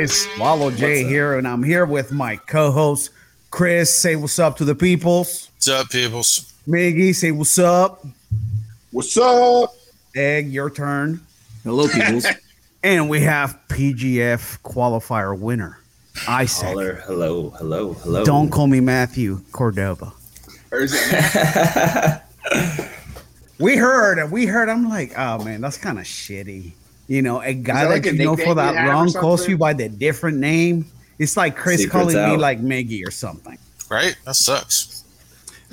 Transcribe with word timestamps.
guys? 0.00 0.26
Wallow 0.38 0.70
J 0.70 1.04
here, 1.04 1.36
and 1.36 1.46
I'm 1.46 1.62
here 1.62 1.84
with 1.84 2.10
my 2.10 2.36
co-host 2.36 3.10
Chris. 3.50 3.94
Say 3.94 4.16
what's 4.16 4.38
up 4.38 4.56
to 4.56 4.64
the 4.64 4.74
peoples. 4.74 5.50
What's 5.56 5.68
up, 5.68 5.90
peoples? 5.90 6.52
Miggy, 6.66 7.14
say 7.14 7.32
what's 7.32 7.58
up. 7.58 8.04
What's 8.92 9.16
up? 9.18 9.74
Egg, 10.16 10.50
your 10.52 10.70
turn. 10.70 11.20
Hello, 11.64 11.88
peoples. 11.88 12.26
And 12.82 13.10
we 13.10 13.20
have 13.20 13.58
PGF 13.68 14.62
qualifier 14.62 15.38
winner, 15.38 15.80
Isaac. 16.26 16.68
Caller, 16.68 16.94
hello, 17.04 17.50
hello, 17.50 17.92
hello. 17.92 18.24
Don't 18.24 18.48
call 18.48 18.68
me 18.68 18.80
Matthew 18.80 19.42
Cordova. 19.52 20.14
Or 20.72 20.80
is 20.80 20.94
it 20.94 22.22
We 23.58 23.76
heard, 23.76 24.18
and 24.18 24.32
we 24.32 24.46
heard. 24.46 24.70
I'm 24.70 24.88
like, 24.88 25.12
oh 25.14 25.44
man, 25.44 25.60
that's 25.60 25.76
kind 25.76 25.98
of 25.98 26.06
shitty. 26.06 26.72
You 27.10 27.22
know, 27.22 27.40
a 27.42 27.52
guy 27.52 27.74
that 27.74 27.88
that, 27.88 27.90
like 27.90 28.06
a 28.06 28.14
you 28.14 28.24
know 28.24 28.36
for 28.36 28.54
that 28.54 28.70
you 28.70 28.78
have 28.78 28.88
or 28.88 28.94
long 28.94 29.12
calls 29.12 29.48
you 29.48 29.58
by 29.58 29.72
the 29.72 29.88
different 29.88 30.38
name. 30.38 30.86
It's 31.18 31.36
like 31.36 31.56
Chris 31.56 31.82
Secret's 31.82 32.14
calling 32.14 32.30
me 32.30 32.36
like 32.36 32.60
Miggy 32.60 33.04
or 33.04 33.10
something. 33.10 33.58
Right? 33.90 34.14
That 34.24 34.36
sucks. 34.36 35.02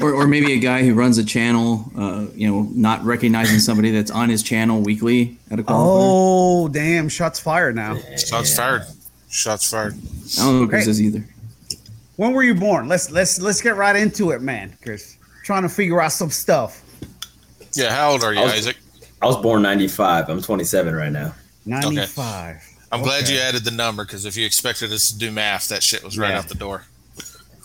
or, 0.02 0.12
or 0.14 0.26
maybe 0.26 0.54
a 0.54 0.60
guy 0.60 0.84
who 0.84 0.96
runs 0.96 1.20
a 1.20 1.24
channel, 1.24 1.92
uh, 1.96 2.26
you 2.34 2.48
know, 2.50 2.64
not 2.74 3.04
recognizing 3.04 3.60
somebody 3.60 3.92
that's 3.92 4.10
on 4.10 4.30
his 4.30 4.42
channel 4.42 4.82
weekly 4.82 5.38
at 5.52 5.60
a 5.60 5.64
qualifier. 5.64 5.76
Oh, 5.76 6.68
damn! 6.70 7.08
Shots 7.08 7.40
fired 7.40 7.76
now. 7.76 7.98
Shots 8.18 8.56
fired. 8.58 8.82
Shots 9.30 9.70
fired. 9.70 9.94
I 9.94 10.44
don't 10.44 10.54
know 10.56 10.60
who 10.62 10.68
Chris 10.70 10.86
Hey. 10.86 10.92
is 10.92 11.02
either. 11.04 11.24
When 12.16 12.34
were 12.34 12.42
you 12.42 12.56
born? 12.56 12.88
Let's 12.88 13.12
let's 13.12 13.40
let's 13.40 13.62
get 13.62 13.76
right 13.76 13.96
into 13.96 14.32
it, 14.32 14.42
man. 14.42 14.76
Chris, 14.82 15.18
trying 15.44 15.62
to 15.62 15.70
figure 15.70 16.02
out 16.02 16.14
some 16.14 16.32
stuff. 16.32 16.82
Yeah, 17.74 17.94
how 17.94 18.10
old 18.14 18.24
are 18.24 18.34
you, 18.34 18.40
was- 18.42 18.54
Isaac? 18.54 18.78
I 19.22 19.26
was 19.26 19.38
born 19.38 19.62
95. 19.62 20.30
I'm 20.30 20.42
27 20.42 20.96
right 20.96 21.12
now. 21.12 21.34
Ninety-five. 21.66 22.62
I'm 22.92 23.02
glad 23.02 23.28
you 23.28 23.38
added 23.40 23.66
the 23.66 23.72
number 23.72 24.06
because 24.06 24.26
if 24.26 24.38
you 24.38 24.46
expected 24.46 24.92
us 24.94 25.12
to 25.12 25.18
do 25.18 25.32
math, 25.32 25.68
that 25.70 25.84
shit 25.84 26.04
was 26.04 26.18
right 26.18 26.30
Yeah. 26.30 26.38
out 26.40 26.48
the 26.48 26.56
door. 26.56 26.84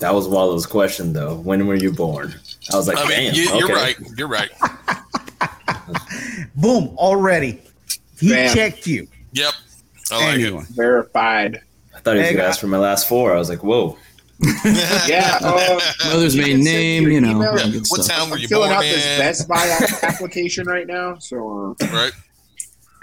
That 0.00 0.12
was 0.14 0.26
Wallow's 0.26 0.66
question, 0.66 1.12
though. 1.12 1.36
When 1.36 1.66
were 1.68 1.76
you 1.76 1.92
born? 1.92 2.34
I 2.72 2.76
was 2.76 2.88
like, 2.88 2.98
I 2.98 3.02
mean, 3.06 3.32
damn. 3.32 3.34
you, 3.34 3.42
you're 3.56 3.64
okay. 3.66 3.72
right. 3.74 3.96
You're 4.16 4.26
right. 4.28 4.50
Boom! 6.56 6.94
Already, 6.96 7.60
he 8.18 8.30
Bam. 8.30 8.54
checked 8.54 8.86
you. 8.86 9.06
Yep. 9.32 9.52
I 10.10 10.16
like 10.26 10.34
Anyway, 10.40 10.62
verified? 10.70 11.60
I 11.94 12.00
thought 12.00 12.14
he 12.14 12.18
was 12.20 12.28
Hey, 12.28 12.34
going 12.34 12.36
to 12.36 12.42
guy- 12.42 12.48
ask 12.48 12.60
for 12.60 12.66
my 12.66 12.78
last 12.78 13.08
four. 13.08 13.32
I 13.34 13.38
was 13.38 13.48
like, 13.48 13.62
whoa. 13.62 13.96
It. 14.42 15.08
Yeah. 15.08 15.38
Uh, 15.40 15.80
Mother's 16.12 16.34
you 16.34 16.42
maiden 16.42 16.64
name, 16.64 17.04
you 17.10 17.20
know. 17.20 17.30
email. 17.30 17.48
all 17.50 17.58
Yeah. 17.58 17.80
What 17.88 18.02
stuff. 18.04 18.06
town 18.18 18.30
were 18.30 18.36
I'm 18.36 18.42
you 18.42 18.48
filling 18.48 18.68
born 18.70 18.78
out 18.78 18.82
this 18.82 19.04
in? 19.06 19.18
Best 19.18 19.48
Buy 19.48 19.78
application 20.02 20.66
right 20.66 20.86
now. 20.86 21.16
So 21.18 21.76
uh, 21.80 21.86
Right. 21.92 22.12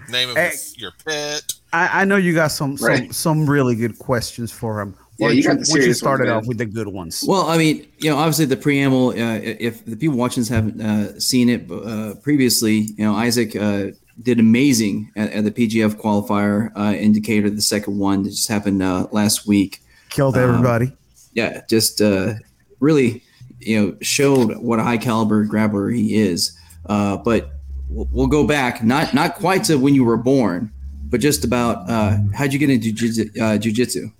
Name 0.09 0.29
of 0.29 0.37
Hey. 0.37 0.51
your 0.77 0.91
pet. 1.05 1.43
I, 1.71 2.01
I 2.01 2.05
know 2.05 2.15
you 2.15 2.33
got 2.33 2.51
some 2.51 2.77
some 2.77 2.87
Right. 2.87 3.13
some 3.13 3.49
really 3.49 3.75
good 3.75 3.99
questions 3.99 4.51
for 4.51 4.81
him. 4.81 4.95
Yeah, 5.19 5.27
Why 5.27 5.31
you 5.33 5.43
got 5.43 5.59
the 5.59 5.65
why 5.69 5.79
you 5.85 5.93
started 5.93 6.29
ones, 6.29 6.43
off 6.43 6.47
with 6.47 6.57
the 6.57 6.65
good 6.65 6.87
ones. 6.87 7.25
Well, 7.27 7.43
I 7.47 7.57
mean, 7.57 7.85
you 7.99 8.09
know, 8.09 8.17
obviously 8.17 8.45
the 8.45 8.55
preamble. 8.57 9.09
Uh, 9.09 9.39
if 9.43 9.85
the 9.85 9.97
people 9.97 10.17
watching 10.17 10.41
this 10.41 10.49
haven't 10.49 10.81
uh, 10.81 11.19
seen 11.19 11.49
it 11.49 11.69
uh, 11.69 12.13
previously, 12.23 12.87
you 12.97 13.03
know, 13.03 13.13
Isaac 13.15 13.53
uh, 13.55 13.87
did 14.23 14.39
amazing 14.39 15.11
at, 15.17 15.31
at 15.33 15.43
the 15.43 15.51
PGF 15.51 15.95
qualifier 15.95 16.71
uh, 16.75 16.93
indicator, 16.93 17.49
the 17.49 17.61
second 17.61 17.99
one 17.99 18.23
that 18.23 18.29
just 18.29 18.47
happened 18.47 18.81
uh, 18.81 19.07
last 19.11 19.45
week. 19.45 19.81
Killed 20.09 20.37
um, 20.37 20.43
everybody. 20.43 20.93
Yeah, 21.33 21.61
just 21.69 22.01
uh, 22.01 22.33
really, 22.79 23.23
you 23.59 23.79
know, 23.79 23.97
showed 24.01 24.57
what 24.57 24.79
a 24.79 24.83
high 24.83 24.97
caliber 24.97 25.45
grappler 25.45 25.93
he 25.95 26.15
is. 26.15 26.57
Uh, 26.85 27.17
but 27.17 27.51
we'll, 27.89 28.27
go 28.27 28.45
back, 28.45 28.83
not 28.83 29.13
not 29.13 29.35
quite 29.35 29.63
to 29.65 29.75
when 29.77 29.93
you 29.93 30.03
were 30.03 30.17
born, 30.17 30.71
but 31.05 31.19
just 31.19 31.43
about 31.43 31.89
uh, 31.89 32.17
how'd 32.33 32.53
you 32.53 32.59
get 32.59 32.69
into 32.69 32.89
uh, 32.89 33.57
jujitsu? 33.57 34.11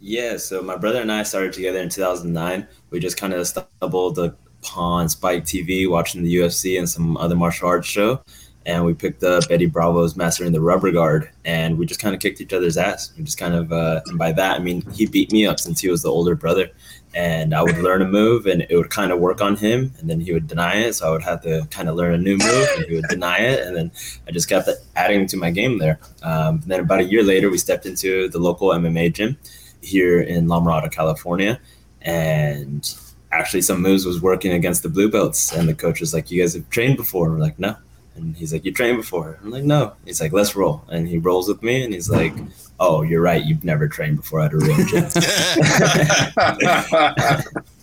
Yeah, 0.00 0.36
so 0.36 0.62
my 0.62 0.76
brother 0.76 1.00
and 1.00 1.12
I 1.12 1.22
started 1.22 1.52
together 1.52 1.78
in 1.78 1.88
2009. 1.88 2.66
We 2.90 2.98
just 2.98 3.16
kind 3.16 3.32
of 3.32 3.46
stumbled 3.46 4.18
upon 4.18 5.08
Spike 5.08 5.44
TV, 5.44 5.88
watching 5.88 6.22
the 6.22 6.34
UFC 6.34 6.78
and 6.78 6.88
some 6.88 7.16
other 7.16 7.36
martial 7.36 7.68
arts 7.68 7.86
show. 7.86 8.20
And 8.64 8.84
we 8.84 8.94
picked 8.94 9.24
up 9.24 9.44
Eddie 9.50 9.66
Bravo's 9.66 10.16
Mastering 10.16 10.52
the 10.52 10.60
Rubber 10.60 10.92
Guard, 10.92 11.30
and 11.44 11.78
we 11.78 11.86
just 11.86 12.00
kind 12.00 12.14
of 12.14 12.20
kicked 12.20 12.40
each 12.40 12.52
other's 12.52 12.76
ass. 12.76 13.12
We 13.16 13.24
just 13.24 13.38
kind 13.38 13.54
of, 13.54 13.72
uh, 13.72 14.02
and 14.06 14.18
by 14.18 14.32
that, 14.32 14.60
I 14.60 14.62
mean, 14.62 14.82
he 14.92 15.06
beat 15.06 15.32
me 15.32 15.46
up 15.46 15.58
since 15.58 15.80
he 15.80 15.88
was 15.88 16.02
the 16.02 16.10
older 16.10 16.36
brother. 16.36 16.70
And 17.14 17.54
I 17.54 17.62
would 17.62 17.76
learn 17.78 18.00
a 18.02 18.06
move, 18.06 18.46
and 18.46 18.64
it 18.70 18.76
would 18.76 18.90
kind 18.90 19.12
of 19.12 19.18
work 19.18 19.40
on 19.40 19.56
him, 19.56 19.92
and 19.98 20.08
then 20.08 20.20
he 20.20 20.32
would 20.32 20.46
deny 20.46 20.76
it. 20.76 20.94
So 20.94 21.08
I 21.08 21.10
would 21.10 21.22
have 21.22 21.42
to 21.42 21.66
kind 21.70 21.88
of 21.88 21.96
learn 21.96 22.14
a 22.14 22.18
new 22.18 22.38
move, 22.38 22.68
and 22.76 22.86
he 22.86 22.94
would 22.94 23.08
deny 23.08 23.38
it. 23.38 23.66
And 23.66 23.76
then 23.76 23.90
I 24.26 24.30
just 24.30 24.48
kept 24.48 24.68
adding 24.96 25.26
to 25.26 25.36
my 25.36 25.50
game 25.50 25.78
there. 25.78 25.98
Um, 26.22 26.60
and 26.62 26.64
then 26.64 26.80
about 26.80 27.00
a 27.00 27.04
year 27.04 27.22
later, 27.22 27.50
we 27.50 27.58
stepped 27.58 27.84
into 27.84 28.28
the 28.28 28.38
local 28.38 28.68
MMA 28.68 29.12
gym 29.12 29.36
here 29.82 30.20
in 30.20 30.48
La 30.48 30.60
Mirada, 30.60 30.90
California, 30.90 31.60
and 32.00 32.94
actually 33.32 33.62
some 33.62 33.82
moves 33.82 34.06
was 34.06 34.20
working 34.22 34.52
against 34.52 34.82
the 34.82 34.88
blue 34.88 35.10
belts, 35.10 35.52
and 35.52 35.68
the 35.68 35.74
coach 35.74 36.00
was 36.00 36.14
like, 36.14 36.30
"You 36.30 36.40
guys 36.40 36.54
have 36.54 36.68
trained 36.70 36.96
before?" 36.96 37.26
And 37.26 37.34
we're 37.34 37.42
like, 37.42 37.58
"No." 37.58 37.76
And 38.14 38.36
he's 38.36 38.52
like, 38.52 38.64
"You 38.64 38.72
trained 38.72 38.98
before?" 38.98 39.38
I'm 39.42 39.50
like, 39.50 39.64
"No." 39.64 39.94
He's 40.04 40.20
like, 40.20 40.32
"Let's 40.32 40.54
roll," 40.54 40.84
and 40.88 41.08
he 41.08 41.18
rolls 41.18 41.48
with 41.48 41.62
me, 41.62 41.82
and 41.82 41.94
he's 41.94 42.10
like, 42.10 42.34
"Oh, 42.78 43.02
you're 43.02 43.22
right. 43.22 43.44
You've 43.44 43.64
never 43.64 43.88
trained 43.88 44.16
before 44.16 44.40
at 44.40 44.52
a 44.52 44.58
real 44.58 44.76
gym." 44.86 45.04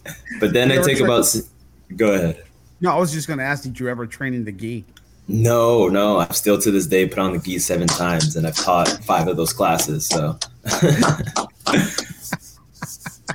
but 0.40 0.54
then 0.54 0.72
I 0.72 0.78
take 0.84 1.00
about. 1.00 1.36
Go 1.96 2.14
ahead. 2.14 2.44
No, 2.82 2.92
I 2.92 2.98
was 2.98 3.12
just 3.12 3.28
gonna 3.28 3.44
ask, 3.44 3.64
did 3.64 3.78
you 3.80 3.90
ever 3.90 4.08
train 4.08 4.34
in 4.34 4.46
the 4.46 4.52
gi? 4.52 4.86
No, 5.28 5.90
no. 5.90 6.20
I've 6.20 6.36
still 6.36 6.60
to 6.60 6.72
this 6.72 6.88
day 6.88 7.08
put 7.08 7.20
on 7.20 7.34
the 7.34 7.40
gi 7.40 7.60
seven 7.60 7.88
times, 7.88 8.36
and 8.36 8.48
I've 8.48 8.56
taught 8.56 8.88
five 9.04 9.28
of 9.28 9.38
those 9.38 9.54
classes. 9.54 10.08
So, 10.08 10.40
but 10.64 11.48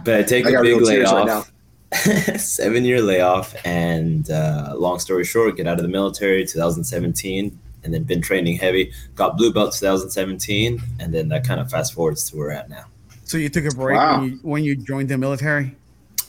I 0.08 0.22
take 0.22 0.46
I 0.46 0.50
a 0.50 0.62
big 0.62 0.78
real 0.78 0.86
tears 0.86 1.12
right 1.12 1.26
layoff, 1.26 1.52
seven 2.36 2.84
year 2.84 3.00
layoff, 3.00 3.54
and 3.64 4.30
uh, 4.30 4.74
long 4.76 4.98
story 4.98 5.24
short, 5.24 5.56
get 5.56 5.66
out 5.66 5.78
of 5.78 5.82
the 5.82 5.88
military 5.88 6.46
2017, 6.46 7.58
and 7.84 7.94
then 7.94 8.02
been 8.04 8.22
training 8.22 8.56
heavy. 8.56 8.92
Got 9.14 9.36
blue 9.36 9.52
belt 9.52 9.72
2017, 9.74 10.82
and 11.00 11.14
then 11.14 11.28
that 11.28 11.46
kind 11.46 11.60
of 11.60 11.70
fast 11.70 11.94
forwards 11.94 12.30
to 12.30 12.36
where 12.36 12.46
we're 12.48 12.52
at 12.52 12.68
now. 12.68 12.84
So 13.24 13.38
you 13.38 13.48
took 13.48 13.64
a 13.64 13.74
break 13.74 13.96
Wow. 13.96 14.20
when, 14.20 14.30
you, 14.30 14.38
when 14.42 14.64
you 14.64 14.76
joined 14.76 15.08
the 15.08 15.18
military. 15.18 15.76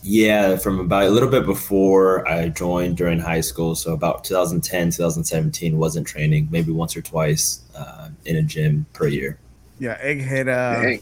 Yeah, 0.07 0.57
from 0.57 0.79
about 0.79 1.03
a 1.05 1.09
little 1.09 1.29
bit 1.29 1.45
before 1.47 2.27
I 2.29 2.49
joined 2.49 2.95
during 2.95 3.19
high 3.19 3.41
school. 3.41 3.73
So 3.73 3.91
about 3.93 4.23
2010, 4.23 4.91
2017 4.91 5.77
wasn't 5.77 6.05
training, 6.05 6.47
maybe 6.51 6.71
once 6.71 6.95
or 6.95 7.01
twice 7.01 7.61
uh, 7.75 8.09
in 8.25 8.35
a 8.35 8.43
gym 8.43 8.85
per 8.93 9.07
year. 9.07 9.39
Yeah, 9.79 9.97
Egghead 10.01 10.47
uh, 10.47 11.01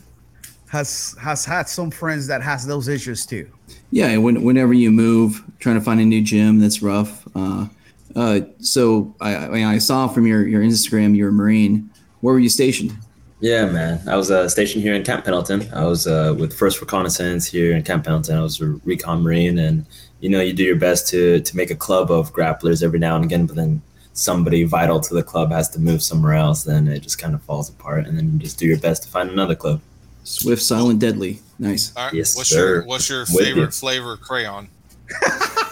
has 0.69 1.15
has 1.19 1.43
had 1.45 1.67
some 1.67 1.91
friends 1.91 2.27
that 2.27 2.41
has 2.41 2.65
those 2.65 2.87
issues 2.87 3.25
too. 3.25 3.51
Yeah, 3.93 4.17
when, 4.17 4.41
whenever 4.41 4.73
you 4.73 4.89
move, 4.89 5.43
trying 5.59 5.75
to 5.75 5.81
find 5.81 5.99
a 5.99 6.03
new 6.03 6.23
gym, 6.23 6.57
that's 6.57 6.81
rough. 6.81 7.27
Uh, 7.35 7.67
uh, 8.15 8.39
so 8.57 9.15
I, 9.21 9.61
I, 9.61 9.77
saw 9.77 10.07
from 10.07 10.25
your, 10.25 10.47
your 10.47 10.63
Instagram 10.63 11.15
you're 11.15 11.29
a 11.29 11.31
Marine. 11.31 11.91
Where 12.21 12.33
were 12.33 12.39
you 12.39 12.49
stationed? 12.49 12.97
Yeah, 13.39 13.67
man. 13.67 14.01
I 14.09 14.15
was 14.15 14.31
uh, 14.31 14.49
stationed 14.49 14.83
here 14.83 14.95
in 14.95 15.03
Camp 15.03 15.25
Pendleton. 15.25 15.71
I 15.75 15.85
was 15.85 16.07
uh, 16.07 16.33
with 16.35 16.57
First 16.57 16.81
Reconnaissance 16.81 17.45
here 17.45 17.75
in 17.75 17.83
Camp 17.83 18.05
Pendleton. 18.05 18.35
I 18.35 18.41
was 18.41 18.59
a 18.61 18.69
recon 18.83 19.21
Marine, 19.21 19.59
and 19.59 19.85
you 20.21 20.29
know, 20.29 20.41
you 20.41 20.53
do 20.53 20.63
your 20.63 20.75
best 20.75 21.07
to 21.09 21.41
to 21.41 21.55
make 21.55 21.69
a 21.69 21.75
club 21.75 22.09
of 22.09 22.33
grapplers 22.33 22.81
every 22.81 22.97
now 22.97 23.15
and 23.15 23.25
again, 23.25 23.45
but 23.45 23.55
then 23.55 23.79
somebody 24.13 24.63
vital 24.63 25.01
to 25.01 25.13
the 25.13 25.21
club 25.21 25.51
has 25.51 25.69
to 25.69 25.79
move 25.79 26.01
somewhere 26.01 26.33
else, 26.33 26.63
then 26.63 26.87
it 26.87 27.01
just 27.01 27.19
kind 27.19 27.35
of 27.35 27.43
falls 27.43 27.69
apart, 27.69 28.07
and 28.07 28.17
then 28.17 28.33
you 28.33 28.39
just 28.39 28.57
do 28.57 28.65
your 28.65 28.79
best 28.79 29.03
to 29.03 29.09
find 29.09 29.29
another 29.29 29.55
club. 29.55 29.81
Swift, 30.23 30.61
silent, 30.61 30.99
deadly. 30.99 31.39
Nice. 31.59 31.93
All 31.95 32.05
right. 32.05 32.13
Yes, 32.13 32.35
what's 32.35 32.49
sir. 32.49 32.75
your 32.75 32.85
What's 32.85 33.09
your 33.09 33.21
With 33.21 33.45
favorite 33.45 33.61
you. 33.65 33.71
flavor 33.71 34.17
crayon? 34.17 34.69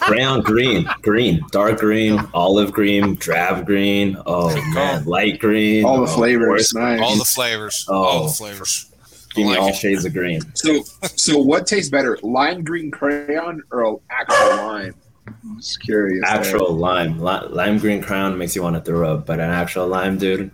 Brown, 0.07 0.41
green, 0.41 0.87
green, 1.01 1.41
dark 1.51 1.79
green, 1.79 2.19
olive 2.33 2.71
green, 2.71 3.15
drab 3.15 3.65
green. 3.65 4.17
Oh 4.25 4.53
man, 4.73 5.05
light 5.05 5.39
green. 5.39 5.85
All 5.85 5.97
the 5.97 6.11
oh, 6.11 6.15
flavors. 6.15 6.47
worst- 6.49 6.75
Nice. 6.75 7.01
All 7.01 7.15
the 7.17 7.25
flavors. 7.25 7.85
Oh. 7.89 7.95
all 7.95 8.27
the 8.27 8.33
flavors. 8.33 8.87
Give 9.33 9.45
me 9.45 9.51
like 9.51 9.59
all 9.61 9.69
it. 9.69 9.75
shades 9.75 10.03
of 10.03 10.11
green. 10.13 10.41
So, 10.55 10.83
so 11.15 11.37
what 11.41 11.65
tastes 11.65 11.89
better, 11.89 12.17
lime 12.21 12.63
green 12.65 12.91
crayon 12.91 13.63
or 13.71 14.01
actual 14.09 14.57
lime? 14.57 14.95
I'm 15.27 15.57
just 15.57 15.79
curious. 15.81 16.21
there. 16.25 16.35
Actual 16.37 16.73
lime, 16.75 17.17
Li- 17.19 17.47
lime 17.49 17.77
green 17.77 18.01
crown 18.01 18.37
makes 18.37 18.55
you 18.55 18.61
want 18.61 18.75
to 18.75 18.81
throw 18.81 19.13
up, 19.13 19.25
but 19.25 19.39
an 19.39 19.49
actual 19.49 19.87
lime, 19.87 20.17
dude, 20.17 20.51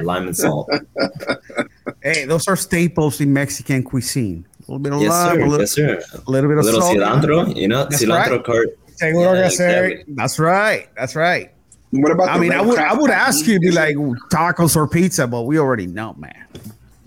lime 0.00 0.26
and 0.28 0.36
salt. 0.36 0.70
Hey, 2.02 2.24
those 2.24 2.46
are 2.48 2.56
staples 2.56 3.20
in 3.20 3.32
Mexican 3.32 3.82
cuisine. 3.82 4.46
A 4.68 4.72
little 4.72 4.78
bit 4.78 4.92
of 4.92 5.00
yes, 5.02 5.10
lime, 5.10 5.36
sir. 5.36 5.40
a 5.42 5.46
little, 5.48 5.60
Yes, 5.60 5.70
sir. 5.72 6.02
a 6.26 6.30
little 6.30 6.48
bit 6.50 6.56
A 6.56 6.60
of 6.60 6.64
little 6.66 6.80
salt. 6.82 6.96
cilantro, 6.96 7.56
you 7.56 7.68
know, 7.68 7.84
That's 7.84 8.02
cilantro 8.02 8.30
right. 8.30 8.44
cart. 8.44 8.78
Seguro 8.96 9.32
Yeah, 9.34 9.48
que 9.48 9.48
sé. 9.48 9.50
exactly. 9.50 10.14
That's 10.14 10.38
right. 10.38 10.88
That's 10.96 11.14
right. 11.16 11.50
What 11.90 12.12
about? 12.12 12.28
I 12.28 12.34
the 12.34 12.40
mean, 12.40 12.52
I 12.52 12.60
would 12.60 12.78
I 12.78 12.92
would 12.94 13.10
ask 13.10 13.46
you 13.46 13.54
to 13.54 13.60
be 13.60 13.70
like 13.70 13.96
tacos 14.30 14.76
or 14.76 14.86
pizza, 14.86 15.26
but 15.26 15.42
we 15.42 15.58
already 15.58 15.86
know, 15.86 16.14
man. 16.18 16.34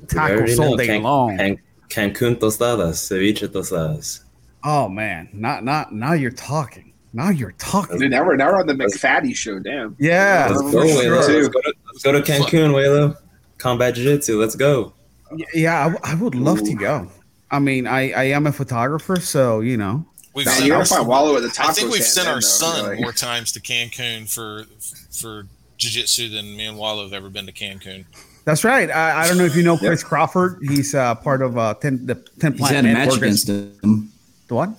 Tacos 0.08 0.58
all 0.60 0.72
know, 0.72 0.78
day 0.78 0.88
Can- 0.88 1.04
long. 1.04 1.38
Can- 1.38 1.60
Cancun 1.90 2.36
tostadas, 2.38 2.96
ceviche 2.96 3.48
tostadas. 3.48 4.22
Oh 4.64 4.88
man, 4.90 5.28
not 5.34 5.64
not 5.64 5.94
now 5.94 6.14
you're 6.14 6.32
talking. 6.32 6.94
Now 7.14 7.30
you're 7.30 7.52
talking. 7.58 8.00
Dude, 8.00 8.12
now 8.12 8.24
we're 8.26 8.38
now 8.38 8.52
we're 8.54 8.60
on 8.62 8.68
the 8.68 8.74
McFaddy 8.74 9.36
show. 9.36 9.60
Damn. 9.60 9.96
Yeah, 10.00 10.48
Let's 10.50 10.62
for 10.62 10.72
go, 10.72 10.88
sure. 10.88 11.16
Let's 11.18 11.28
go 11.50 11.62
to, 11.62 11.74
let's 11.88 12.04
go 12.04 12.12
to 12.14 12.22
Cancun, 12.22 12.72
Waylo. 12.72 13.18
Combat 13.62 13.94
Jiu 13.96 14.04
Jitsu, 14.04 14.40
let's 14.40 14.56
go. 14.56 14.94
Y- 15.32 15.46
Yeah, 15.54 15.80
I, 15.80 15.84
w- 15.92 16.00
I 16.04 16.16
would 16.16 16.36
love 16.36 16.64
to 16.64 16.74
go. 16.74 17.08
I 17.52 17.60
mean, 17.60 17.86
I, 17.88 18.12
I 18.12 18.24
am 18.26 18.48
a 18.48 18.52
photographer, 18.52 19.18
so 19.20 19.60
you 19.62 19.78
know. 19.78 20.06
We've 20.34 20.46
Man, 20.46 20.56
sent 20.56 20.72
our, 20.72 20.86
find 20.86 21.08
Wallow 21.08 21.36
at 21.36 21.44
the 21.44 21.50
taco 21.50 21.70
I 21.70 21.74
think 21.74 21.92
we've 21.92 22.04
sent 22.04 22.28
our 22.28 22.36
though, 22.36 22.40
son 22.40 22.90
really. 22.92 23.02
more 23.04 23.12
times 23.12 23.52
to 23.52 23.60
Cancun 23.60 24.34
for 24.34 24.64
for 25.12 25.46
jiu-jitsu 25.78 26.30
than 26.30 26.56
me 26.56 26.66
and 26.68 26.78
Wallow 26.78 27.04
have 27.04 27.12
ever 27.14 27.30
been 27.30 27.46
to 27.48 27.52
Cancun. 27.52 28.06
That's 28.46 28.64
right. 28.64 28.90
I, 28.90 29.24
I 29.24 29.28
don't 29.28 29.38
know 29.38 29.44
if 29.46 29.56
you 29.56 29.64
know 29.64 29.78
Chris 29.78 30.04
Crawford. 30.04 30.60
He's 30.62 30.96
uh, 30.96 31.16
part 31.16 31.42
of 31.42 31.58
uh, 31.58 31.74
ten, 31.76 32.06
the 32.06 32.16
Ten 32.40 32.54
He's 32.54 32.62
Planet 32.62 32.86
had 32.86 32.96
a 32.96 33.06
match 33.06 33.18
against 33.18 33.50
him 33.50 34.10
The 34.48 34.56
what? 34.56 34.70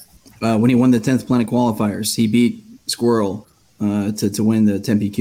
uh, 0.40 0.56
when 0.58 0.70
he 0.70 0.74
won 0.74 0.90
the 0.90 0.98
10th 0.98 1.26
Planet 1.26 1.46
qualifiers. 1.46 2.16
He 2.16 2.26
beat 2.26 2.64
Squirrel 2.86 3.46
uh, 3.80 4.10
to, 4.12 4.30
to 4.30 4.42
win 4.42 4.64
the 4.64 4.80
10 4.80 4.98
PQ. 5.00 5.12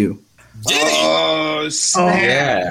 Did 0.65 0.87
he? 0.87 0.99
Oh, 1.03 1.67
snap. 1.69 2.21
Yeah. 2.21 2.69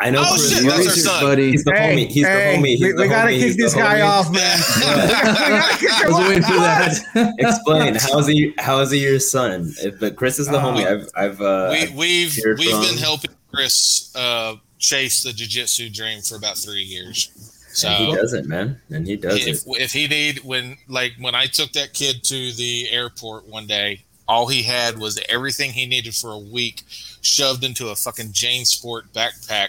I 0.00 0.10
know 0.10 0.22
Oh, 0.24 0.30
Chris. 0.30 0.50
shit, 0.52 0.62
He's 0.62 0.72
that's 0.72 0.86
our 0.88 0.94
son. 0.94 1.22
buddy. 1.24 1.50
He's 1.50 1.64
the 1.64 1.72
homie. 1.72 2.08
He's 2.08 2.26
hey, 2.26 2.56
the 2.56 2.62
homie. 2.62 2.66
He's 2.68 2.80
we, 2.82 2.92
the 2.92 3.02
we 3.02 3.08
gotta 3.08 3.28
homie. 3.30 3.34
kick 3.38 3.42
He's 3.46 3.56
this 3.56 3.74
guy 3.74 3.98
homie. 4.00 4.08
off, 4.08 4.32
man. 4.32 4.58
we 4.76 4.80
gotta 4.82 5.78
kick 5.78 5.90
I 5.92 6.08
was 6.08 6.28
waiting 6.28 6.42
for 6.42 6.54
that. 6.54 7.34
Explain. 7.38 7.94
How 7.96 8.18
is 8.18 8.26
he? 8.26 8.54
How 8.58 8.80
is 8.80 8.90
he 8.90 8.98
your 9.02 9.18
son? 9.20 9.72
If, 9.82 10.00
but 10.00 10.16
Chris 10.16 10.38
is 10.38 10.46
the 10.48 10.58
Uh, 10.58 10.64
homie. 10.64 10.86
I've. 10.86 11.08
I've. 11.14 11.40
Uh, 11.40 11.68
we, 11.70 11.78
I've 11.82 11.94
we've 11.94 12.38
we've 12.58 12.70
from- 12.70 12.80
been 12.82 12.98
helping 12.98 13.30
Chris 13.52 14.10
uh, 14.16 14.56
chase 14.78 15.22
the 15.22 15.32
jiu-jitsu 15.32 15.90
dream 15.90 16.22
for 16.22 16.36
about 16.36 16.56
three 16.56 16.82
years. 16.82 17.30
So 17.72 17.88
and 17.88 18.06
he 18.08 18.14
does 18.16 18.32
it, 18.32 18.46
man, 18.46 18.80
and 18.90 19.06
he 19.06 19.16
does 19.16 19.46
if, 19.46 19.58
it. 19.66 19.80
if 19.82 19.92
he 19.92 20.08
need 20.08 20.38
when 20.44 20.76
like 20.88 21.12
when 21.20 21.34
I 21.34 21.46
took 21.46 21.72
that 21.72 21.92
kid 21.94 22.24
to 22.24 22.52
the 22.52 22.88
airport 22.90 23.46
one 23.46 23.66
day, 23.68 24.02
all 24.26 24.48
he 24.48 24.62
had 24.62 24.98
was 24.98 25.20
everything 25.28 25.70
he 25.72 25.86
needed 25.86 26.14
for 26.14 26.32
a 26.32 26.38
week 26.38 26.82
shoved 27.22 27.62
into 27.64 27.88
a 27.90 27.94
fucking 27.94 28.28
JanSport 28.28 29.02
backpack 29.14 29.68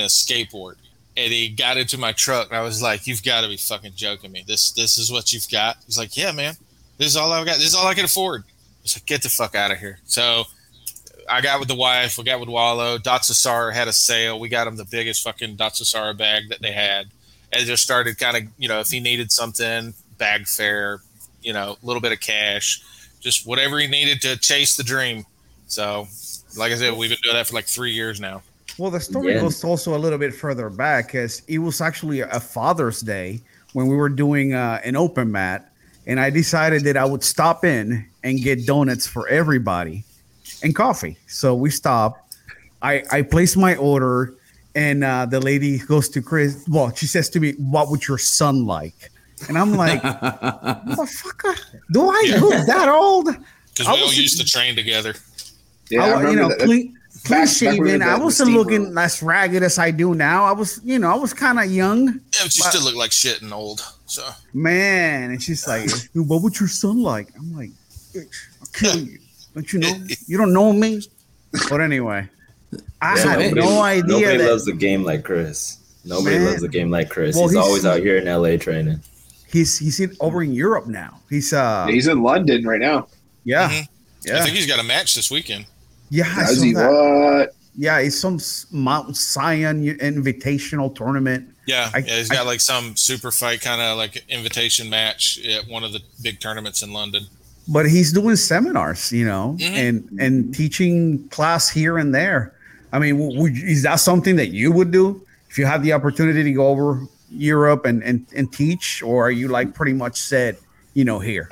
and 0.00 0.06
a 0.06 0.08
skateboard. 0.08 0.76
And 1.16 1.32
he 1.32 1.48
got 1.48 1.76
into 1.76 1.98
my 1.98 2.12
truck 2.12 2.48
and 2.48 2.56
I 2.56 2.62
was 2.62 2.82
like, 2.82 3.06
You've 3.06 3.22
got 3.22 3.42
to 3.42 3.48
be 3.48 3.56
fucking 3.56 3.92
joking 3.94 4.32
me. 4.32 4.44
This 4.46 4.72
this 4.72 4.96
is 4.98 5.12
what 5.12 5.32
you've 5.32 5.48
got. 5.50 5.76
He's 5.86 5.98
like, 5.98 6.16
Yeah, 6.16 6.32
man. 6.32 6.54
This 6.98 7.08
is 7.08 7.16
all 7.16 7.32
I've 7.32 7.46
got. 7.46 7.56
This 7.56 7.68
is 7.68 7.74
all 7.74 7.86
I 7.86 7.94
can 7.94 8.04
afford. 8.04 8.42
I 8.42 8.82
was 8.82 8.96
like, 8.96 9.06
Get 9.06 9.22
the 9.22 9.28
fuck 9.28 9.54
out 9.54 9.70
of 9.70 9.78
here. 9.78 9.98
So 10.04 10.44
I 11.28 11.40
got 11.40 11.60
with 11.60 11.68
the 11.68 11.74
wife, 11.74 12.18
we 12.18 12.24
got 12.24 12.40
with 12.40 12.48
Wallow. 12.48 12.98
Datsusara 12.98 13.72
had 13.72 13.88
a 13.88 13.92
sale. 13.92 14.40
We 14.40 14.48
got 14.48 14.66
him 14.66 14.76
the 14.76 14.84
biggest 14.84 15.22
fucking 15.22 15.56
Datsusara 15.56 16.16
bag 16.16 16.48
that 16.48 16.60
they 16.60 16.72
had. 16.72 17.06
And 17.52 17.66
just 17.66 17.82
started 17.82 18.18
kind 18.18 18.36
of, 18.36 18.42
you 18.58 18.68
know, 18.68 18.80
if 18.80 18.90
he 18.90 19.00
needed 19.00 19.32
something, 19.32 19.94
bag 20.18 20.46
fare, 20.46 21.00
you 21.42 21.52
know, 21.52 21.76
a 21.82 21.86
little 21.86 22.00
bit 22.00 22.12
of 22.12 22.20
cash, 22.20 22.82
just 23.20 23.46
whatever 23.46 23.78
he 23.78 23.86
needed 23.86 24.20
to 24.22 24.36
chase 24.38 24.76
the 24.76 24.82
dream. 24.82 25.24
So, 25.66 26.08
like 26.56 26.72
I 26.72 26.76
said, 26.76 26.96
we've 26.96 27.10
been 27.10 27.18
doing 27.22 27.36
that 27.36 27.46
for 27.46 27.54
like 27.54 27.66
three 27.66 27.92
years 27.92 28.20
now. 28.20 28.42
Well, 28.80 28.90
the 28.90 28.98
story 28.98 29.34
Yeah. 29.34 29.42
goes 29.42 29.62
also 29.62 29.94
a 29.94 30.00
little 30.00 30.18
bit 30.18 30.34
further 30.34 30.70
back 30.70 31.08
because 31.08 31.42
it 31.48 31.58
was 31.58 31.82
actually 31.82 32.20
a 32.20 32.40
Father's 32.40 33.02
Day 33.02 33.42
when 33.74 33.88
we 33.88 33.94
were 33.94 34.08
doing 34.08 34.54
uh, 34.54 34.80
an 34.82 34.96
open 34.96 35.30
mat, 35.30 35.70
and 36.06 36.18
I 36.18 36.30
decided 36.30 36.84
that 36.84 36.96
I 36.96 37.04
would 37.04 37.22
stop 37.22 37.62
in 37.62 38.06
and 38.24 38.42
get 38.42 38.64
donuts 38.66 39.06
for 39.06 39.28
everybody 39.28 40.02
and 40.62 40.74
coffee. 40.74 41.18
So 41.26 41.54
we 41.54 41.68
stopped. 41.70 42.34
I 42.80 43.04
I 43.12 43.20
placed 43.20 43.58
my 43.58 43.76
order, 43.76 44.32
and 44.74 45.04
uh, 45.04 45.26
the 45.26 45.40
lady 45.40 45.76
goes 45.76 46.08
to 46.10 46.22
Chris. 46.22 46.64
Well, 46.66 46.90
she 46.94 47.06
says 47.06 47.28
to 47.30 47.38
me, 47.40 47.52
"What 47.58 47.90
would 47.90 48.08
your 48.08 48.16
son 48.18 48.64
like?" 48.64 49.10
And 49.48 49.58
I'm 49.58 49.74
like, 49.74 50.00
"Motherfucker, 50.02 51.54
do 51.92 52.08
I 52.08 52.38
look 52.40 52.66
that 52.66 52.88
old?" 52.88 53.28
Because 53.76 53.86
we 53.96 54.02
all 54.02 54.12
used 54.12 54.38
to 54.40 54.44
train 54.44 54.74
together. 54.74 55.14
Yeah, 55.90 56.04
I 56.04 56.10
I, 56.10 56.30
you 56.30 56.36
know, 56.36 56.48
that. 56.48 56.58
clean, 56.60 56.92
back 56.92 56.99
clean 57.24 57.38
when 57.40 57.48
shaven. 57.48 57.98
were 58.00 58.04
I 58.04 58.18
wasn't 58.18 58.50
the 58.50 58.56
looking 58.56 58.84
steam 58.86 58.98
as 58.98 59.22
ragged 59.22 59.62
as 59.62 59.78
I 59.78 59.90
do 59.90 60.14
now. 60.14 60.44
I 60.44 60.52
was, 60.52 60.80
you 60.84 60.98
know, 60.98 61.10
I 61.10 61.14
was 61.16 61.32
kind 61.34 61.58
of 61.58 61.70
young, 61.70 62.06
Yeah, 62.06 62.12
but 62.42 62.56
you 62.56 62.62
still 62.62 62.82
look 62.84 62.94
like 62.96 63.12
shit 63.12 63.42
and 63.42 63.52
old. 63.52 63.80
So, 64.06 64.28
man. 64.54 65.30
And 65.30 65.42
she's 65.42 65.66
like, 65.68 65.88
"Dude, 66.14 66.28
"What 66.28 66.42
would 66.42 66.58
your 66.58 66.68
son 66.68 67.02
like?" 67.02 67.28
I'm 67.36 67.54
like, 67.56 67.70
"I'll 68.16 68.66
kill 68.72 68.96
you." 69.04 69.18
Don't 69.54 69.72
you 69.72 69.78
know? 69.80 69.92
You 70.26 70.36
don't 70.38 70.52
know 70.52 70.72
me. 70.72 71.02
But 71.68 71.80
anyway, 71.80 72.28
I 73.02 73.18
So, 73.18 73.28
had 73.28 73.40
hey, 73.40 73.50
no 73.52 73.80
idea 73.82 74.06
Nobody 74.06 74.36
that 74.38 74.50
loves 74.50 74.64
the 74.64 74.72
game 74.72 75.02
like 75.04 75.24
Chris. 75.24 75.78
Nobody 76.04 76.36
Man. 76.38 76.46
loves 76.46 76.60
the 76.62 76.68
game 76.68 76.90
like 76.90 77.10
Chris. 77.10 77.34
Well, 77.36 77.44
he's, 77.48 77.52
he's- 77.56 77.64
always 77.66 77.84
out 77.84 78.00
here 78.00 78.16
in 78.18 78.26
LA 78.26 78.56
training. 78.56 79.00
he's 79.52 79.76
he's 79.78 79.98
in, 80.00 80.16
over 80.20 80.42
in 80.42 80.52
Europe 80.52 80.86
now. 80.86 81.18
He's 81.28 81.52
uh, 81.52 81.84
Yeah, 81.88 81.92
he's 81.94 82.06
in 82.06 82.22
London 82.22 82.64
right 82.64 82.80
now. 82.80 83.08
yeah, 83.44 83.68
Mhm. 83.68 83.88
I 84.34 84.42
think 84.44 84.56
he's 84.56 84.66
got 84.68 84.78
a 84.78 84.84
match 84.84 85.14
this 85.16 85.30
weekend. 85.30 85.66
Yeah. 86.10 86.24
I 86.36 86.44
saw 86.44 86.64
that. 86.78 86.90
What? 86.92 87.54
Yeah, 87.76 87.98
it's 87.98 88.18
some 88.18 88.34
s- 88.34 88.66
Mount 88.72 89.16
Zion 89.16 89.82
Invitational 89.84 90.94
tournament. 90.94 91.48
Yeah, 91.66 91.90
I- 91.94 91.98
yeah, 91.98 92.16
he's 92.18 92.30
I- 92.30 92.34
got 92.34 92.46
like 92.46 92.60
some 92.60 92.96
super 92.96 93.30
fight 93.30 93.60
kind 93.60 93.80
of 93.80 93.96
like 93.96 94.24
invitation 94.28 94.90
match 94.90 95.38
at 95.46 95.66
one 95.68 95.84
of 95.84 95.92
the 95.92 96.00
big 96.22 96.40
tournaments 96.40 96.82
in 96.82 96.92
London. 96.92 97.26
but 97.68 97.88
he's 97.88 98.12
doing 98.12 98.34
seminars, 98.34 99.12
you 99.12 99.24
know, 99.24 99.56
Mhm. 99.60 99.70
and 99.88 100.18
and 100.20 100.54
teaching 100.54 101.28
class 101.30 101.68
here 101.68 101.98
and 101.98 102.12
there. 102.12 102.52
I 102.92 102.98
mean, 102.98 103.16
would, 103.36 103.56
is 103.56 103.82
that 103.82 104.00
something 104.00 104.34
that 104.36 104.48
you 104.48 104.72
would 104.72 104.90
do 104.90 105.22
if 105.48 105.56
you 105.58 105.66
had 105.66 105.82
the 105.84 105.92
opportunity 105.92 106.42
to 106.42 106.52
go 106.52 106.66
over 106.68 107.06
Europe 107.30 107.84
and 107.86 108.02
and, 108.02 108.26
and 108.34 108.52
teach, 108.52 109.02
or 109.04 109.26
are 109.26 109.30
you 109.30 109.46
like 109.46 109.72
pretty 109.74 109.92
much 109.92 110.20
said, 110.20 110.56
you 110.94 111.04
know, 111.04 111.20
here? 111.20 111.48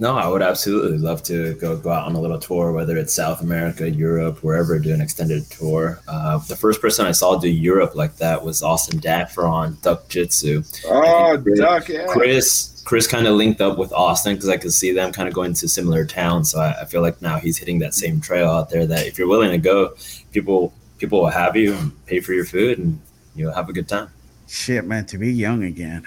No, 0.00 0.16
I 0.16 0.28
would 0.28 0.42
absolutely 0.42 0.98
love 0.98 1.22
to 1.24 1.54
go 1.54 1.76
go 1.76 1.90
out 1.90 2.06
on 2.06 2.14
a 2.14 2.20
little 2.20 2.38
tour, 2.38 2.70
whether 2.72 2.96
it's 2.96 3.12
South 3.12 3.40
America, 3.42 3.90
Europe, 3.90 4.42
wherever, 4.44 4.78
do 4.78 4.94
an 4.94 5.00
extended 5.00 5.50
tour. 5.50 6.00
Uh, 6.06 6.38
the 6.38 6.54
first 6.54 6.80
person 6.80 7.04
I 7.06 7.10
saw 7.12 7.36
do 7.36 7.48
Europe 7.48 7.96
like 7.96 8.16
that 8.16 8.44
was 8.44 8.62
Austin 8.62 9.00
Daffer 9.00 9.44
on 9.44 9.76
Duck 9.82 10.08
Jitsu. 10.08 10.62
Oh, 10.86 11.38
Chris- 11.42 11.58
Duck, 11.58 11.88
yeah. 11.88 12.06
Chris 12.08 12.82
Chris 12.84 13.06
kind 13.06 13.26
of 13.26 13.34
linked 13.34 13.60
up 13.60 13.76
with 13.76 13.92
Austin 13.92 14.34
because 14.34 14.48
I 14.48 14.56
could 14.56 14.72
see 14.72 14.92
them 14.92 15.12
kind 15.12 15.28
of 15.28 15.34
going 15.34 15.52
to 15.54 15.68
similar 15.68 16.06
towns. 16.06 16.50
So 16.52 16.60
I, 16.60 16.82
I 16.82 16.84
feel 16.84 17.02
like 17.02 17.20
now 17.20 17.38
he's 17.38 17.58
hitting 17.58 17.80
that 17.80 17.92
same 17.92 18.20
trail 18.20 18.48
out 18.48 18.70
there. 18.70 18.86
That 18.86 19.06
if 19.06 19.18
you're 19.18 19.28
willing 19.28 19.50
to 19.50 19.58
go, 19.58 19.94
people 20.32 20.72
people 20.98 21.20
will 21.20 21.28
have 21.30 21.56
you 21.56 21.74
and 21.74 22.06
pay 22.06 22.20
for 22.20 22.32
your 22.34 22.44
food, 22.44 22.78
and 22.78 23.00
you'll 23.34 23.52
have 23.52 23.68
a 23.68 23.72
good 23.72 23.88
time. 23.88 24.08
Shit, 24.46 24.84
man, 24.86 25.04
to 25.06 25.18
be 25.18 25.30
young 25.32 25.64
again, 25.64 26.06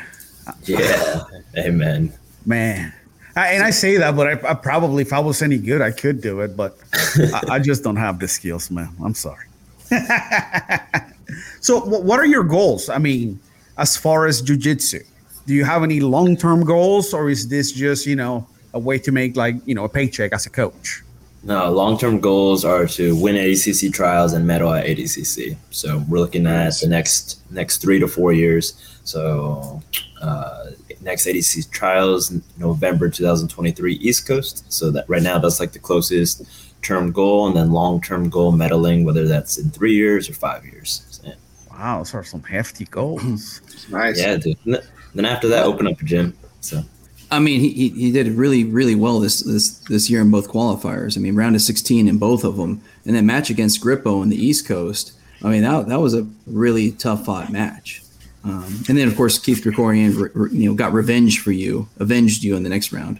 Yeah, 0.65 1.23
amen. 1.57 2.13
man. 2.45 2.93
I, 3.35 3.53
and 3.53 3.63
I 3.63 3.69
say 3.69 3.97
that, 3.97 4.15
but 4.15 4.27
I, 4.27 4.51
I 4.51 4.53
probably, 4.53 5.03
if 5.03 5.13
I 5.13 5.19
was 5.19 5.41
any 5.41 5.57
good, 5.57 5.81
I 5.81 5.91
could 5.91 6.21
do 6.21 6.41
it, 6.41 6.57
but 6.57 6.77
I, 6.93 7.41
I 7.51 7.59
just 7.69 7.83
don't 7.83 7.95
have 7.95 8.19
the 8.19 8.27
skills, 8.27 8.69
man. 8.69 8.89
I'm 9.03 9.13
sorry. 9.13 9.45
so, 11.61 11.79
wh- 11.79 12.03
what 12.03 12.19
are 12.19 12.25
your 12.25 12.43
goals? 12.43 12.89
I 12.89 12.97
mean, 12.97 13.39
as 13.77 13.95
far 13.97 14.25
as 14.25 14.41
jujitsu, 14.41 15.05
do 15.45 15.53
you 15.53 15.65
have 15.65 15.83
any 15.83 15.99
long 15.99 16.35
term 16.35 16.63
goals, 16.63 17.13
or 17.13 17.29
is 17.29 17.47
this 17.47 17.71
just 17.71 18.05
you 18.05 18.15
know 18.15 18.47
a 18.73 18.79
way 18.79 18.97
to 18.99 19.11
make 19.11 19.35
like 19.35 19.55
you 19.65 19.75
know 19.75 19.83
a 19.83 19.89
paycheck 19.89 20.33
as 20.33 20.45
a 20.45 20.49
coach? 20.49 21.00
No, 21.43 21.71
long 21.71 21.97
term 21.97 22.19
goals 22.19 22.63
are 22.63 22.85
to 22.87 23.15
win 23.15 23.35
ADCC 23.35 23.91
trials 23.91 24.33
and 24.33 24.45
medal 24.45 24.73
at 24.73 24.85
ADCC. 24.85 25.57
So 25.71 26.03
we're 26.07 26.19
looking 26.19 26.45
at 26.45 26.73
the 26.79 26.87
next 26.87 27.41
next 27.49 27.77
three 27.81 27.99
to 27.99 28.07
four 28.07 28.31
years. 28.31 28.99
So 29.03 29.81
uh, 30.21 30.67
next 31.01 31.25
ADCC 31.25 31.71
trials 31.71 32.31
November 32.57 33.09
2023 33.09 33.95
East 33.95 34.27
Coast. 34.27 34.71
So 34.71 34.91
that 34.91 35.09
right 35.09 35.23
now 35.23 35.39
that's 35.39 35.59
like 35.59 35.71
the 35.71 35.79
closest 35.79 36.43
term 36.83 37.11
goal, 37.11 37.47
and 37.47 37.55
then 37.55 37.71
long 37.71 38.01
term 38.01 38.29
goal 38.29 38.53
medaling, 38.53 39.03
whether 39.03 39.27
that's 39.27 39.57
in 39.57 39.69
three 39.71 39.95
years 39.95 40.29
or 40.29 40.33
five 40.33 40.65
years. 40.65 41.05
So, 41.09 41.27
yeah. 41.27 41.35
Wow, 41.71 41.97
those 41.99 42.13
are 42.13 42.23
some 42.23 42.43
hefty 42.43 42.85
goals. 42.85 43.61
Nice. 43.89 44.19
yeah, 44.19 44.37
dude. 44.37 44.57
And 44.65 44.81
Then 45.15 45.25
after 45.25 45.47
that, 45.47 45.65
open 45.65 45.87
up 45.87 45.99
a 45.99 46.03
gym. 46.03 46.37
So 46.59 46.83
I 47.31 47.39
mean, 47.39 47.61
he, 47.61 47.89
he, 47.89 48.11
did 48.11 48.27
really, 48.27 48.65
really 48.65 48.93
well 48.93 49.19
this, 49.21 49.39
this 49.39 49.69
this 49.87 50.09
year 50.09 50.21
in 50.21 50.31
both 50.31 50.49
qualifiers. 50.49 51.17
I 51.17 51.21
mean, 51.21 51.35
round 51.35 51.55
of 51.55 51.61
16 51.61 52.07
in 52.07 52.17
both 52.17 52.43
of 52.43 52.57
them. 52.57 52.81
And 53.05 53.15
then 53.15 53.25
match 53.25 53.49
against 53.49 53.81
Grippo 53.81 54.21
in 54.21 54.29
the 54.29 54.35
East 54.35 54.67
Coast. 54.67 55.13
I 55.41 55.49
mean, 55.49 55.63
that, 55.63 55.87
that 55.87 55.99
was 55.99 56.13
a 56.13 56.27
really 56.45 56.91
tough 56.91 57.25
fought 57.25 57.49
match. 57.49 58.03
Um, 58.43 58.83
and 58.89 58.97
then, 58.97 59.07
of 59.07 59.15
course, 59.15 59.37
Keith 59.39 59.63
Krikorian, 59.63 60.19
re- 60.19 60.29
re- 60.33 60.51
you 60.51 60.69
know, 60.69 60.75
got 60.75 60.93
revenge 60.93 61.39
for 61.39 61.51
you, 61.51 61.87
avenged 61.99 62.43
you 62.43 62.55
in 62.55 62.63
the 62.63 62.69
next 62.69 62.91
round. 62.91 63.19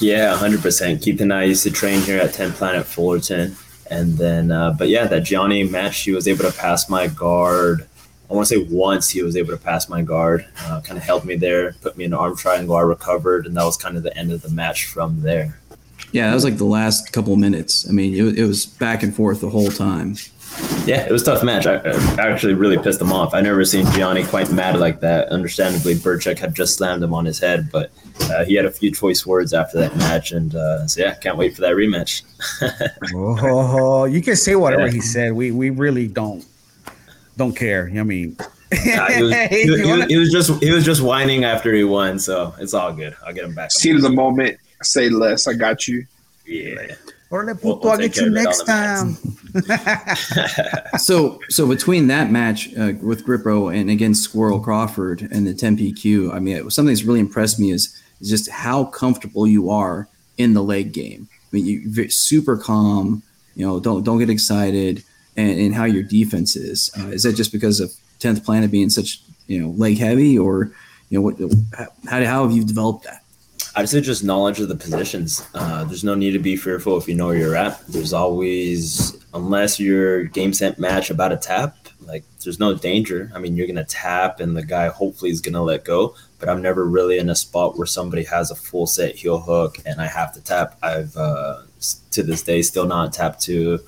Yeah, 0.00 0.36
hundred 0.36 0.60
percent. 0.60 1.02
Keith 1.02 1.20
and 1.20 1.32
I 1.32 1.44
used 1.44 1.62
to 1.62 1.70
train 1.70 2.00
here 2.02 2.20
at 2.20 2.34
Ten 2.34 2.52
Planet 2.52 2.86
Fullerton, 2.86 3.56
and 3.90 4.18
then, 4.18 4.50
uh, 4.50 4.72
but 4.72 4.88
yeah, 4.88 5.06
that 5.06 5.22
Gianni 5.22 5.64
match, 5.64 6.00
he 6.00 6.12
was 6.12 6.28
able 6.28 6.44
to 6.44 6.52
pass 6.52 6.90
my 6.90 7.06
guard. 7.06 7.86
I 8.30 8.34
want 8.34 8.46
to 8.46 8.54
say 8.54 8.62
once 8.70 9.10
he 9.10 9.22
was 9.22 9.36
able 9.36 9.50
to 9.50 9.56
pass 9.62 9.88
my 9.88 10.02
guard, 10.02 10.46
uh, 10.64 10.80
kind 10.82 10.96
of 10.96 11.02
helped 11.02 11.26
me 11.26 11.34
there, 11.36 11.72
put 11.82 11.96
me 11.96 12.04
in 12.04 12.12
an 12.12 12.18
arm 12.18 12.36
triangle. 12.36 12.76
I 12.76 12.82
recovered, 12.82 13.46
and 13.46 13.56
that 13.56 13.64
was 13.64 13.76
kind 13.76 13.96
of 13.96 14.02
the 14.04 14.16
end 14.16 14.30
of 14.30 14.42
the 14.42 14.50
match 14.50 14.86
from 14.86 15.22
there. 15.22 15.58
Yeah, 16.12 16.28
that 16.28 16.34
was 16.34 16.44
like 16.44 16.56
the 16.56 16.64
last 16.64 17.12
couple 17.12 17.34
minutes. 17.36 17.88
I 17.88 17.92
mean, 17.92 18.14
it, 18.14 18.38
it 18.38 18.44
was 18.46 18.66
back 18.66 19.02
and 19.02 19.14
forth 19.14 19.40
the 19.40 19.50
whole 19.50 19.70
time. 19.70 20.16
Yeah, 20.84 21.06
it 21.06 21.12
was 21.12 21.22
a 21.22 21.26
tough 21.26 21.44
match. 21.44 21.66
I, 21.66 21.76
I 21.76 22.28
actually 22.28 22.54
really 22.54 22.76
pissed 22.78 23.00
him 23.00 23.12
off. 23.12 23.34
I 23.34 23.40
never 23.40 23.64
seen 23.64 23.86
Gianni 23.92 24.24
quite 24.24 24.50
mad 24.50 24.78
like 24.80 25.00
that. 25.00 25.28
Understandably, 25.28 25.94
Burchek 25.94 26.38
had 26.38 26.54
just 26.54 26.76
slammed 26.76 27.02
him 27.02 27.14
on 27.14 27.24
his 27.24 27.38
head, 27.38 27.68
but 27.70 27.92
uh, 28.22 28.44
he 28.44 28.54
had 28.54 28.64
a 28.64 28.70
few 28.70 28.90
choice 28.92 29.24
words 29.24 29.52
after 29.54 29.78
that 29.78 29.96
match, 29.96 30.32
and 30.32 30.54
uh, 30.56 30.86
so 30.88 31.02
yeah, 31.02 31.14
can't 31.14 31.36
wait 31.36 31.54
for 31.54 31.60
that 31.62 31.74
rematch. 31.74 32.22
oh, 33.14 34.04
you 34.06 34.20
can 34.22 34.34
say 34.36 34.56
whatever 34.56 34.86
Yeah. 34.86 34.92
he 34.92 35.00
said. 35.00 35.32
We 35.32 35.52
we 35.52 35.70
really 35.70 36.08
don't 36.08 36.44
don't 37.36 37.56
care. 37.56 37.90
I 37.94 38.02
mean, 38.02 38.36
Nah, 38.38 39.06
he, 39.08 39.22
was, 39.22 39.32
Hey, 39.34 39.48
he, 39.50 39.62
you 39.64 39.76
he 39.76 39.84
wanna- 39.84 40.02
was, 40.04 40.06
he 40.10 40.16
was 40.16 40.30
just 40.30 40.62
he 40.62 40.70
was 40.70 40.84
just 40.84 41.00
whining 41.02 41.44
after 41.44 41.74
he 41.74 41.82
won, 41.84 42.18
so 42.18 42.54
it's 42.58 42.72
all 42.74 42.92
good. 42.92 43.16
I'll 43.26 43.32
get 43.34 43.44
him 43.44 43.54
back. 43.54 43.72
Seat 43.72 43.96
of 43.96 44.02
the 44.02 44.10
moment. 44.10 44.58
Say 44.82 45.08
less. 45.08 45.48
I 45.48 45.54
got 45.54 45.88
you. 45.88 46.06
Yeah. 46.46 46.94
Orale, 47.30 47.62
We'll- 47.62 47.76
puto, 47.76 47.80
we'll 47.82 47.90
I'll 47.92 47.98
get 47.98 48.16
you 48.16 48.22
care 48.22 48.30
of 48.30 48.36
it 48.36 48.42
next 48.42 48.64
time. 48.64 49.16
So, 50.98 51.40
so 51.48 51.66
between 51.68 52.06
that 52.08 52.30
match 52.30 52.68
uh, 52.76 52.92
with 53.02 53.24
Grippo 53.24 53.74
and 53.74 53.90
against 53.90 54.22
Squirrel 54.24 54.60
Crawford 54.60 55.22
and 55.30 55.46
the 55.46 55.54
10 55.54 55.76
PQ, 55.76 56.32
I 56.34 56.38
mean, 56.38 56.56
it 56.56 56.72
something 56.72 56.92
that's 56.92 57.04
really 57.04 57.20
impressed 57.20 57.58
me 57.58 57.70
is, 57.70 57.96
is 58.20 58.28
just 58.28 58.50
how 58.50 58.84
comfortable 58.84 59.46
you 59.46 59.70
are 59.70 60.08
in 60.38 60.54
the 60.54 60.62
leg 60.62 60.92
game. 60.92 61.28
I 61.30 61.56
mean, 61.56 61.66
you 61.66 62.08
super 62.10 62.56
calm. 62.56 63.22
You 63.56 63.66
know, 63.66 63.80
don't 63.80 64.04
don't 64.04 64.18
get 64.18 64.30
excited, 64.30 65.02
and, 65.36 65.58
and 65.60 65.74
how 65.74 65.84
your 65.84 66.02
defense 66.02 66.56
is. 66.56 66.90
Uh, 66.98 67.08
is 67.08 67.22
that 67.22 67.34
just 67.34 67.52
because 67.52 67.80
of 67.80 67.92
10th 68.20 68.44
Planet 68.44 68.70
being 68.70 68.90
such 68.90 69.22
you 69.46 69.60
know 69.60 69.70
leg 69.70 69.98
heavy, 69.98 70.38
or 70.38 70.70
you 71.08 71.18
know 71.18 71.22
what? 71.22 71.36
How 72.08 72.24
how 72.24 72.46
have 72.46 72.56
you 72.56 72.64
developed 72.64 73.04
that? 73.04 73.24
I'd 73.76 73.88
say 73.88 74.00
just 74.00 74.24
knowledge 74.24 74.60
of 74.60 74.68
the 74.68 74.76
positions. 74.76 75.46
Uh, 75.54 75.84
there's 75.84 76.02
no 76.02 76.14
need 76.14 76.32
to 76.32 76.38
be 76.38 76.56
fearful 76.56 76.96
if 76.96 77.08
you 77.08 77.14
know 77.14 77.26
where 77.26 77.36
you're 77.36 77.56
at. 77.56 77.80
There's 77.86 78.12
always, 78.12 79.16
unless 79.32 79.78
you're 79.78 80.24
game 80.24 80.52
set 80.52 80.78
match 80.78 81.10
about 81.10 81.32
a 81.32 81.36
tap, 81.36 81.76
like 82.04 82.24
there's 82.42 82.58
no 82.58 82.74
danger. 82.74 83.30
I 83.34 83.38
mean, 83.38 83.56
you're 83.56 83.68
gonna 83.68 83.84
tap 83.84 84.40
and 84.40 84.56
the 84.56 84.64
guy 84.64 84.88
hopefully 84.88 85.30
is 85.30 85.40
gonna 85.40 85.62
let 85.62 85.84
go. 85.84 86.14
But 86.38 86.48
I'm 86.48 86.62
never 86.62 86.84
really 86.84 87.18
in 87.18 87.28
a 87.28 87.36
spot 87.36 87.76
where 87.76 87.86
somebody 87.86 88.24
has 88.24 88.50
a 88.50 88.56
full 88.56 88.86
set 88.86 89.14
heel 89.14 89.38
hook 89.38 89.78
and 89.86 90.00
I 90.00 90.06
have 90.06 90.32
to 90.34 90.40
tap. 90.40 90.76
I've 90.82 91.16
uh, 91.16 91.62
to 92.10 92.22
this 92.22 92.42
day 92.42 92.62
still 92.62 92.86
not 92.86 93.12
tapped 93.12 93.40
to 93.42 93.78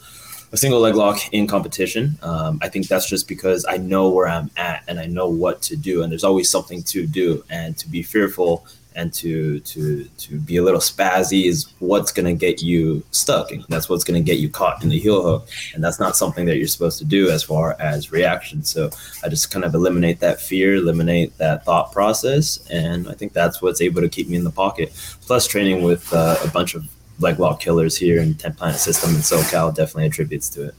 a 0.53 0.57
single 0.57 0.81
leg 0.81 0.95
lock 0.95 1.19
in 1.33 1.47
competition. 1.47 2.19
Um, 2.23 2.59
I 2.63 2.69
think 2.69 2.87
that's 2.87 3.09
just 3.09 3.27
because 3.27 3.65
I 3.69 3.79
know 3.79 4.11
where 4.11 4.29
I'm 4.29 4.51
at 4.57 4.85
and 4.87 5.01
I 5.01 5.07
know 5.07 5.27
what 5.27 5.63
to 5.63 5.77
do, 5.77 6.03
and 6.03 6.13
there's 6.13 6.25
always 6.25 6.51
something 6.51 6.83
to 6.85 7.07
do. 7.07 7.45
And 7.51 7.77
to 7.79 7.89
be 7.89 8.03
fearful 8.03 8.67
and 8.95 9.13
to 9.13 9.61
to 9.61 10.05
to 10.19 10.39
be 10.39 10.57
a 10.57 10.63
little 10.63 10.81
spazzy 10.81 11.47
is 11.47 11.73
what's 11.79 12.13
going 12.13 12.27
to 12.27 12.39
get 12.39 12.63
you 12.63 13.03
stuck 13.11 13.51
and 13.51 13.65
that's 13.69 13.89
what's 13.89 14.05
going 14.05 14.23
to 14.23 14.25
get 14.25 14.39
you 14.39 14.49
caught 14.49 14.83
in 14.83 14.89
the 14.89 14.99
heel 14.99 15.23
hook 15.23 15.49
and 15.75 15.83
that's 15.83 15.99
not 15.99 16.17
something 16.17 16.45
that 16.47 16.57
you're 16.57 16.67
supposed 16.67 16.99
to 16.99 17.05
do 17.05 17.31
as 17.31 17.43
far 17.43 17.77
as 17.81 18.13
reaction 18.13 18.63
so 18.63 18.91
i 19.25 19.29
just 19.29 19.51
kind 19.51 19.65
of 19.65 19.75
eliminate 19.75 20.21
that 20.21 20.41
fear 20.41 20.75
eliminate 20.75 21.37
that 21.39 21.65
thought 21.65 21.93
process 21.93 22.67
and 22.71 23.09
i 23.09 23.15
think 23.15 23.33
that's 23.33 23.63
what's 23.63 23.81
able 23.81 24.01
to 24.01 24.09
keep 24.09 24.29
me 24.29 24.37
in 24.37 24.45
the 24.45 24.51
pocket 24.51 24.93
plus 25.23 25.47
training 25.47 25.83
with 25.83 26.13
uh, 26.13 26.37
a 26.45 26.49
bunch 26.49 26.75
of 26.75 26.85
leg 27.23 27.39
lock 27.39 27.61
killers 27.61 27.97
here 27.97 28.21
in 28.21 28.35
10 28.35 28.55
planet 28.55 28.81
system 28.81 29.11
in 29.11 29.17
socal 29.17 29.75
definitely 29.75 30.07
attributes 30.07 30.49
to 30.49 30.69
it 30.69 30.75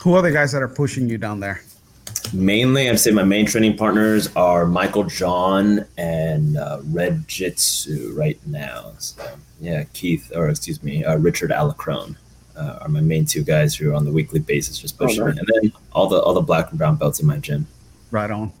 Who 0.00 0.14
are 0.14 0.22
the 0.22 0.30
guys 0.30 0.52
that 0.52 0.62
are 0.62 0.68
pushing 0.68 1.08
you 1.08 1.18
down 1.18 1.40
there? 1.40 1.60
Mainly, 2.32 2.88
I'd 2.88 3.00
say 3.00 3.10
my 3.10 3.24
main 3.24 3.46
training 3.46 3.76
partners 3.76 4.28
are 4.36 4.66
Michael 4.66 5.04
John 5.04 5.84
and 5.96 6.56
uh, 6.56 6.80
Red 6.84 7.26
Jitsu 7.26 8.14
right 8.14 8.38
now. 8.46 8.92
So, 8.98 9.22
yeah, 9.60 9.84
Keith, 9.92 10.30
or 10.34 10.48
excuse 10.48 10.82
me, 10.82 11.04
uh, 11.04 11.16
Richard 11.16 11.50
Alacrone 11.50 12.16
uh, 12.56 12.78
are 12.82 12.88
my 12.88 13.00
main 13.00 13.24
two 13.24 13.42
guys 13.42 13.74
who 13.74 13.90
are 13.90 13.94
on 13.94 14.04
the 14.04 14.12
weekly 14.12 14.40
basis 14.40 14.78
just 14.78 14.98
pushing 14.98 15.24
nice. 15.24 15.36
me. 15.36 15.40
And 15.40 15.48
then 15.48 15.72
all 15.92 16.08
the 16.08 16.20
all 16.20 16.34
the 16.34 16.40
black 16.40 16.70
and 16.70 16.78
brown 16.78 16.96
belts 16.96 17.20
in 17.20 17.26
my 17.26 17.38
gym. 17.38 17.66
Right 18.10 18.30
on. 18.30 18.52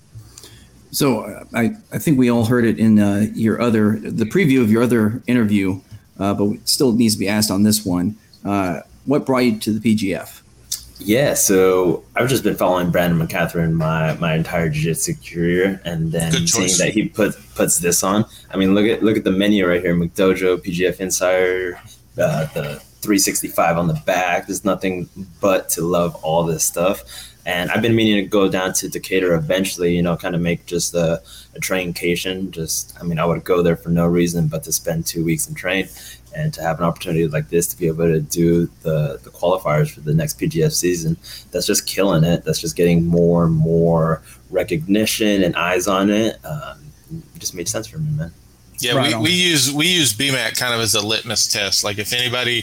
So 0.90 1.20
uh, 1.22 1.44
I, 1.54 1.76
I 1.92 1.98
think 1.98 2.18
we 2.18 2.30
all 2.30 2.46
heard 2.46 2.64
it 2.64 2.78
in 2.78 2.98
uh, 2.98 3.26
your 3.34 3.60
other 3.60 3.98
the 3.98 4.24
preview 4.24 4.62
of 4.62 4.70
your 4.70 4.82
other 4.82 5.22
interview, 5.26 5.80
uh, 6.18 6.34
but 6.34 6.44
it 6.50 6.68
still 6.68 6.92
needs 6.92 7.14
to 7.14 7.18
be 7.18 7.28
asked 7.28 7.50
on 7.50 7.62
this 7.62 7.84
one. 7.84 8.16
Uh, 8.44 8.80
what 9.04 9.24
brought 9.26 9.38
you 9.38 9.58
to 9.58 9.72
the 9.72 9.96
PGF? 9.96 10.42
Yeah, 11.00 11.34
so 11.34 12.04
I've 12.16 12.28
just 12.28 12.42
been 12.42 12.56
following 12.56 12.90
Brandon 12.90 13.24
McCaghren 13.24 13.72
my 13.72 14.14
my 14.14 14.34
entire 14.34 14.68
jiu-jitsu 14.68 15.14
career, 15.24 15.80
and 15.84 16.10
then 16.10 16.46
seeing 16.46 16.76
that 16.78 16.90
he 16.92 17.08
put 17.08 17.36
puts 17.54 17.78
this 17.78 18.02
on. 18.02 18.24
I 18.50 18.56
mean, 18.56 18.74
look 18.74 18.86
at 18.86 19.02
look 19.02 19.16
at 19.16 19.24
the 19.24 19.30
menu 19.30 19.66
right 19.66 19.80
here: 19.80 19.94
McDojo, 19.94 20.58
PGF 20.58 20.98
Insider, 20.98 21.80
uh, 22.18 22.46
the 22.46 22.82
365 23.00 23.78
on 23.78 23.86
the 23.86 23.94
back. 24.06 24.46
There's 24.46 24.64
nothing 24.64 25.08
but 25.40 25.68
to 25.70 25.82
love 25.82 26.16
all 26.16 26.44
this 26.44 26.64
stuff. 26.64 27.04
And 27.48 27.70
I've 27.70 27.80
been 27.80 27.96
meaning 27.96 28.22
to 28.22 28.28
go 28.28 28.46
down 28.46 28.74
to 28.74 28.90
Decatur 28.90 29.34
eventually, 29.34 29.96
you 29.96 30.02
know, 30.02 30.18
kind 30.18 30.34
of 30.34 30.40
make 30.42 30.66
just 30.66 30.94
a, 30.94 31.22
a 31.54 31.60
traincation. 31.60 32.50
Just, 32.50 32.94
I 33.00 33.04
mean, 33.04 33.18
I 33.18 33.24
would 33.24 33.42
go 33.42 33.62
there 33.62 33.74
for 33.74 33.88
no 33.88 34.06
reason 34.06 34.48
but 34.48 34.64
to 34.64 34.72
spend 34.72 35.06
two 35.06 35.24
weeks 35.24 35.48
and 35.48 35.56
train 35.56 35.88
and 36.36 36.52
to 36.52 36.60
have 36.60 36.78
an 36.78 36.84
opportunity 36.84 37.26
like 37.26 37.48
this 37.48 37.66
to 37.68 37.78
be 37.78 37.86
able 37.86 38.04
to 38.04 38.20
do 38.20 38.66
the, 38.82 39.18
the 39.22 39.30
qualifiers 39.30 39.90
for 39.90 40.00
the 40.00 40.12
next 40.12 40.38
PGF 40.38 40.72
season. 40.72 41.16
That's 41.50 41.66
just 41.66 41.86
killing 41.86 42.22
it. 42.22 42.44
That's 42.44 42.60
just 42.60 42.76
getting 42.76 43.06
more 43.06 43.46
and 43.46 43.54
more 43.54 44.20
recognition 44.50 45.42
and 45.42 45.56
eyes 45.56 45.88
on 45.88 46.10
it. 46.10 46.44
Um, 46.44 46.92
it 47.34 47.38
just 47.38 47.54
made 47.54 47.66
sense 47.66 47.86
for 47.86 47.96
me, 47.96 48.10
man. 48.10 48.34
Yeah, 48.80 48.94
Right 48.94 49.08
we, 49.08 49.14
on. 49.14 49.22
we 49.22 49.30
use 49.30 49.72
we 49.72 49.86
use 49.88 50.12
BMAC 50.14 50.56
kind 50.56 50.72
of 50.72 50.80
as 50.80 50.94
a 50.94 51.04
litmus 51.04 51.48
test. 51.48 51.82
Like 51.82 51.98
if 51.98 52.12
anybody, 52.12 52.58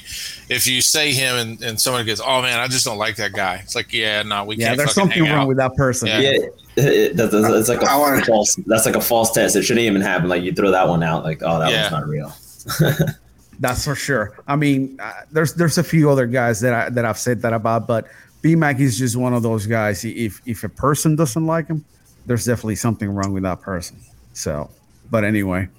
if 0.49 0.65
you 0.65 0.81
say 0.81 1.11
him 1.11 1.35
and, 1.35 1.61
and 1.63 1.79
someone 1.79 2.05
goes, 2.05 2.21
"Oh 2.21 2.41
man, 2.41 2.57
I 2.59 2.67
just 2.67 2.85
don't 2.85 2.97
like 2.97 3.17
that 3.17 3.33
guy," 3.33 3.55
it's 3.55 3.75
like, 3.75 3.91
yeah, 3.91 4.23
no, 4.23 4.45
we 4.45 4.55
Yeah, 4.55 4.67
can't. 4.67 4.77
Yeah, 4.77 4.85
there's 4.85 4.95
something 4.95 5.23
hang 5.25 5.33
wrong 5.33 5.41
out. 5.43 5.47
with 5.49 5.57
that 5.57 5.75
person. 5.75 6.07
Yeah. 6.07 6.19
Yeah, 6.21 6.29
it, 6.77 7.17
that- 7.17 7.31
that's- 7.31 7.53
it's 7.53 7.69
like 7.69 7.81
a 7.81 7.91
I 7.91 7.97
wanna- 7.97 8.23
false. 8.23 8.55
That's 8.65 8.85
like 8.85 8.95
a 8.95 9.01
false 9.01 9.31
test. 9.33 9.55
It 9.57 9.63
shouldn't 9.63 9.85
even 9.85 10.01
happen. 10.01 10.29
Like 10.29 10.43
you 10.43 10.53
throw 10.53 10.71
that 10.71 10.87
one 10.87 11.03
out. 11.03 11.23
Like, 11.25 11.41
oh, 11.43 11.59
that 11.59 11.69
Yeah. 11.71 11.91
one's 11.91 11.91
not 11.91 12.07
real. 12.07 12.33
That's 13.59 13.85
for 13.85 13.95
sure. 13.95 14.37
I 14.47 14.55
mean, 14.57 14.97
uh, 15.01 15.11
there's 15.31 15.53
there's 15.53 15.77
a 15.77 15.83
few 15.83 16.09
other 16.09 16.27
guys 16.27 16.59
that 16.61 16.73
I 16.73 16.89
that 16.89 17.05
I've 17.05 17.17
said 17.17 17.41
that 17.43 17.53
about, 17.53 17.87
but 17.87 18.07
BMAC 18.43 18.79
is 18.81 18.97
just 18.97 19.15
one 19.15 19.33
of 19.33 19.43
those 19.43 19.65
guys. 19.65 20.03
If 20.03 20.41
if 20.45 20.63
a 20.63 20.69
person 20.69 21.15
doesn't 21.15 21.45
like 21.45 21.67
him, 21.67 21.85
there's 22.25 22.45
definitely 22.45 22.75
something 22.75 23.09
wrong 23.09 23.31
with 23.33 23.43
that 23.43 23.61
person. 23.61 23.97
So, 24.33 24.69
but 25.09 25.23
anyway, 25.23 25.69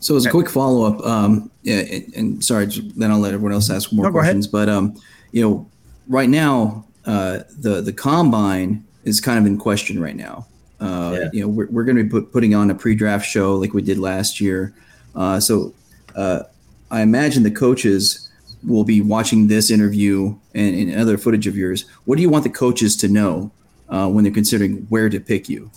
So 0.00 0.16
as 0.16 0.26
a 0.26 0.30
quick 0.30 0.48
follow 0.48 0.84
up, 0.84 1.04
um, 1.04 1.50
and, 1.66 2.14
and 2.16 2.44
sorry, 2.44 2.66
then 2.96 3.10
I'll 3.10 3.18
let 3.18 3.34
everyone 3.34 3.52
else 3.52 3.68
ask 3.70 3.92
more 3.92 4.06
No, 4.06 4.12
questions. 4.12 4.46
But 4.46 4.68
um, 4.68 4.94
you 5.32 5.42
know, 5.42 5.70
right 6.06 6.28
now, 6.28 6.84
uh, 7.04 7.40
the 7.58 7.80
the 7.80 7.92
combine 7.92 8.84
is 9.04 9.20
kind 9.20 9.38
of 9.38 9.46
in 9.46 9.58
question 9.58 10.00
right 10.00 10.16
now. 10.16 10.46
Uh, 10.80 11.16
Yeah. 11.18 11.30
You 11.32 11.40
know, 11.42 11.48
we're, 11.48 11.66
we're 11.70 11.84
going 11.84 11.96
to 11.96 12.04
be 12.04 12.10
put, 12.10 12.32
putting 12.32 12.54
on 12.54 12.70
a 12.70 12.74
pre-draft 12.74 13.26
show 13.26 13.56
like 13.56 13.72
we 13.74 13.82
did 13.82 13.98
last 13.98 14.40
year. 14.40 14.72
Uh, 15.14 15.40
so 15.40 15.74
uh, 16.14 16.44
I 16.90 17.00
imagine 17.02 17.42
the 17.42 17.50
coaches 17.50 18.30
will 18.62 18.84
be 18.84 19.00
watching 19.00 19.48
this 19.48 19.70
interview 19.70 20.36
and, 20.54 20.76
and 20.76 21.00
other 21.00 21.18
footage 21.18 21.46
of 21.46 21.56
yours. 21.56 21.84
What 22.04 22.16
do 22.16 22.22
you 22.22 22.30
want 22.30 22.44
the 22.44 22.50
coaches 22.50 22.96
to 22.96 23.08
know 23.08 23.50
uh, 23.88 24.08
when 24.08 24.24
they're 24.24 24.32
considering 24.32 24.86
where 24.88 25.08
to 25.08 25.18
pick 25.18 25.48
you? 25.48 25.70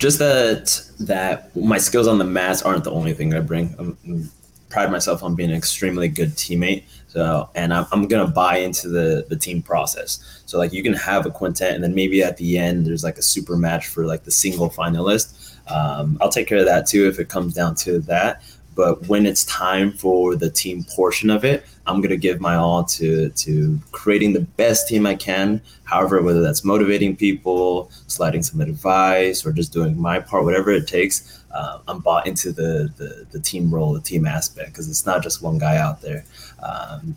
Just 0.00 0.18
that 0.18 0.82
that 0.98 1.54
my 1.54 1.78
skills 1.78 2.08
on 2.08 2.18
the 2.18 2.24
mats 2.24 2.62
aren't 2.62 2.84
the 2.84 2.90
only 2.90 3.12
thing 3.12 3.34
I 3.34 3.40
bring. 3.40 3.74
I'm, 3.78 4.30
pride 4.70 4.90
myself 4.90 5.22
on 5.24 5.34
being 5.34 5.50
an 5.50 5.56
extremely 5.56 6.06
good 6.08 6.30
teammate. 6.30 6.84
So, 7.08 7.50
and 7.56 7.74
I'm, 7.74 7.86
I'm 7.90 8.06
gonna 8.06 8.26
buy 8.26 8.58
into 8.58 8.88
the 8.88 9.26
the 9.28 9.36
team 9.36 9.62
process. 9.62 10.42
So, 10.46 10.58
like, 10.58 10.72
you 10.72 10.82
can 10.82 10.94
have 10.94 11.26
a 11.26 11.30
quintet, 11.30 11.74
and 11.74 11.84
then 11.84 11.94
maybe 11.94 12.22
at 12.22 12.38
the 12.38 12.56
end 12.56 12.86
there's 12.86 13.04
like 13.04 13.18
a 13.18 13.22
super 13.22 13.56
match 13.56 13.88
for 13.88 14.06
like 14.06 14.24
the 14.24 14.30
single 14.30 14.70
finalist. 14.70 15.36
Um, 15.70 16.18
I'll 16.20 16.30
take 16.30 16.48
care 16.48 16.58
of 16.58 16.64
that 16.64 16.86
too 16.86 17.06
if 17.06 17.20
it 17.20 17.28
comes 17.28 17.54
down 17.54 17.74
to 17.76 18.00
that. 18.00 18.42
But 18.80 19.06
when 19.08 19.26
it's 19.26 19.44
time 19.44 19.92
for 19.92 20.34
the 20.36 20.48
team 20.48 20.84
portion 20.84 21.28
of 21.28 21.44
it, 21.44 21.66
I'm 21.86 22.00
gonna 22.00 22.16
give 22.16 22.40
my 22.40 22.54
all 22.54 22.82
to 22.84 23.28
to 23.28 23.78
creating 23.92 24.32
the 24.32 24.40
best 24.40 24.88
team 24.88 25.04
I 25.04 25.16
can. 25.16 25.60
However, 25.84 26.22
whether 26.22 26.40
that's 26.40 26.64
motivating 26.64 27.14
people, 27.14 27.90
sliding 28.06 28.42
some 28.42 28.62
advice, 28.62 29.44
or 29.44 29.52
just 29.52 29.70
doing 29.70 30.00
my 30.00 30.18
part, 30.18 30.44
whatever 30.44 30.70
it 30.70 30.86
takes, 30.86 31.42
uh, 31.50 31.80
I'm 31.88 32.00
bought 32.00 32.26
into 32.26 32.52
the, 32.52 32.90
the 32.96 33.26
the 33.30 33.40
team 33.40 33.70
role, 33.70 33.92
the 33.92 34.00
team 34.00 34.24
aspect, 34.24 34.72
because 34.72 34.88
it's 34.88 35.04
not 35.04 35.22
just 35.22 35.42
one 35.42 35.58
guy 35.58 35.76
out 35.76 36.00
there. 36.00 36.24
Um, 36.62 37.14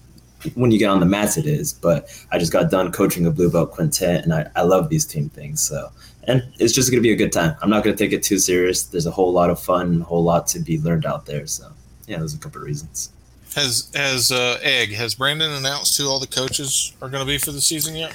when 0.55 0.70
you 0.72 0.79
get 0.79 0.89
on 0.89 1.00
the 1.00 1.05
mats, 1.05 1.38
it 1.38 1.46
is. 1.46 1.72
But 1.72 2.10
I 2.29 2.39
just 2.39 2.51
got 2.51 2.70
done 2.70 2.91
coaching 2.91 3.25
a 3.25 3.32
blue 3.32 3.50
belt 3.50 3.72
quintet, 3.72 4.25
and 4.25 4.34
I, 4.34 4.50
I 4.58 4.63
love 4.63 4.89
these 4.89 5.05
team 5.05 5.29
things. 5.29 5.62
So, 5.62 5.91
and 6.27 6.44
it's 6.60 6.74
just 6.74 6.89
gonna 6.92 7.01
be 7.01 7.12
a 7.12 7.15
good 7.15 7.32
time. 7.32 7.56
I'm 7.62 7.70
not 7.70 7.84
gonna 7.84 7.96
take 7.96 8.13
it 8.13 8.24
too 8.24 8.39
serious. 8.39 8.84
There's 8.84 9.06
a 9.06 9.12
whole 9.12 9.32
lot 9.32 9.50
of 9.50 9.60
fun, 9.60 10.01
a 10.01 10.03
whole 10.03 10.24
lot 10.24 10.48
to 10.48 10.60
be 10.60 10.80
learned 10.80 11.06
out 11.06 11.25
there. 11.25 11.46
So, 11.48 11.72
yeah, 12.08 12.18
there's 12.18 12.34
a 12.34 12.38
couple 12.38 12.62
of 12.62 12.68
reasons. 12.68 13.12
Has 13.56 13.89
has 13.94 14.32
uh, 14.32 14.58
Egg 14.63 14.94
has 14.94 15.15
Brandon 15.15 15.51
announced 15.51 15.98
who 15.98 16.08
all 16.10 16.20
the 16.20 16.27
coaches 16.27 16.94
are 17.01 17.10
going 17.10 17.22
to 17.24 17.27
be 17.27 17.38
for 17.38 17.51
the 17.51 17.62
season 17.62 17.96
yet? 17.96 18.13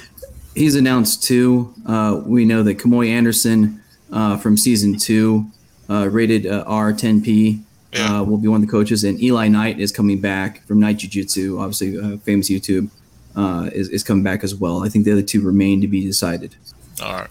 He's 0.53 0.75
announced 0.75 1.23
two. 1.23 1.73
Uh, 1.85 2.19
we 2.25 2.43
know 2.43 2.61
that 2.63 2.77
Kamoy 2.77 3.07
Anderson 3.09 3.81
uh, 4.11 4.35
from 4.37 4.57
season 4.57 4.97
two, 4.97 5.45
uh, 5.89 6.09
rated 6.09 6.45
uh, 6.45 6.65
R10P, 6.65 7.61
Yeah. 7.93 8.19
uh, 8.19 8.23
will 8.23 8.37
be 8.37 8.47
one 8.49 8.61
of 8.61 8.67
the 8.67 8.71
coaches, 8.71 9.03
and 9.05 9.21
Eli 9.23 9.47
Knight 9.47 9.79
is 9.79 9.91
coming 9.93 10.19
back 10.19 10.65
from 10.67 10.79
Knight 10.79 10.97
Jiu 10.97 11.09
Jitsu, 11.09 11.59
obviously 11.59 11.97
uh, 11.97 12.17
famous 12.17 12.49
YouTube, 12.49 12.89
uh, 13.35 13.69
is, 13.71 13.87
is 13.89 14.03
coming 14.03 14.23
back 14.23 14.43
as 14.43 14.53
well. 14.55 14.83
I 14.83 14.89
think 14.89 15.05
the 15.05 15.11
other 15.13 15.21
two 15.21 15.39
remain 15.41 15.79
to 15.81 15.87
be 15.87 16.03
decided. 16.03 16.55
All 17.01 17.13
right. 17.13 17.29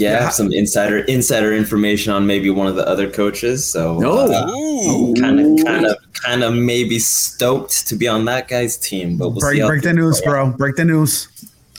Yeah, 0.00 0.08
I 0.08 0.12
Yeah. 0.14 0.22
have 0.24 0.32
some 0.34 0.52
insider 0.52 0.98
insider 1.00 1.52
information 1.54 2.12
on 2.12 2.26
maybe 2.26 2.48
one 2.50 2.66
of 2.66 2.74
the 2.74 2.86
other 2.88 3.10
coaches. 3.10 3.66
So, 3.66 3.98
No. 3.98 4.12
uh, 4.18 5.20
kind 5.20 5.38
of, 5.40 5.64
kind 5.64 5.84
of, 5.86 5.96
kind 6.14 6.42
of 6.42 6.54
maybe 6.54 6.98
stoked 6.98 7.86
to 7.88 7.94
be 7.96 8.08
on 8.08 8.24
that 8.24 8.48
guy's 8.48 8.76
team, 8.78 9.16
but 9.18 9.28
we'll 9.30 9.40
break 9.40 9.60
how 9.60 9.66
break 9.68 9.82
the 9.82 9.92
news, 9.92 10.20
play 10.22 10.32
out. 10.32 10.46
bro. 10.48 10.56
Break 10.56 10.76
the 10.76 10.84
news. 10.86 11.28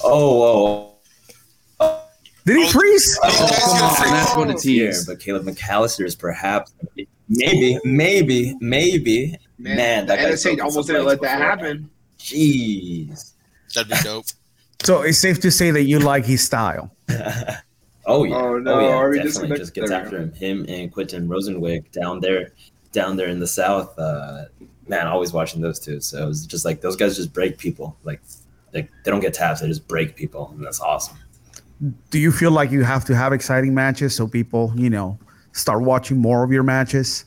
Oh, 0.04 0.44
oh, 0.44 0.94
oh. 1.80 2.02
Did 2.46 2.58
he 2.58 2.68
freeze? 2.72 3.20
Oh, 3.24 3.98
come 4.00 4.08
on, 4.08 4.14
that's 4.18 4.36
what 4.36 4.50
it's 4.52 4.64
here, 4.64 4.92
here. 4.92 5.02
but 5.08 5.20
Caleb 5.20 5.46
McAllister 5.46 6.06
is 6.06 6.16
perhaps 6.16 6.72
maybe, 7.30 7.80
maybe, 7.84 8.56
maybe. 8.62 9.38
Man, 9.60 9.78
Man, 9.78 10.06
the 10.08 10.16
that 10.16 10.18
guy's 10.30 10.40
NSA 10.42 10.44
broken 10.44 10.60
almost 10.62 10.88
some 10.88 10.96
didn't 10.96 11.08
let 11.08 11.22
that 11.22 11.38
before. 11.38 11.50
happen. 11.50 11.90
Jeez. 12.20 13.32
That'd 13.76 13.90
be 13.92 13.96
dope. 14.04 14.26
So 14.84 15.02
it's 15.04 15.20
safe 15.20 15.40
to 15.42 15.52
say 15.52 15.70
that 15.72 15.84
you 15.84 16.00
like 16.00 16.26
his 16.26 16.44
style. 16.44 16.92
oh 18.12 18.24
yeah, 18.24 18.36
Oh, 18.36 18.60
no, 18.60 18.80
yeah, 18.80 18.96
are 18.96 19.10
we 19.10 19.18
definitely 19.18 19.50
disconnected? 19.50 19.58
just 19.58 19.74
gets 19.74 19.90
There 19.90 20.02
after 20.02 20.18
him. 20.20 20.34
Him 20.34 20.66
and 20.68 20.92
Quentin 20.92 21.28
Rosenzweig 21.28 21.92
down 21.92 22.20
there, 22.20 22.52
down 22.92 23.16
there 23.18 23.28
in 23.28 23.40
the 23.40 23.48
south. 23.48 23.98
Uh, 23.98 24.46
man, 24.88 25.08
always 25.08 25.34
watching 25.34 25.62
those 25.62 25.80
two. 25.80 26.00
So 26.02 26.24
it 26.24 26.28
was 26.28 26.46
just 26.46 26.66
like 26.66 26.82
those 26.82 26.96
guys 26.96 27.16
just 27.16 27.34
break 27.34 27.58
people. 27.58 27.98
Like, 28.04 28.22
like 28.74 28.90
they 29.04 29.12
don't 29.12 29.20
get 29.22 29.34
taps; 29.34 29.62
they 29.62 29.68
just 29.68 29.88
break 29.88 30.16
people, 30.16 30.52
and 30.56 30.64
that's 30.66 30.80
awesome. 30.82 31.18
Do 32.12 32.20
you 32.20 32.32
feel 32.32 32.52
like 32.52 32.70
you 32.72 32.84
have 32.84 33.06
to 33.06 33.16
have 33.16 33.34
exciting 33.34 33.74
matches 33.74 34.16
so 34.16 34.28
people, 34.28 34.72
you 34.76 34.90
know, 34.90 35.18
start 35.54 35.82
watching 35.82 36.18
more 36.18 36.44
of 36.44 36.52
your 36.52 36.64
matches? 36.64 37.26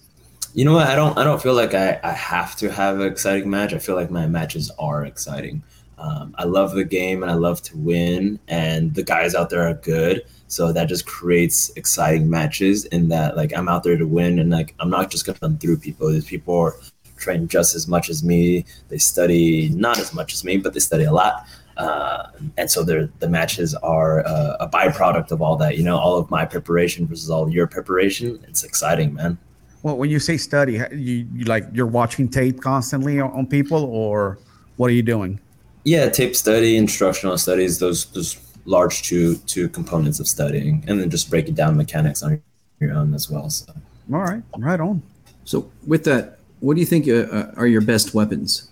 You 0.52 0.64
know 0.64 0.74
what? 0.74 0.86
I 0.86 0.94
don't. 0.94 1.18
I 1.18 1.24
don't 1.24 1.42
feel 1.42 1.54
like 1.54 1.74
I, 1.74 1.98
I 2.04 2.12
have 2.12 2.54
to 2.56 2.70
have 2.70 3.00
an 3.00 3.06
exciting 3.10 3.50
match. 3.50 3.72
I 3.72 3.78
feel 3.78 3.96
like 3.96 4.10
my 4.10 4.26
matches 4.26 4.70
are 4.78 5.04
exciting. 5.04 5.62
Um, 5.98 6.34
I 6.38 6.44
love 6.44 6.72
the 6.74 6.84
game 6.84 7.22
and 7.22 7.30
I 7.30 7.34
love 7.34 7.62
to 7.62 7.76
win, 7.76 8.38
and 8.48 8.94
the 8.94 9.02
guys 9.02 9.34
out 9.34 9.50
there 9.50 9.66
are 9.68 9.74
good. 9.74 10.22
So 10.48 10.72
that 10.72 10.88
just 10.88 11.06
creates 11.06 11.70
exciting 11.76 12.28
matches. 12.28 12.84
In 12.86 13.08
that, 13.08 13.36
like, 13.36 13.56
I'm 13.56 13.68
out 13.68 13.82
there 13.82 13.96
to 13.96 14.06
win, 14.06 14.38
and 14.38 14.50
like, 14.50 14.74
I'm 14.80 14.90
not 14.90 15.10
just 15.10 15.26
gonna 15.26 15.38
run 15.42 15.58
through 15.58 15.78
people. 15.78 16.08
These 16.08 16.26
people 16.26 16.56
are 16.56 16.74
trained 17.16 17.50
just 17.50 17.74
as 17.74 17.88
much 17.88 18.10
as 18.10 18.22
me. 18.22 18.64
They 18.88 18.98
study 18.98 19.68
not 19.70 19.98
as 19.98 20.12
much 20.12 20.34
as 20.34 20.44
me, 20.44 20.58
but 20.58 20.74
they 20.74 20.80
study 20.80 21.04
a 21.04 21.12
lot. 21.12 21.46
Uh, 21.76 22.28
and 22.56 22.70
so 22.70 22.84
the 22.84 23.28
matches 23.28 23.74
are 23.74 24.24
uh, 24.26 24.56
a 24.60 24.68
byproduct 24.68 25.32
of 25.32 25.42
all 25.42 25.56
that. 25.56 25.76
You 25.76 25.84
know, 25.84 25.98
all 25.98 26.18
of 26.18 26.30
my 26.30 26.44
preparation 26.44 27.06
versus 27.06 27.30
all 27.30 27.48
your 27.50 27.66
preparation. 27.66 28.44
It's 28.48 28.62
exciting, 28.62 29.14
man. 29.14 29.38
Well, 29.82 29.96
when 29.96 30.08
you 30.08 30.18
say 30.18 30.36
study, 30.36 30.80
you, 30.92 31.26
you 31.34 31.44
like 31.44 31.66
you're 31.72 31.86
watching 31.86 32.28
tape 32.28 32.60
constantly 32.60 33.20
on, 33.20 33.30
on 33.32 33.46
people, 33.46 33.84
or 33.84 34.38
what 34.76 34.86
are 34.86 34.94
you 34.94 35.02
doing? 35.02 35.40
Yeah, 35.84 36.08
tape 36.08 36.34
study, 36.34 36.76
instructional 36.76 37.36
studies, 37.36 37.78
those 37.78 38.06
those 38.06 38.34
large 38.64 39.02
two 39.02 39.36
two 39.46 39.68
components 39.68 40.20
of 40.20 40.28
studying, 40.28 40.84
and 40.86 41.00
then 41.00 41.10
just 41.10 41.30
breaking 41.30 41.54
down 41.54 41.76
mechanics 41.76 42.22
on 42.22 42.40
your 42.80 42.92
own 42.94 43.14
as 43.14 43.30
well. 43.30 43.50
So 43.50 43.72
All 44.12 44.20
right, 44.20 44.42
right 44.58 44.80
on. 44.80 45.02
So 45.44 45.70
with 45.86 46.04
that, 46.04 46.38
what 46.60 46.74
do 46.74 46.80
you 46.80 46.86
think 46.86 47.08
uh, 47.08 47.12
uh, 47.34 47.52
are 47.56 47.66
your 47.66 47.80
best 47.82 48.14
weapons? 48.14 48.68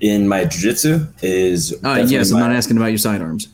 in 0.00 0.28
my 0.28 0.44
jiu-jitsu 0.44 1.04
is 1.22 1.72
Uh, 1.72 1.76
definitely 1.76 2.12
yes, 2.14 2.30
I'm 2.32 2.38
not 2.38 2.52
asking 2.52 2.76
about 2.76 2.86
your 2.86 2.98
sidearms. 2.98 3.48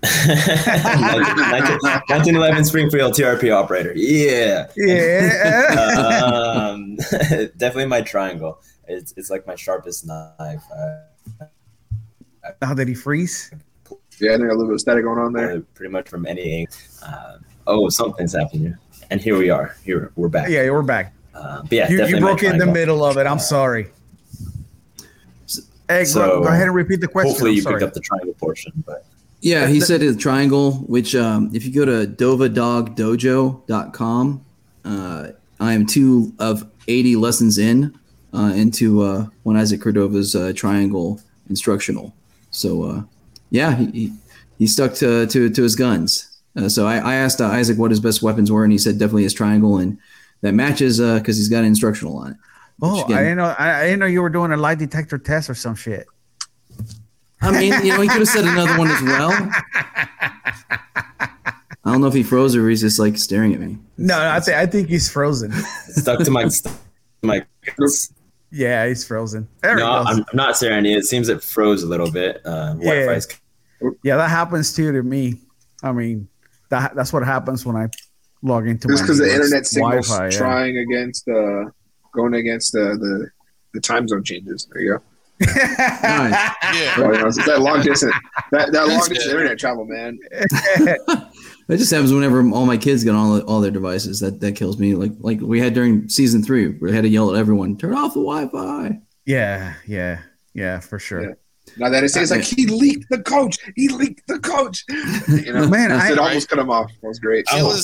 1911 0.00 2.64
Springfield 2.64 3.14
TRP 3.14 3.50
operator. 3.52 3.92
Yeah. 3.96 4.66
Yeah. 4.76 6.70
um, 6.70 6.96
definitely 7.56 7.86
my 7.86 8.02
triangle. 8.02 8.60
It's, 8.86 9.12
it's 9.16 9.28
like 9.30 9.44
my 9.46 9.54
sharpest 9.56 10.06
knife. 10.06 10.62
Uh, 11.40 11.46
How 12.62 12.74
did 12.74 12.86
he 12.88 12.94
freeze? 12.94 13.50
Yeah, 14.20 14.34
I 14.34 14.36
think 14.36 14.48
a 14.50 14.54
little 14.54 14.66
bit 14.66 14.74
of 14.74 14.80
static 14.80 15.04
going 15.04 15.18
on 15.18 15.32
there. 15.32 15.56
uh, 15.56 15.60
pretty 15.74 15.90
much 15.92 16.08
from 16.08 16.26
any 16.26 16.52
angle. 16.60 16.74
Uh, 17.02 17.38
oh, 17.66 17.88
something's 17.88 18.34
happening 18.34 18.62
here. 18.62 18.78
And 19.10 19.20
here 19.20 19.36
we 19.38 19.48
are. 19.50 19.74
Here 19.84 20.12
we're 20.16 20.28
back. 20.28 20.48
Yeah, 20.50 20.68
we're 20.70 20.82
back. 20.82 21.14
Uh, 21.34 21.62
but 21.62 21.72
yeah, 21.72 21.86
You, 21.86 21.92
you 21.92 21.98
definitely 21.98 22.20
broke 22.20 22.42
in 22.42 22.50
the 22.52 22.56
triangle. 22.64 22.74
middle 22.74 23.04
of 23.04 23.16
it. 23.16 23.26
I'm 23.26 23.38
sorry. 23.38 23.88
Hey, 25.88 26.04
So, 26.04 26.26
go, 26.26 26.42
go 26.42 26.48
ahead 26.48 26.66
and 26.66 26.74
repeat 26.74 27.00
the 27.00 27.08
question. 27.08 27.30
Hopefully 27.30 27.50
I'm 27.52 27.56
you 27.56 27.62
sorry. 27.62 27.78
picked 27.80 27.88
up 27.88 27.94
the 27.94 28.00
triangle 28.00 28.34
portion, 28.34 28.72
but 28.84 29.06
Yeah, 29.40 29.66
he 29.68 29.80
said 29.80 30.02
it's 30.02 30.20
triangle, 30.20 30.72
which 30.86 31.14
um, 31.14 31.50
if 31.54 31.64
you 31.64 31.72
go 31.72 31.84
to 31.86 32.06
dovadogdojo.com, 32.12 34.44
uh, 34.84 35.28
I 35.60 35.72
am 35.72 35.86
two 35.86 36.34
of 36.38 36.68
80 36.88 37.16
lessons 37.16 37.56
in 37.58 37.98
uh, 38.34 38.52
into 38.54 39.00
uh, 39.02 39.26
one 39.44 39.56
Isaac 39.56 39.80
Cordova's 39.80 40.34
uh, 40.36 40.52
triangle 40.54 41.20
instructional. 41.48 42.12
So, 42.50 42.82
uh, 42.82 43.02
yeah, 43.50 43.74
he, 43.76 43.86
he, 43.90 44.12
he 44.58 44.66
stuck 44.66 44.94
to, 44.94 45.26
to, 45.26 45.50
to 45.50 45.62
his 45.62 45.76
guns. 45.76 46.40
Uh, 46.56 46.68
so 46.68 46.86
I, 46.86 46.96
I 46.96 47.14
asked 47.14 47.40
uh, 47.40 47.46
Isaac 47.46 47.78
what 47.78 47.90
his 47.90 48.00
best 48.00 48.22
weapons 48.22 48.50
were, 48.50 48.64
and 48.64 48.72
he 48.72 48.78
said 48.78 48.98
definitely 48.98 49.22
his 49.24 49.34
triangle, 49.34 49.78
and 49.78 49.98
that 50.40 50.52
matches 50.52 50.98
because 50.98 51.36
he's 51.36 51.48
got 51.48 51.60
an 51.60 51.66
instructional 51.66 52.16
on 52.16 52.32
it. 52.32 52.36
Oh, 52.80 52.96
Which, 52.96 53.04
again- 53.06 53.16
I 53.16 53.22
didn't 53.22 53.36
know. 53.38 53.54
I, 53.58 53.80
I 53.80 53.84
didn't 53.84 54.00
know 54.00 54.06
you 54.06 54.22
were 54.22 54.30
doing 54.30 54.52
a 54.52 54.56
lie 54.56 54.74
detector 54.74 55.18
test 55.18 55.50
or 55.50 55.54
some 55.54 55.74
shit. 55.74 56.06
I 57.40 57.52
mean, 57.52 57.72
you 57.84 57.92
know, 57.92 58.00
he 58.00 58.08
could 58.08 58.18
have 58.18 58.28
said 58.28 58.44
another 58.44 58.76
one 58.78 58.88
as 58.90 59.00
well. 59.02 59.30
I 61.84 61.92
don't 61.92 62.00
know 62.00 62.08
if 62.08 62.14
he 62.14 62.22
froze 62.22 62.56
or 62.56 62.68
he's 62.68 62.80
just 62.80 62.98
like 62.98 63.16
staring 63.16 63.54
at 63.54 63.60
me. 63.60 63.78
No, 63.96 64.18
no 64.18 64.30
I 64.30 64.40
think 64.40 64.56
I 64.56 64.66
think 64.66 64.88
he's 64.88 65.08
frozen. 65.08 65.52
stuck 65.52 66.18
to 66.24 66.30
my 66.30 66.48
stuck 66.48 66.72
to 67.22 67.26
my. 67.26 67.46
Yeah, 68.50 68.86
he's 68.86 69.06
frozen. 69.06 69.48
There 69.62 69.76
no, 69.76 70.02
he. 70.02 70.08
I'm, 70.10 70.18
I'm 70.18 70.24
not 70.36 70.56
staring 70.56 70.78
at 70.78 70.90
you. 70.90 70.96
It 70.96 71.04
seems 71.04 71.28
it 71.28 71.42
froze 71.42 71.82
a 71.82 71.86
little 71.86 72.10
bit. 72.10 72.40
Uh, 72.44 72.74
Yeah. 72.78 73.04
Wi-Fi's 73.04 73.26
yeah, 74.02 74.16
that 74.16 74.30
happens 74.30 74.74
too 74.74 74.92
to 74.92 75.02
me. 75.02 75.40
I 75.82 75.92
mean, 75.92 76.28
that 76.70 76.94
that's 76.94 77.12
what 77.12 77.24
happens 77.24 77.64
when 77.64 77.76
I 77.76 77.88
log 78.42 78.66
into 78.66 78.88
Just 78.88 79.02
my 79.02 79.06
because 79.06 79.18
the 79.18 79.32
internet 79.32 79.66
signal's 79.66 80.08
Wi-Fi, 80.08 80.24
yeah. 80.24 80.38
trying 80.38 80.78
against 80.78 81.28
uh, 81.28 81.64
going 82.12 82.34
against 82.34 82.74
uh, 82.74 82.96
the 82.96 83.30
the 83.74 83.80
time 83.80 84.08
zone 84.08 84.24
changes. 84.24 84.68
There 84.72 84.82
you 84.82 84.90
go. 84.90 84.96
Uh, 84.96 86.28
Yeah. 86.74 86.94
Oh, 86.98 87.12
you 87.12 87.18
know, 87.18 87.30
that 87.30 87.60
long 87.60 87.82
distance, 87.82 88.12
that, 88.50 88.72
that 88.72 88.88
long 88.88 88.98
distance 88.98 89.26
internet 89.26 89.58
travel, 89.58 89.84
man. 89.84 90.18
That 91.68 91.76
just 91.78 91.90
happens 91.90 92.12
whenever 92.12 92.40
all 92.50 92.64
my 92.66 92.76
kids 92.78 93.04
get 93.04 93.14
all, 93.14 93.40
all 93.42 93.60
their 93.60 93.70
devices. 93.70 94.20
That 94.20 94.40
that 94.40 94.56
kills 94.56 94.78
me. 94.78 94.94
Like 94.94 95.12
like 95.20 95.40
we 95.40 95.60
had 95.60 95.74
during 95.74 96.08
season 96.08 96.42
three, 96.42 96.68
we 96.68 96.92
had 96.92 97.02
to 97.02 97.08
yell 97.08 97.30
at 97.34 97.38
everyone, 97.38 97.76
"Turn 97.76 97.94
off 97.94 98.14
the 98.14 98.20
Wi-Fi." 98.20 98.98
yeah, 99.26 99.74
yeah, 99.86 100.20
yeah, 100.54 100.80
for 100.80 100.98
sure. 100.98 101.22
Yeah. 101.22 101.34
Now 101.76 101.90
that 101.90 102.02
it 102.02 102.08
says 102.08 102.30
like 102.30 102.42
he 102.42 102.66
leaked 102.66 103.10
the 103.10 103.22
coach, 103.22 103.58
he 103.76 103.88
leaked 103.88 104.26
the 104.26 104.38
coach. 104.38 104.84
You 105.28 105.52
know, 105.52 105.68
Man, 105.68 105.92
I- 105.92 106.10
it 106.12 106.18
almost 106.18 106.48
cut 106.48 106.58
him 106.58 106.70
off. 106.70 106.90
That 107.02 107.08
was 107.08 107.18
great. 107.18 107.46
Kill 107.46 107.66
Oh, 107.66 107.78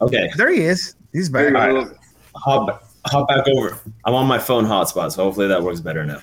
Oh, 0.00 0.06
okay. 0.06 0.28
There 0.36 0.50
he 0.50 0.62
is. 0.62 0.96
He's 1.12 1.28
back. 1.28 1.44
you 1.46 1.52
go. 1.52 1.60
All 1.60 1.74
right. 1.84 1.96
Hop, 2.34 2.82
hop 3.06 3.28
back 3.28 3.46
over. 3.48 3.78
I'm 4.04 4.14
on 4.14 4.26
my 4.26 4.38
phone 4.40 4.64
hotspot, 4.66 5.12
so 5.12 5.22
hopefully 5.22 5.46
that 5.46 5.62
works 5.62 5.80
better 5.80 6.04
now. 6.04 6.20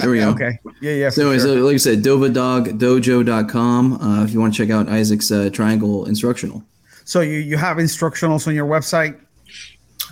There 0.00 0.10
we 0.10 0.18
go. 0.18 0.30
Okay. 0.30 0.58
Yeah, 0.80 0.92
yeah. 0.92 1.10
So, 1.10 1.22
anyways, 1.22 1.42
sure. 1.42 1.58
uh, 1.58 1.62
like 1.62 1.74
I 1.74 1.78
said, 1.78 2.02
dovadogdojo.com 2.02 3.92
uh, 3.92 4.24
if 4.24 4.32
you 4.32 4.40
want 4.40 4.54
to 4.54 4.62
check 4.62 4.70
out 4.70 4.88
Isaac's 4.88 5.30
uh, 5.30 5.50
triangle 5.52 6.06
instructional. 6.06 6.64
So 7.04 7.20
you 7.20 7.38
you 7.38 7.56
have 7.56 7.76
instructionals 7.76 8.46
on 8.46 8.54
your 8.54 8.66
website? 8.66 9.18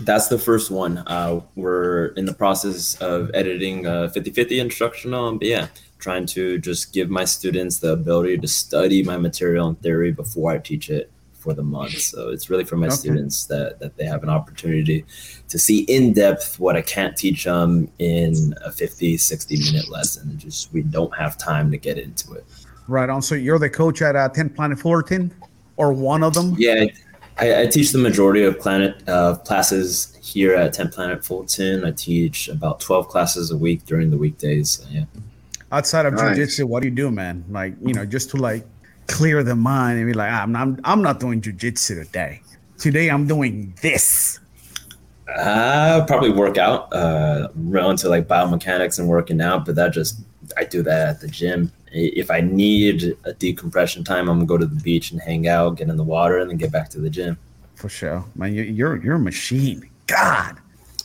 That's 0.01 0.29
the 0.29 0.39
first 0.39 0.71
one. 0.71 0.99
Uh, 0.99 1.41
we're 1.57 2.09
in 2.09 2.25
the 2.25 2.35
process 2.35 2.97
of 3.01 3.31
editing 3.35 3.85
a 3.87 4.11
50-50 4.15 4.61
instructional. 4.61 5.39
But 5.39 5.49
yeah, 5.49 5.67
trying 5.99 6.27
to 6.27 6.59
just 6.59 6.93
give 6.93 7.11
my 7.11 7.25
students 7.25 7.79
the 7.79 7.93
ability 7.93 8.39
to 8.39 8.49
study 8.49 9.03
my 9.03 9.17
material 9.17 9.69
and 9.69 9.81
theory 9.81 10.13
before 10.13 10.53
I 10.53 10.59
teach 10.59 10.89
it 10.91 11.11
for 11.39 11.55
the 11.55 11.63
month. 11.63 11.93
So 12.09 12.29
it's 12.31 12.51
really 12.51 12.65
for 12.65 12.77
my 12.77 12.87
Okay. 12.87 12.97
students 12.97 13.47
that, 13.47 13.79
that 13.81 13.97
they 13.97 14.05
have 14.05 14.23
an 14.23 14.29
opportunity 14.29 15.05
to 15.49 15.59
see 15.59 15.81
in 15.83 16.13
depth 16.13 16.59
what 16.59 16.77
I 16.77 16.83
can't 16.83 17.17
teach 17.17 17.45
them 17.45 17.89
in 17.99 18.55
a 18.65 18.73
50, 18.73 19.17
60 19.17 19.57
minute 19.57 19.89
lesson. 19.91 20.37
Just 20.39 20.73
we 20.73 20.83
don't 20.83 21.15
have 21.17 21.37
time 21.39 21.71
to 21.71 21.77
get 21.79 21.99
into 21.99 22.33
it. 22.35 22.45
Right 22.89 23.09
on. 23.09 23.23
So 23.23 23.35
you're 23.35 23.59
the 23.59 23.71
coach 23.71 24.03
at 24.03 24.17
uh, 24.17 24.29
10 24.31 24.51
Planet 24.51 24.79
Fullerton, 24.79 25.33
or 25.77 25.93
one 25.93 26.23
of 26.23 26.35
them? 26.35 26.55
Yeah, 26.59 26.87
I, 27.39 27.63
I 27.63 27.67
teach 27.67 27.93
the 27.93 27.99
majority 27.99 28.43
of 28.43 28.59
planet 28.59 29.07
uh, 29.09 29.37
classes 29.37 30.17
here 30.23 30.55
at 30.55 30.73
10 30.73 30.89
Planet 30.89 31.25
Fullerton. 31.25 31.85
I 31.85 31.93
teach 31.93 32.49
about 32.49 32.81
12 32.81 33.09
classes 33.09 33.51
a 33.51 33.57
week 33.57 33.85
during 33.85 34.11
the 34.11 34.17
weekdays. 34.17 34.71
So, 34.71 34.85
yeah. 34.91 35.05
Outside 35.71 36.07
of 36.07 36.15
Nice. 36.15 36.37
jujitsu, 36.39 36.65
what 36.65 36.81
do 36.83 36.89
you 36.89 36.95
do, 36.95 37.11
man? 37.11 37.45
Like 37.51 37.75
you 37.85 37.93
know, 37.93 38.07
just 38.07 38.31
to 38.31 38.39
like 38.39 38.67
clear 39.09 39.43
the 39.43 39.57
mind 39.57 39.99
and 39.99 40.07
be 40.07 40.13
like, 40.13 40.31
"Ah, 40.31 40.43
I'm 40.43 40.55
I'm, 40.55 40.81
I'm 40.85 41.03
not 41.03 41.19
doing 41.19 41.41
jujitsu 41.41 42.05
today. 42.05 42.41
Today 42.79 43.09
I'm 43.11 43.27
doing 43.27 43.75
this. 43.83 44.39
I 45.37 46.05
probably 46.07 46.31
work 46.31 46.57
out, 46.57 46.91
uh, 46.93 47.49
run 47.55 47.97
to 47.97 48.09
like 48.09 48.29
biomechanics 48.29 48.99
and 48.99 49.09
working 49.09 49.43
out, 49.43 49.67
but 49.67 49.75
that 49.75 49.93
just, 49.93 50.21
I 50.57 50.65
do 50.65 50.83
that 50.85 51.09
at 51.09 51.21
the 51.21 51.29
gym. 51.29 51.71
If 51.93 52.31
I 52.31 52.41
need 52.41 53.15
a 53.25 53.35
decompression 53.35 54.05
time, 54.05 54.29
I'm 54.31 54.37
gonna 54.39 54.47
go 54.47 54.57
to 54.57 54.65
the 54.65 54.81
beach 54.81 55.11
and 55.11 55.21
hang 55.21 55.47
out, 55.47 55.77
get 55.77 55.89
in 55.89 55.97
the 55.97 56.05
water, 56.05 56.39
and 56.39 56.49
then 56.49 56.57
get 56.57 56.73
back 56.73 56.89
to 56.91 57.01
the 57.01 57.11
gym. 57.11 57.37
For 57.75 57.89
sure, 57.89 58.25
man. 58.37 58.55
You, 58.55 58.63
you're 58.63 58.97
you're 59.03 59.17
a 59.17 59.19
machine. 59.21 59.89
God, 60.07 60.57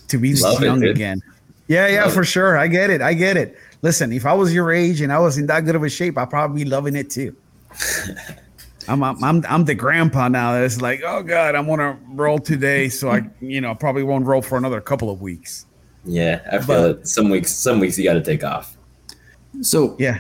to 0.08 0.18
be 0.18 0.34
Love 0.36 0.62
young 0.64 0.80
dude. 0.80 0.92
again. 0.96 1.22
Yeah, 1.68 1.88
yeah, 1.88 2.04
Love 2.06 2.14
for 2.14 2.24
sure. 2.24 2.58
I 2.58 2.68
get 2.68 2.90
it. 2.90 3.02
I 3.02 3.14
get 3.14 3.36
it. 3.38 3.58
Listen, 3.82 4.12
if 4.14 4.26
I 4.26 4.34
was 4.34 4.54
your 4.54 4.72
age 4.72 5.02
and 5.02 5.12
I 5.12 5.20
was 5.20 5.38
in 5.38 5.48
that 5.48 5.66
good 5.66 5.76
of 5.76 5.84
a 5.84 5.90
shape, 5.90 6.18
I'd 6.18 6.30
probably 6.30 6.64
be 6.64 6.70
loving 6.70 6.96
it 6.96 7.10
too. 7.10 7.36
I'm, 8.88 9.02
I'm 9.04 9.24
I'm 9.24 9.46
I'm 9.48 9.66
the 9.66 9.76
grandpa 9.76 10.28
now. 10.28 10.54
That's 10.54 10.82
like, 10.82 11.02
oh 11.06 11.24
god, 11.24 11.56
I'm 11.56 11.68
gonna 11.68 11.98
roll 12.10 12.38
today, 12.40 12.90
so 12.90 13.10
I 13.10 13.22
you 13.42 13.62
know 13.62 13.74
probably 13.76 14.04
won't 14.04 14.26
roll 14.26 14.42
for 14.42 14.58
another 14.58 14.82
couple 14.82 15.10
of 15.10 15.22
weeks. 15.22 15.66
Yeah, 16.06 16.42
I 16.52 16.58
feel 16.58 16.66
But- 16.68 16.90
it. 17.00 17.08
Some 17.08 17.30
weeks, 17.30 17.52
some 17.52 17.80
weeks 17.80 17.98
you 17.98 18.04
got 18.04 18.14
to 18.16 18.22
take 18.22 18.44
off. 18.44 18.76
So, 19.62 19.96
Yeah. 20.00 20.18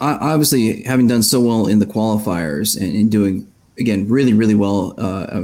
I, 0.00 0.12
obviously, 0.14 0.82
having 0.82 1.06
done 1.06 1.22
so 1.22 1.40
well 1.40 1.66
in 1.66 1.78
the 1.78 1.86
qualifiers 1.86 2.76
and, 2.78 2.94
and 2.94 3.10
doing 3.10 3.50
again 3.78 4.06
really 4.08 4.34
really 4.34 4.54
well 4.54 4.94
uh, 4.98 5.26
I 5.32 5.38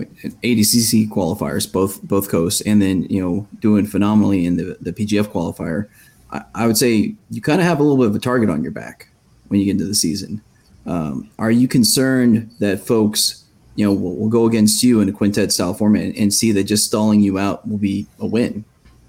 ADCC 0.44 1.08
qualifiers 1.08 1.70
both 1.72 2.02
both 2.02 2.28
coasts, 2.28 2.60
and 2.62 2.82
then 2.82 3.04
you 3.04 3.22
know 3.22 3.46
doing 3.60 3.86
phenomenally 3.86 4.44
in 4.44 4.56
the 4.56 4.76
the 4.80 4.92
PGF 4.92 5.28
qualifier. 5.28 5.86
I, 6.32 6.42
I 6.54 6.66
would 6.66 6.76
say 6.76 7.14
you 7.30 7.40
kind 7.40 7.60
of 7.60 7.66
have 7.66 7.78
a 7.80 7.82
little 7.82 7.96
bit 7.96 8.06
of 8.06 8.14
a 8.16 8.18
target 8.18 8.50
on 8.50 8.62
your 8.62 8.72
back 8.72 9.08
when 9.48 9.60
you 9.60 9.64
get 9.66 9.72
into 9.72 9.86
the 9.86 9.94
season. 9.94 10.42
Um, 10.90 11.30
are 11.38 11.52
you 11.52 11.68
concerned 11.68 12.50
that 12.58 12.80
folks, 12.80 13.44
you 13.76 13.86
know, 13.86 13.92
will, 13.92 14.16
will 14.16 14.28
go 14.28 14.46
against 14.46 14.82
you 14.82 15.00
in 15.00 15.08
a 15.08 15.12
quintet 15.12 15.52
style 15.52 15.72
format 15.72 16.02
and, 16.02 16.16
and 16.16 16.34
see 16.34 16.50
that 16.50 16.64
just 16.64 16.84
stalling 16.84 17.20
you 17.20 17.38
out 17.38 17.66
will 17.68 17.78
be 17.78 18.08
a 18.18 18.26
win? 18.26 18.64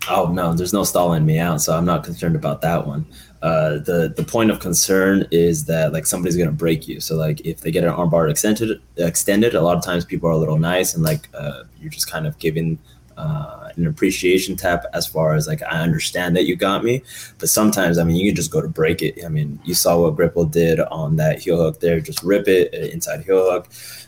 Oh 0.07 0.31
no, 0.31 0.53
there's 0.53 0.73
no 0.73 0.83
stalling 0.83 1.25
me 1.25 1.39
out, 1.39 1.59
so 1.59 1.75
I'm 1.75 1.85
not 1.85 2.03
concerned 2.03 2.35
about 2.35 2.61
that 2.61 2.85
one. 2.85 3.05
Uh, 3.41 3.79
the 3.79 4.13
the 4.15 4.23
point 4.23 4.51
of 4.51 4.59
concern 4.59 5.27
is 5.31 5.65
that 5.65 5.91
like 5.91 6.05
somebody's 6.05 6.37
gonna 6.37 6.51
break 6.51 6.87
you. 6.87 6.99
So 6.99 7.15
like 7.15 7.41
if 7.41 7.61
they 7.61 7.71
get 7.71 7.83
an 7.83 7.93
armbar 7.93 8.29
extended, 8.29 8.79
extended, 8.97 9.55
a 9.55 9.61
lot 9.61 9.75
of 9.75 9.83
times 9.83 10.05
people 10.05 10.29
are 10.29 10.33
a 10.33 10.37
little 10.37 10.59
nice 10.59 10.93
and 10.93 11.03
like 11.03 11.29
uh, 11.33 11.63
you're 11.79 11.89
just 11.89 12.09
kind 12.09 12.27
of 12.27 12.37
giving 12.37 12.77
uh, 13.21 13.69
an 13.77 13.87
appreciation 13.87 14.55
tap 14.55 14.85
as 14.93 15.05
far 15.07 15.27
as 15.35 15.47
like 15.47 15.61
I 15.63 15.79
understand 15.87 16.35
that 16.35 16.45
you 16.45 16.55
got 16.55 16.83
me, 16.83 16.95
but 17.39 17.49
sometimes 17.49 17.97
I 17.99 18.03
mean 18.03 18.15
you 18.17 18.29
can 18.29 18.35
just 18.35 18.51
go 18.51 18.61
to 18.61 18.67
break 18.67 19.01
it. 19.01 19.23
I 19.25 19.29
mean 19.29 19.59
you 19.63 19.73
saw 19.75 19.93
what 20.01 20.15
Grippo 20.17 20.49
did 20.49 20.79
on 20.79 21.15
that 21.17 21.39
heel 21.43 21.57
hook 21.57 21.79
there, 21.79 21.99
just 21.99 22.21
rip 22.23 22.47
it 22.47 22.73
uh, 22.73 22.87
inside 22.95 23.23
heel 23.23 23.43
hook. 23.51 23.67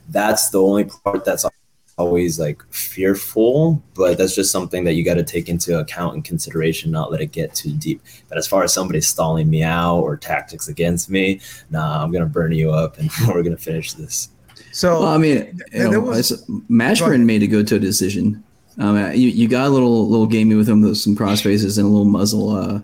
That's 0.09 0.49
the 0.49 0.61
only 0.61 0.85
part 1.03 1.23
that's 1.25 1.45
always 1.97 2.39
like 2.39 2.59
fearful, 2.71 3.81
but 3.93 4.17
that's 4.17 4.35
just 4.35 4.51
something 4.51 4.83
that 4.83 4.93
you 4.93 5.03
got 5.05 5.13
to 5.13 5.23
take 5.23 5.47
into 5.47 5.77
account 5.79 6.15
and 6.15 6.23
consideration, 6.25 6.89
not 6.89 7.11
let 7.11 7.21
it 7.21 7.31
get 7.31 7.53
too 7.53 7.71
deep. 7.77 8.01
But 8.29 8.37
as 8.39 8.47
far 8.47 8.63
as 8.63 8.73
somebody 8.73 8.99
stalling 9.01 9.47
me 9.49 9.61
out 9.61 9.99
or 9.99 10.17
tactics 10.17 10.67
against 10.69 11.09
me, 11.09 11.39
nah, 11.69 12.01
I'm 12.03 12.11
gonna 12.11 12.25
burn 12.25 12.51
you 12.51 12.71
up 12.71 12.97
and 12.97 13.09
we're 13.27 13.43
gonna 13.43 13.57
finish 13.57 13.93
this. 13.93 14.29
So 14.71 15.01
Well, 15.01 15.09
I 15.09 15.17
mean, 15.19 15.61
you 15.71 15.79
there 15.83 15.91
know, 15.91 15.99
was- 16.01 16.43
Mashburn 16.69 17.25
made 17.25 17.43
a 17.43 17.47
go 17.47 17.61
to 17.63 17.77
decision. 17.79 18.43
Um, 18.79 18.95
uh, 18.95 19.09
you, 19.11 19.29
you 19.29 19.47
got 19.47 19.67
a 19.67 19.69
little 19.69 20.07
little 20.09 20.27
gamey 20.27 20.55
with 20.55 20.67
him, 20.67 20.81
with 20.81 20.97
some 20.97 21.15
cross 21.15 21.41
faces 21.41 21.77
and 21.77 21.85
a 21.85 21.89
little 21.89 22.05
muzzle 22.05 22.49
uh, 22.55 22.79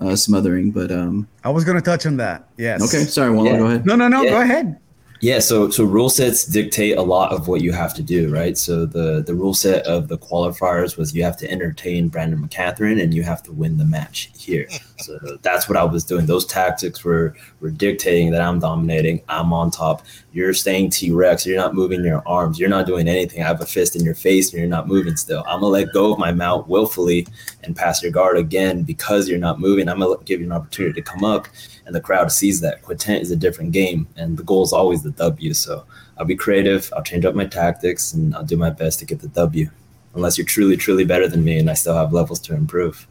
uh, 0.00 0.16
smothering. 0.16 0.70
But 0.70 0.90
um, 0.90 1.28
I 1.44 1.50
was 1.50 1.64
gonna 1.64 1.80
touch 1.82 2.06
on 2.06 2.16
that. 2.18 2.48
Yes. 2.56 2.82
okay, 2.82 3.04
sorry, 3.04 3.30
Waller, 3.30 3.50
Yeah. 3.52 3.58
go 3.58 3.66
ahead. 3.66 3.86
No, 3.86 3.96
no, 3.96 4.08
no. 4.08 4.22
Yeah. 4.22 4.30
Go 4.30 4.40
ahead. 4.40 4.78
Yeah, 5.20 5.38
so 5.38 5.70
so 5.70 5.84
rule 5.84 6.10
sets 6.10 6.44
dictate 6.44 6.98
a 6.98 7.02
lot 7.02 7.32
of 7.32 7.48
what 7.48 7.62
you 7.62 7.72
have 7.72 7.94
to 7.94 8.02
do, 8.02 8.30
right? 8.30 8.58
So 8.58 8.84
the 8.84 9.22
the 9.26 9.34
rule 9.34 9.54
set 9.54 9.86
of 9.86 10.08
the 10.08 10.18
qualifiers 10.18 10.98
was 10.98 11.14
you 11.14 11.22
have 11.24 11.36
to 11.38 11.50
entertain 11.50 12.08
Brandon 12.08 12.46
McCaghren 12.46 13.02
and 13.02 13.14
you 13.14 13.22
have 13.22 13.42
to 13.44 13.52
win 13.52 13.78
the 13.78 13.86
match 13.86 14.30
here. 14.36 14.66
So 14.98 15.18
that's 15.42 15.68
what 15.68 15.76
I 15.76 15.84
was 15.84 16.04
doing. 16.04 16.26
Those 16.26 16.46
tactics 16.46 17.02
were 17.04 17.34
were 17.60 17.70
dictating 17.70 18.30
that 18.30 18.40
I'm 18.40 18.60
dominating, 18.60 19.22
I'm 19.28 19.52
on 19.52 19.70
top. 19.70 20.02
You're 20.32 20.54
staying 20.54 20.90
T 20.90 21.10
Rex, 21.10 21.44
you're 21.44 21.56
not 21.56 21.74
moving 21.74 22.04
your 22.04 22.22
arms, 22.26 22.58
you're 22.58 22.68
not 22.68 22.86
doing 22.86 23.08
anything. 23.08 23.42
I 23.42 23.46
have 23.46 23.60
a 23.60 23.66
fist 23.66 23.96
in 23.96 24.04
your 24.04 24.14
face 24.14 24.52
and 24.52 24.60
you're 24.60 24.68
not 24.68 24.86
moving 24.86 25.16
still. 25.16 25.42
I'm 25.46 25.60
gonna 25.60 25.66
let 25.66 25.92
go 25.92 26.12
of 26.12 26.18
my 26.18 26.32
mount 26.32 26.68
willfully 26.68 27.26
and 27.64 27.74
pass 27.74 28.02
your 28.02 28.12
guard 28.12 28.38
again 28.38 28.82
because 28.82 29.28
you're 29.28 29.38
not 29.38 29.58
moving. 29.58 29.88
I'm 29.88 29.98
gonna 29.98 30.16
give 30.24 30.40
you 30.40 30.46
an 30.46 30.52
opportunity 30.52 31.00
to 31.00 31.02
come 31.02 31.24
up 31.24 31.48
and 31.86 31.94
the 31.94 32.00
crowd 32.00 32.30
sees 32.32 32.60
that. 32.60 32.82
Quintet 32.82 33.22
is 33.22 33.30
a 33.30 33.36
different 33.36 33.72
game, 33.72 34.06
and 34.16 34.36
the 34.36 34.42
goal 34.42 34.62
is 34.62 34.72
always 34.72 35.02
the 35.02 35.10
W. 35.12 35.52
So 35.54 35.84
I'll 36.18 36.24
be 36.24 36.36
creative, 36.36 36.90
I'll 36.96 37.02
change 37.02 37.24
up 37.24 37.34
my 37.34 37.46
tactics, 37.46 38.12
and 38.12 38.34
I'll 38.34 38.44
do 38.44 38.56
my 38.56 38.70
best 38.70 38.98
to 39.00 39.04
get 39.04 39.20
the 39.20 39.28
W. 39.28 39.68
Unless 40.14 40.38
you're 40.38 40.46
truly, 40.46 40.76
truly 40.76 41.04
better 41.04 41.28
than 41.28 41.44
me, 41.44 41.58
and 41.58 41.68
I 41.68 41.74
still 41.74 41.94
have 41.94 42.12
levels 42.12 42.38
to 42.40 42.54
improve. 42.54 43.06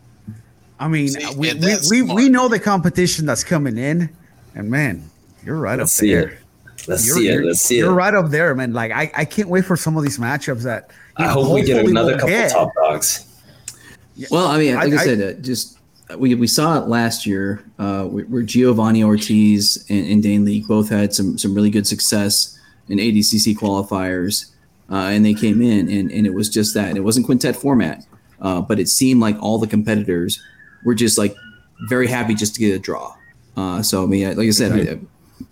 I 0.79 0.87
mean, 0.87 1.07
See, 1.09 1.25
we, 1.37 1.53
we, 1.53 1.75
we, 1.89 2.01
we 2.13 2.29
know 2.29 2.47
the 2.49 2.59
competition 2.59 3.25
that's 3.25 3.43
coming 3.43 3.77
in, 3.77 4.09
and 4.55 4.69
man, 4.69 5.09
you're 5.45 5.57
right 5.57 5.77
Let's 5.77 5.97
up 5.97 6.01
see 6.01 6.13
there. 6.13 6.29
it. 6.29 6.37
Let's 6.87 7.05
You're, 7.07 7.15
see 7.15 7.27
it. 7.29 7.33
you're- 7.33 7.45
Let's 7.47 7.61
see 7.61 7.77
You're 7.77 7.91
it. 7.91 7.95
right 7.95 8.13
up 8.13 8.29
there, 8.29 8.53
man. 8.55 8.73
Like 8.73 8.91
I, 8.91 9.09
I 9.15 9.23
can't 9.25 9.47
wait 9.47 9.63
for 9.63 9.77
some 9.77 9.95
of 9.95 10.03
these 10.03 10.17
matchups 10.17 10.63
that. 10.63 10.89
you 11.17 11.23
I 11.23 11.27
know, 11.27 11.43
hope 11.43 11.53
we 11.55 11.61
get 11.63 11.85
another 11.85 12.13
couple 12.13 12.27
get. 12.29 12.51
top 12.51 12.69
dogs. 12.75 13.25
Well, 14.29 14.47
I 14.47 14.57
mean, 14.57 14.75
like 14.75 14.91
I, 14.91 14.95
I- 14.97 15.05
said, 15.05 15.21
uh, 15.37 15.41
just 15.41 15.77
we, 16.17 16.35
we 16.35 16.45
saw 16.47 16.77
it 16.81 16.87
last 16.89 17.25
year 17.25 17.63
uh, 17.79 18.03
where 18.05 18.25
where 18.25 18.41
Giovanni 18.41 19.01
Ortiz 19.03 19.85
and, 19.89 20.05
and 20.07 20.23
Dane 20.23 20.43
Leak 20.43 20.67
both 20.67 20.89
had 20.89 21.13
some 21.13 21.37
some 21.37 21.55
really 21.55 21.69
good 21.69 21.87
success 21.87 22.59
in 22.89 22.97
ADCC 22.97 23.55
qualifiers, 23.55 24.51
uh, 24.91 24.95
and 24.95 25.23
they 25.25 25.33
came 25.33 25.61
in 25.61 25.89
and, 25.89 26.11
and 26.11 26.27
it 26.27 26.33
was 26.33 26.49
just 26.49 26.73
that. 26.73 26.97
It 26.97 27.01
wasn't 27.01 27.25
quintet 27.25 27.55
format, 27.55 28.05
uh, 28.41 28.59
but 28.59 28.77
it 28.77 28.89
seemed 28.89 29.21
like 29.21 29.41
all 29.41 29.57
the 29.57 29.67
competitors 29.67 30.43
were 30.85 30.95
just 30.95 31.17
like 31.17 31.35
very 31.87 32.07
happy 32.07 32.35
just 32.35 32.55
to 32.55 32.59
get 32.59 32.75
a 32.75 32.79
draw. 32.79 33.15
Uh, 33.55 33.81
so 33.81 34.03
I 34.03 34.05
mean, 34.07 34.35
like 34.35 34.47
I 34.47 34.51
said, 34.51 34.71
I, 34.71 34.99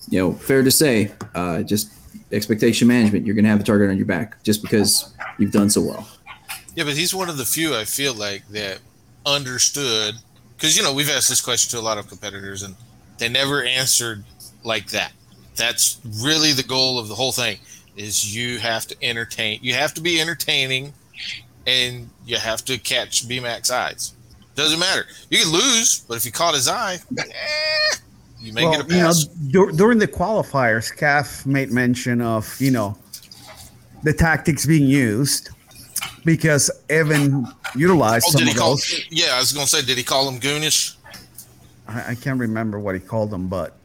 you 0.10 0.20
know, 0.20 0.34
fair 0.34 0.63
to 0.63 0.72
say, 0.72 1.12
uh, 1.36 1.62
just 1.63 1.91
expectation 2.32 2.88
management. 2.88 3.26
You're 3.26 3.36
going 3.36 3.46
to 3.46 3.52
have 3.52 3.60
a 3.60 3.63
target 3.63 3.89
on 3.89 3.98
your 3.98 4.06
back 4.06 4.41
just 4.44 4.62
because 4.62 5.13
you've 5.38 5.52
done 5.52 5.70
so 5.70 5.82
well. 5.82 6.08
Yeah, 6.76 6.86
but 6.86 6.94
he's 6.94 7.13
one 7.13 7.30
of 7.30 7.38
the 7.38 7.46
few 7.46 7.76
I 7.76 7.84
feel 7.84 8.13
like 8.13 8.48
that 8.50 8.80
understood 9.26 10.15
because 10.56 10.76
you 10.76 10.84
know 10.84 10.94
we've 10.94 11.10
asked 11.10 11.30
this 11.30 11.41
question 11.41 11.70
to 11.78 11.84
a 11.84 11.86
lot 11.86 11.98
of 11.98 12.08
competitors 12.08 12.63
and 12.63 12.76
they 13.17 13.30
never 13.30 13.63
answered 13.63 14.24
like 14.63 14.89
that. 14.91 15.12
That's 15.56 16.00
really 16.24 16.54
the 16.54 16.63
goal 16.63 16.98
of 16.98 17.08
the 17.08 17.15
whole 17.15 17.32
thing 17.32 17.60
is 17.96 18.36
you 18.36 18.60
have 18.60 18.88
to 18.88 18.96
entertain. 19.04 19.60
You 19.62 19.74
have 19.74 19.94
to 19.96 20.02
be 20.02 20.20
entertaining, 20.20 20.94
and 21.67 22.10
you 22.26 22.38
have 22.38 22.63
to 22.65 22.78
catch 22.78 23.28
BMAC's 23.28 23.70
eyes. 23.70 24.13
Doesn't 24.56 24.80
matter. 24.80 25.06
You 25.30 25.40
can 25.40 25.52
lose, 25.52 26.00
but 26.08 26.18
if 26.18 26.26
you 26.26 26.32
caught 26.32 26.54
his 26.56 26.68
eye, 26.68 26.98
eh, 27.18 27.96
you 28.40 28.54
may 28.54 28.64
Well, 28.64 28.74
get 28.74 28.82
a 28.82 28.86
pass. 28.86 29.26
you 29.26 29.60
know, 29.60 29.66
dur- 29.68 29.72
during 29.72 29.98
the 29.98 30.08
qualifiers, 30.08 30.96
CAF 30.96 31.46
made 31.46 31.72
mention 31.72 32.22
of 32.22 32.60
you 32.60 32.72
know 32.72 32.98
the 34.04 34.14
tactics 34.14 34.66
being 34.66 34.88
used 34.88 35.50
because 36.26 36.70
Evan 36.90 37.48
utilized 37.76 38.26
oh, 38.30 38.32
some 38.40 38.48
of 38.48 38.56
call? 38.56 38.70
those. 38.72 39.06
Yeah, 39.10 39.36
I 39.36 39.40
was 39.40 39.54
gonna 39.54 39.68
say, 39.68 39.82
did 39.84 39.98
he 39.98 40.04
call 40.04 40.28
him 40.30 40.40
goonish? 40.40 40.96
I, 41.88 42.12
I 42.12 42.16
can't 42.16 42.40
remember 42.40 42.80
what 42.80 42.96
he 42.96 43.02
called 43.02 43.30
them, 43.32 43.48
but 43.48 43.76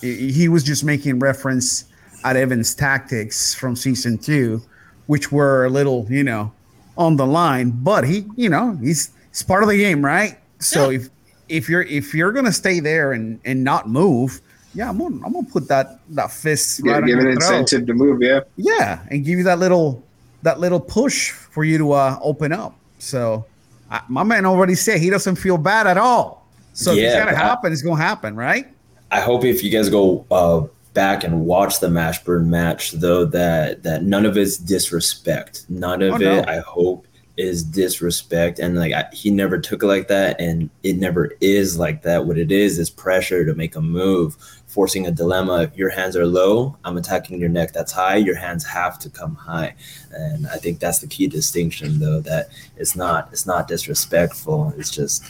he, 0.00 0.30
he 0.32 0.48
was 0.48 0.62
just 0.62 0.84
making 0.84 1.18
reference 1.18 1.84
at 2.24 2.36
Evan's 2.36 2.74
tactics 2.74 3.54
from 3.54 3.74
season 3.74 4.18
two, 4.18 4.62
which 5.06 5.32
were 5.32 5.64
a 5.64 5.70
little, 5.70 6.06
you 6.08 6.22
know, 6.22 6.52
on 6.96 7.16
the 7.16 7.26
line. 7.26 7.70
But 7.70 8.04
he, 8.04 8.24
you 8.36 8.48
know, 8.48 8.76
he's 8.80 9.10
he's 9.32 9.42
part 9.42 9.62
of 9.62 9.68
the 9.68 9.76
game, 9.76 10.04
right? 10.04 10.38
So 10.60 10.90
if 10.90 11.08
if 11.48 11.68
you're 11.68 11.82
if 11.82 12.14
you're 12.14 12.32
gonna 12.32 12.52
stay 12.52 12.80
there 12.80 13.12
and 13.12 13.40
and 13.44 13.64
not 13.64 13.88
move, 13.88 14.40
yeah, 14.74 14.88
I'm 14.88 14.98
gonna 14.98 15.16
I'm 15.26 15.32
gonna 15.32 15.46
put 15.50 15.68
that 15.68 16.00
that 16.10 16.30
fist 16.30 16.80
Yeah, 16.84 16.92
right 16.92 17.02
on 17.02 17.08
give 17.08 17.18
an 17.18 17.24
throat. 17.24 17.34
incentive 17.60 17.86
to 17.88 17.94
move. 17.94 18.22
Yeah. 18.22 18.40
Yeah, 18.56 19.00
and 19.10 19.24
give 19.24 19.38
you 19.38 19.44
that 19.44 19.58
little 19.58 20.02
that 20.42 20.60
little 20.60 20.80
push 20.80 21.30
for 21.30 21.64
you 21.64 21.78
to 21.78 21.92
uh, 21.92 22.18
open 22.22 22.52
up. 22.52 22.76
So 22.98 23.44
I, 23.90 24.00
my 24.08 24.22
man 24.22 24.46
already 24.46 24.74
said 24.74 25.00
he 25.00 25.10
doesn't 25.10 25.36
feel 25.36 25.58
bad 25.58 25.86
at 25.86 25.98
all. 25.98 26.46
So 26.72 26.92
if 26.92 26.98
it's 26.98 27.14
gonna 27.16 27.36
happen, 27.36 27.72
it's 27.72 27.82
gonna 27.82 28.00
happen, 28.02 28.34
right? 28.36 28.66
I 29.10 29.20
hope 29.20 29.44
if 29.44 29.62
you 29.62 29.70
guys 29.70 29.90
go 29.90 30.24
uh, 30.30 30.66
back 30.94 31.22
and 31.22 31.44
watch 31.44 31.80
the 31.80 31.88
Mashburn 31.88 32.46
match, 32.46 32.92
though, 32.92 33.26
that 33.26 33.82
that 33.82 34.04
none 34.04 34.24
of 34.24 34.38
it's 34.38 34.56
disrespect. 34.56 35.66
None 35.68 36.00
of 36.02 36.12
Oh, 36.12 36.16
it, 36.16 36.20
no. 36.20 36.44
I 36.48 36.58
hope, 36.60 37.06
is 37.36 37.62
disrespect. 37.62 38.58
And 38.58 38.76
like 38.76 38.92
I, 38.92 39.04
he 39.12 39.30
never 39.30 39.58
took 39.58 39.82
it 39.82 39.86
like 39.86 40.08
that, 40.08 40.40
and 40.40 40.68
it 40.82 40.96
never 40.96 41.32
is 41.40 41.78
like 41.78 42.02
that. 42.02 42.26
What 42.26 42.38
it 42.38 42.52
is 42.52 42.78
is 42.78 42.90
pressure 42.90 43.44
to 43.44 43.54
make 43.54 43.74
a 43.76 43.80
move, 43.80 44.36
forcing 44.66 45.06
a 45.06 45.10
dilemma. 45.10 45.62
If 45.62 45.76
your 45.76 45.90
hands 45.90 46.16
are 46.16 46.26
low, 46.26 46.76
I'm 46.84 46.96
attacking 46.96 47.40
your 47.40 47.48
neck. 47.48 47.72
That's 47.72 47.92
high. 47.92 48.16
Your 48.16 48.36
hands 48.36 48.66
have 48.66 48.98
to 49.00 49.10
come 49.10 49.34
high, 49.34 49.74
and 50.12 50.46
I 50.48 50.56
think 50.56 50.78
that's 50.78 50.98
the 50.98 51.06
key 51.06 51.26
distinction, 51.26 51.98
though. 51.98 52.20
That 52.20 52.48
it's 52.76 52.94
not 52.96 53.28
it's 53.32 53.46
not 53.46 53.68
disrespectful. 53.68 54.74
It's 54.76 54.90
just 54.90 55.24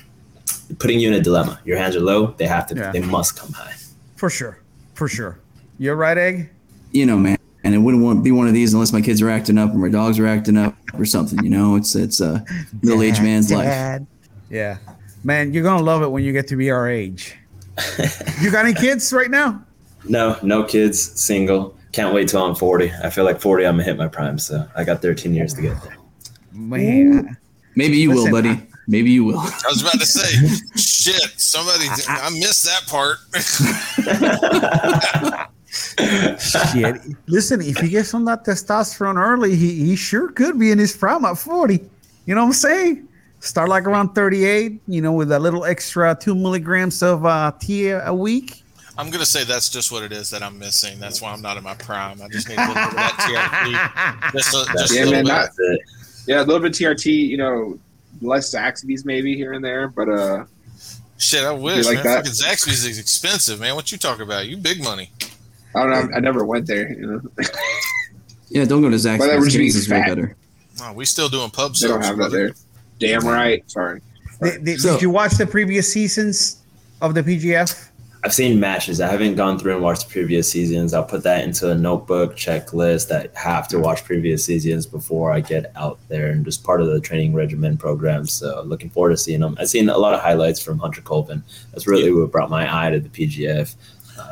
putting 0.79 0.99
you 0.99 1.09
in 1.09 1.15
a 1.15 1.21
dilemma. 1.21 1.61
Your 1.65 1.79
hands 1.79 1.95
are 1.97 2.01
low. 2.01 2.33
They 2.33 2.47
have 2.47 2.67
to. 2.69 2.75
Yeah. 2.75 2.91
They 2.93 3.01
must 3.01 3.37
come 3.37 3.53
high. 3.53 3.75
For 4.17 4.31
sure, 4.31 4.59
for 4.95 5.09
sure. 5.09 5.39
You're 5.79 5.97
right, 5.97 6.19
Egg. 6.19 6.51
you 6.93 7.07
know, 7.07 7.17
man, 7.19 7.39
and 7.73 7.81
it 7.81 7.85
wouldn't 7.85 8.03
want 8.03 8.23
be 8.23 8.33
one 8.33 8.47
of 8.47 8.53
these 8.53 8.75
unless 8.75 8.93
my 8.93 9.01
kids 9.01 9.23
are 9.23 9.31
acting 9.31 9.57
up 9.57 9.71
or 9.71 9.79
my 9.79 9.89
dogs 9.89 10.19
are 10.19 10.27
acting 10.27 10.59
up 10.59 10.77
or 10.99 11.07
something. 11.07 11.43
You 11.43 11.49
know, 11.49 11.77
it's 11.77 11.95
it's 11.95 12.21
a 12.21 12.45
middle 12.83 13.03
aged 13.03 13.23
man's 13.23 13.51
life. 13.51 14.03
Yeah, 14.51 14.77
man, 15.25 15.55
you're 15.55 15.63
gonna 15.63 15.83
love 15.83 16.03
it 16.03 16.09
when 16.09 16.23
you 16.23 16.33
get 16.33 16.49
to 16.49 16.57
be 16.57 16.71
our 16.71 16.91
age. 16.91 17.35
you 18.43 18.51
got 18.51 18.67
any 18.67 18.75
kids 18.75 19.11
right 19.13 19.31
now? 19.31 19.65
No, 20.07 20.39
no 20.43 20.65
kids, 20.65 21.01
single. 21.01 21.75
Can't 21.93 22.15
wait 22.15 22.29
till 22.29 22.45
I'm 22.45 22.55
40. 22.55 22.93
I 23.03 23.09
feel 23.09 23.25
like 23.25 23.41
40, 23.41 23.67
I'm 23.67 23.75
gonna 23.75 23.85
hit 23.85 23.97
my 23.97 24.09
prime. 24.09 24.39
So 24.39 24.67
I 24.77 24.85
got 24.85 25.01
13 25.01 25.35
years 25.35 25.55
to 25.55 25.63
get 25.63 25.83
there. 25.83 25.97
Man, 26.53 27.37
Maybe 27.75 27.97
you 27.97 28.11
Listen, 28.11 28.33
will, 28.33 28.43
buddy. 28.43 28.51
I- 28.51 28.67
Maybe 28.89 29.13
you 29.13 29.25
will. 29.25 29.39
I 29.39 29.63
was 29.69 29.81
about 29.81 30.01
to 30.01 30.07
say, 30.07 30.49
shit. 30.77 31.41
Somebody, 31.41 31.87
I, 32.09 32.31
missed 32.31 32.65
that 32.65 32.87
part. 32.89 33.19
shit. 35.73 36.97
Listen, 37.27 37.61
if 37.63 37.79
he 37.79 37.89
gets 37.89 38.15
on 38.15 38.25
that 38.27 38.45
testosterone 38.45 39.17
early, 39.17 39.57
he, 39.57 39.85
he 39.87 39.97
sure 39.97 40.31
could 40.33 40.59
be 40.59 40.71
in 40.71 40.79
his 40.79 40.97
prime 40.97 41.25
at 41.25 41.39
40. 41.39 41.81
You 42.27 42.35
know 42.35 42.43
what 42.43 42.47
I'm 42.49 42.53
saying? 42.53 43.09
Start 43.41 43.69
like 43.69 43.85
around 43.85 44.15
38, 44.15 44.81
you 44.87 45.01
know, 45.03 45.13
with 45.13 45.33
a 45.33 45.39
little 45.39 45.65
extra 45.65 46.17
two 46.19 46.35
milligrams 46.35 47.03
of 47.03 47.25
uh, 47.27 47.53
tea 47.59 47.89
a 47.91 48.13
week. 48.15 48.63
I'm 48.99 49.09
gonna 49.11 49.25
say 49.27 49.43
that's 49.45 49.71
just 49.71 49.91
what 49.91 50.03
it 50.03 50.13
is 50.13 50.29
that 50.31 50.43
I'm 50.43 50.59
missing. 50.59 51.01
That's 51.01 51.23
why 51.23 51.33
I'm 51.33 51.41
not 51.41 51.57
in 51.57 51.65
my 51.65 51.75
prime. 51.75 52.21
I 52.21 52.29
just 52.29 52.47
need 52.49 52.59
a 52.59 52.69
little 52.69 52.75
bit 52.75 52.85
of 52.85 52.95
that 52.95 54.23
TRT. 54.23 54.33
Just 54.33 54.55
a, 54.55 54.73
just 54.79 54.95
Yeah, 54.95 55.01
a 55.01 55.05
little 55.07 55.13
man, 55.15 55.25
bit. 55.25 55.29
not- 55.33 55.49
That's. 55.57 56.29
Yeah, 56.29 56.39
a 56.41 56.45
little 56.45 56.61
bit 56.61 56.73
TRT, 56.73 57.07
you 57.07 57.37
know, 57.39 57.79
less 58.21 58.55
Zaxby's 58.55 59.05
maybe 59.05 59.35
here 59.35 59.55
and 59.55 59.65
there, 59.65 59.89
but 59.89 60.09
uh, 60.09 60.45
Shit, 61.19 61.43
I 61.43 61.51
wish, 61.53 61.85
like 61.87 61.97
man. 61.97 62.05
that? 62.05 62.17
Fucking 62.27 62.33
Zaxby's 62.33 62.85
is 62.85 62.99
expensive, 62.99 63.59
man. 63.61 63.75
What 63.75 63.91
you 63.91 63.99
talking 63.99 64.23
about? 64.23 64.47
You 64.47 64.57
big 64.57 64.85
money. 64.85 65.11
I 65.75 65.81
don't 65.81 65.91
know. 65.91 66.17
I 66.17 66.21
never 66.21 66.45
went 66.45 66.67
there. 66.67 66.93
You 66.93 67.07
know, 67.07 67.21
Yeah, 68.51 68.67
don't 68.67 68.83
go 68.83 68.91
to 68.91 68.97
Zaxby's. 68.97 69.19
But 69.19 69.27
that 69.29 69.39
would 69.39 69.45
just 69.47 69.57
be 69.59 69.67
is 69.67 69.89
way 69.89 70.03
better. 70.03 70.37
We 70.95 71.05
still 71.07 71.29
doing 71.29 71.51
pub 71.51 71.75
they 71.75 71.89
don't 71.89 72.05
have 72.05 72.19
that 72.19 72.31
there. 72.31 72.53
Damn 72.99 73.27
right. 73.27 73.69
Sorry. 73.71 74.01
Did, 74.43 74.65
did, 74.65 74.81
So- 74.81 74.95
did 74.95 75.03
you 75.03 75.11
watch 75.11 75.33
the 75.33 75.47
previous 75.47 75.91
seasons 75.93 76.59
of 77.01 77.15
the 77.15 77.23
PGF? 77.23 77.89
I've 78.25 78.33
seen 78.35 78.61
matches. 78.61 79.01
I 79.01 79.09
haven't 79.09 79.35
gone 79.35 79.59
through 79.59 79.73
and 79.75 79.83
watched 79.83 80.09
previous 80.09 80.49
seasons. 80.49 80.95
I'll 80.95 81.03
put 81.03 81.25
that 81.25 81.43
into 81.43 81.71
a 81.71 81.75
notebook 81.75 82.37
checklist 82.37 83.09
that 83.09 83.35
have 83.37 83.67
to 83.69 83.81
watch 83.81 84.05
previous 84.05 84.45
seasons 84.45 84.87
before 84.87 85.33
I 85.33 85.41
get 85.41 85.73
out 85.75 85.99
there 86.09 86.29
and 86.31 86.45
just 86.45 86.63
part 86.63 86.81
of 86.81 86.87
the 86.87 87.01
training 87.01 87.35
regimen 87.35 87.77
program. 87.77 88.27
So 88.27 88.63
looking 88.65 88.91
forward 88.91 89.11
to 89.11 89.17
seeing 89.17 89.41
them. 89.41 89.57
I've 89.59 89.71
seen 89.71 89.89
a 89.89 89.99
lot 89.99 90.15
of 90.15 90.21
highlights 90.21 90.63
from 90.63 90.79
Hunter 90.79 91.01
Colvin. 91.01 91.43
That's 91.73 91.89
really 91.89 92.13
what 92.13 92.31
brought 92.31 92.49
my 92.49 92.87
eye 92.87 92.91
to 92.91 93.01
the 93.01 93.09
PGF. 93.09 93.75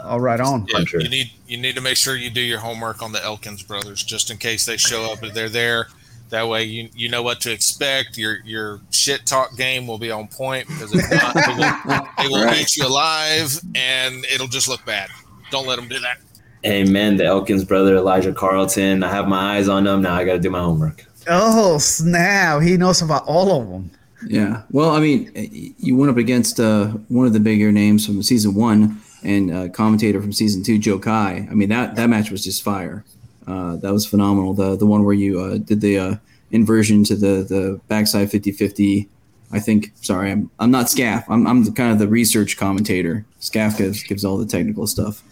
All 0.05 0.21
right, 0.21 0.41
on. 0.41 0.67
Yeah, 0.69 0.79
Hunter. 0.79 1.01
you 1.01 1.09
need 1.09 1.31
you 1.47 1.57
need 1.59 1.75
to 1.75 1.81
make 1.81 1.97
sure 1.97 2.17
you 2.17 2.31
do 2.31 2.41
your 2.41 2.59
homework 2.61 3.03
on 3.03 3.13
the 3.13 3.23
Elkins 3.25 3.63
brothers, 3.63 4.03
just 4.03 4.31
in 4.31 4.37
case 4.39 4.67
they 4.67 4.77
show 4.77 5.13
up. 5.13 5.23
If 5.23 5.35
they're 5.35 5.49
there, 5.49 5.89
that 6.31 6.49
way 6.49 6.65
you 6.65 6.89
you 6.95 7.09
know 7.09 7.23
what 7.23 7.41
to 7.43 7.53
expect. 7.53 8.17
Your 8.19 8.39
your 8.45 8.81
shit 8.91 9.27
talk 9.27 9.57
game 9.57 9.87
will 9.87 9.99
be 9.99 10.11
on 10.11 10.29
point 10.29 10.67
because 10.69 10.93
if 10.95 11.11
not, 11.11 11.35
they 11.35 11.55
will, 11.55 12.09
they 12.19 12.29
will 12.29 12.45
Right. 12.45 12.61
eat 12.61 12.77
you 12.77 12.87
alive, 12.87 13.61
and 13.75 14.25
it'll 14.33 14.47
just 14.49 14.69
look 14.69 14.85
bad. 14.85 15.09
Don't 15.51 15.67
let 15.67 15.77
them 15.77 15.89
do 15.89 15.99
that. 16.01 16.19
Amen. 16.67 17.17
The 17.17 17.25
Elkins 17.25 17.65
brother, 17.65 17.97
Elijah 17.97 18.33
Carlton. 18.33 19.03
I 19.03 19.09
have 19.11 19.27
my 19.29 19.57
eyes 19.57 19.69
on 19.69 19.85
them. 19.85 20.03
Now 20.03 20.15
I 20.15 20.25
got 20.25 20.35
to 20.35 20.39
do 20.41 20.51
my 20.51 20.61
homework. 20.61 21.07
Oh 21.27 21.79
snap! 21.79 22.63
He 22.63 22.77
knows 22.77 23.01
about 23.03 23.25
all 23.27 23.61
of 23.61 23.69
them. 23.69 23.91
Yeah. 24.27 24.63
Well, 24.71 24.91
I 24.91 25.01
mean, 25.01 25.31
you 25.79 25.97
went 25.97 26.11
up 26.11 26.19
against 26.19 26.61
uh, 26.61 26.89
one 27.09 27.27
of 27.27 27.33
the 27.33 27.41
bigger 27.41 27.73
names 27.73 28.05
from 28.05 28.23
season 28.23 28.55
one 28.55 29.01
and 29.23 29.51
uh, 29.53 29.69
commentator 29.69 30.21
from 30.21 30.33
season 30.33 30.63
two, 30.63 30.79
Joe 30.79 30.99
Kai. 30.99 31.47
I 31.51 31.55
mean, 31.55 31.69
that 31.69 31.97
that 31.97 32.09
match 32.09 32.31
was 32.31 32.45
just 32.45 32.63
fire. 32.63 33.05
Uh, 33.47 33.77
that 33.77 33.93
was 33.93 34.07
phenomenal. 34.07 34.55
The 34.55 34.77
the 34.77 34.87
one 34.87 35.05
where 35.05 35.15
you 35.15 35.41
uh, 35.41 35.59
did 35.59 35.81
the 35.81 35.99
uh, 35.99 36.15
inversion 36.51 37.05
to 37.05 37.17
the 37.17 37.45
the 37.45 37.81
backside 37.89 38.29
50-50. 38.31 39.09
I 39.53 39.59
think. 39.59 39.93
Sorry, 39.97 40.31
I'm 40.31 40.51
I'm 40.61 40.71
not 40.71 40.89
Scaff. 40.89 41.29
I'm 41.29 41.47
I'm 41.47 41.65
the, 41.65 41.73
kind 41.73 41.93
of 41.93 41.99
the 41.99 42.09
research 42.09 42.57
commentator. 42.57 43.25
Scaff 43.41 43.79
gives 43.79 44.03
gives 44.03 44.25
all 44.25 44.39
the 44.39 44.47
technical 44.47 44.87
stuff. 44.87 45.23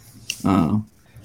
Uh, 0.45 0.79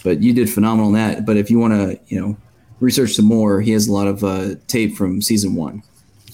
but 0.04 0.22
you 0.22 0.34
did 0.34 0.50
phenomenal 0.50 0.90
in 0.90 0.94
that. 0.96 1.26
But 1.26 1.38
if 1.38 1.50
you 1.50 1.58
want 1.58 1.74
to, 1.74 2.00
you 2.08 2.20
know, 2.20 2.38
research 2.80 3.14
some 3.14 3.26
more, 3.26 3.62
he 3.62 3.72
has 3.72 3.88
a 3.88 3.94
lot 3.94 4.08
of 4.08 4.24
uh, 4.24 4.56
tape 4.68 4.96
from 4.96 5.22
season 5.22 5.56
one. 5.56 5.82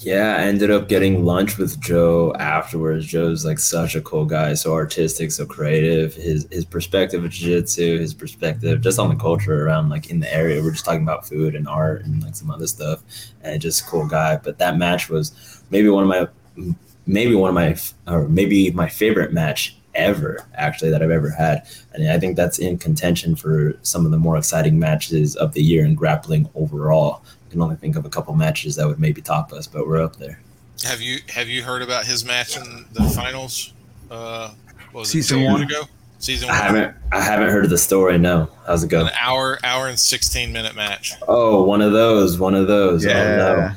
Yeah, 0.02 0.36
I 0.38 0.44
ended 0.44 0.70
up 0.70 0.88
getting 0.88 1.26
lunch 1.26 1.58
with 1.58 1.78
Joe 1.78 2.32
afterwards. 2.38 3.06
Joe's 3.06 3.44
like 3.44 3.58
such 3.58 3.94
a 3.94 4.00
cool 4.00 4.24
guy, 4.24 4.54
so 4.54 4.72
artistic, 4.72 5.30
so 5.30 5.44
creative. 5.44 6.14
His 6.14 6.48
his 6.50 6.64
perspective 6.64 7.22
of 7.22 7.30
jiu-jitsu, 7.30 7.98
his 7.98 8.14
perspective 8.14 8.80
just 8.80 8.98
on 8.98 9.10
the 9.10 9.14
culture 9.14 9.66
around 9.66 9.90
like 9.90 10.08
in 10.08 10.20
the 10.20 10.34
area. 10.34 10.62
We're 10.62 10.70
just 10.70 10.86
talking 10.86 11.02
about 11.02 11.28
food 11.28 11.54
and 11.54 11.68
art 11.68 12.06
and 12.06 12.22
like 12.22 12.34
some 12.34 12.50
other 12.50 12.66
stuff, 12.66 13.02
and 13.42 13.60
just 13.60 13.86
cool 13.86 14.06
guy. 14.06 14.38
But 14.38 14.56
that 14.56 14.78
match 14.78 15.10
was 15.10 15.62
maybe 15.68 15.90
one 15.90 16.04
of 16.04 16.08
my 16.08 16.74
maybe 17.06 17.34
one 17.34 17.50
of 17.50 17.54
my 17.54 17.76
or 18.06 18.26
maybe 18.26 18.70
my 18.70 18.88
favorite 18.88 19.34
match 19.34 19.76
ever 19.94 20.46
actually 20.54 20.90
that 20.92 21.02
I've 21.02 21.10
ever 21.10 21.28
had. 21.28 21.66
And 21.92 22.10
I 22.10 22.18
think 22.18 22.36
that's 22.36 22.58
in 22.58 22.78
contention 22.78 23.36
for 23.36 23.76
some 23.82 24.06
of 24.06 24.12
the 24.12 24.18
more 24.18 24.38
exciting 24.38 24.78
matches 24.78 25.36
of 25.36 25.52
the 25.52 25.62
year 25.62 25.84
in 25.84 25.94
grappling 25.94 26.48
overall. 26.54 27.22
I 27.50 27.52
can 27.52 27.62
only 27.62 27.74
think 27.74 27.96
of 27.96 28.04
a 28.04 28.08
couple 28.08 28.32
matches 28.36 28.76
that 28.76 28.86
would 28.86 29.00
maybe 29.00 29.20
top 29.20 29.52
us, 29.52 29.66
but 29.66 29.84
we're 29.84 30.00
up 30.00 30.14
there. 30.16 30.38
Have 30.84 31.00
you 31.00 31.18
have 31.30 31.48
you 31.48 31.64
heard 31.64 31.82
about 31.82 32.06
his 32.06 32.24
match 32.24 32.56
in 32.56 32.84
the 32.92 33.02
finals? 33.10 33.72
Uh, 34.08 34.52
what 34.92 35.00
was 35.00 35.08
it, 35.08 35.12
Season 35.12 35.38
two 35.40 35.44
one? 35.46 35.62
ago. 35.62 35.82
Season 36.20 36.48
I 36.48 36.54
haven't 36.54 36.94
I 37.10 37.20
haven't 37.20 37.48
heard 37.48 37.64
of 37.64 37.70
the 37.70 37.76
story. 37.78 38.18
No, 38.18 38.48
how's 38.68 38.84
it 38.84 38.88
going? 38.88 39.08
An 39.08 39.12
hour 39.20 39.58
hour 39.64 39.88
and 39.88 39.98
sixteen 39.98 40.52
minute 40.52 40.76
match. 40.76 41.12
Oh, 41.26 41.64
one 41.64 41.82
of 41.82 41.90
those, 41.92 42.38
one 42.38 42.54
of 42.54 42.68
those. 42.68 43.04
Oh 43.04 43.08
no. 43.08 43.14
Yeah, 43.16 43.74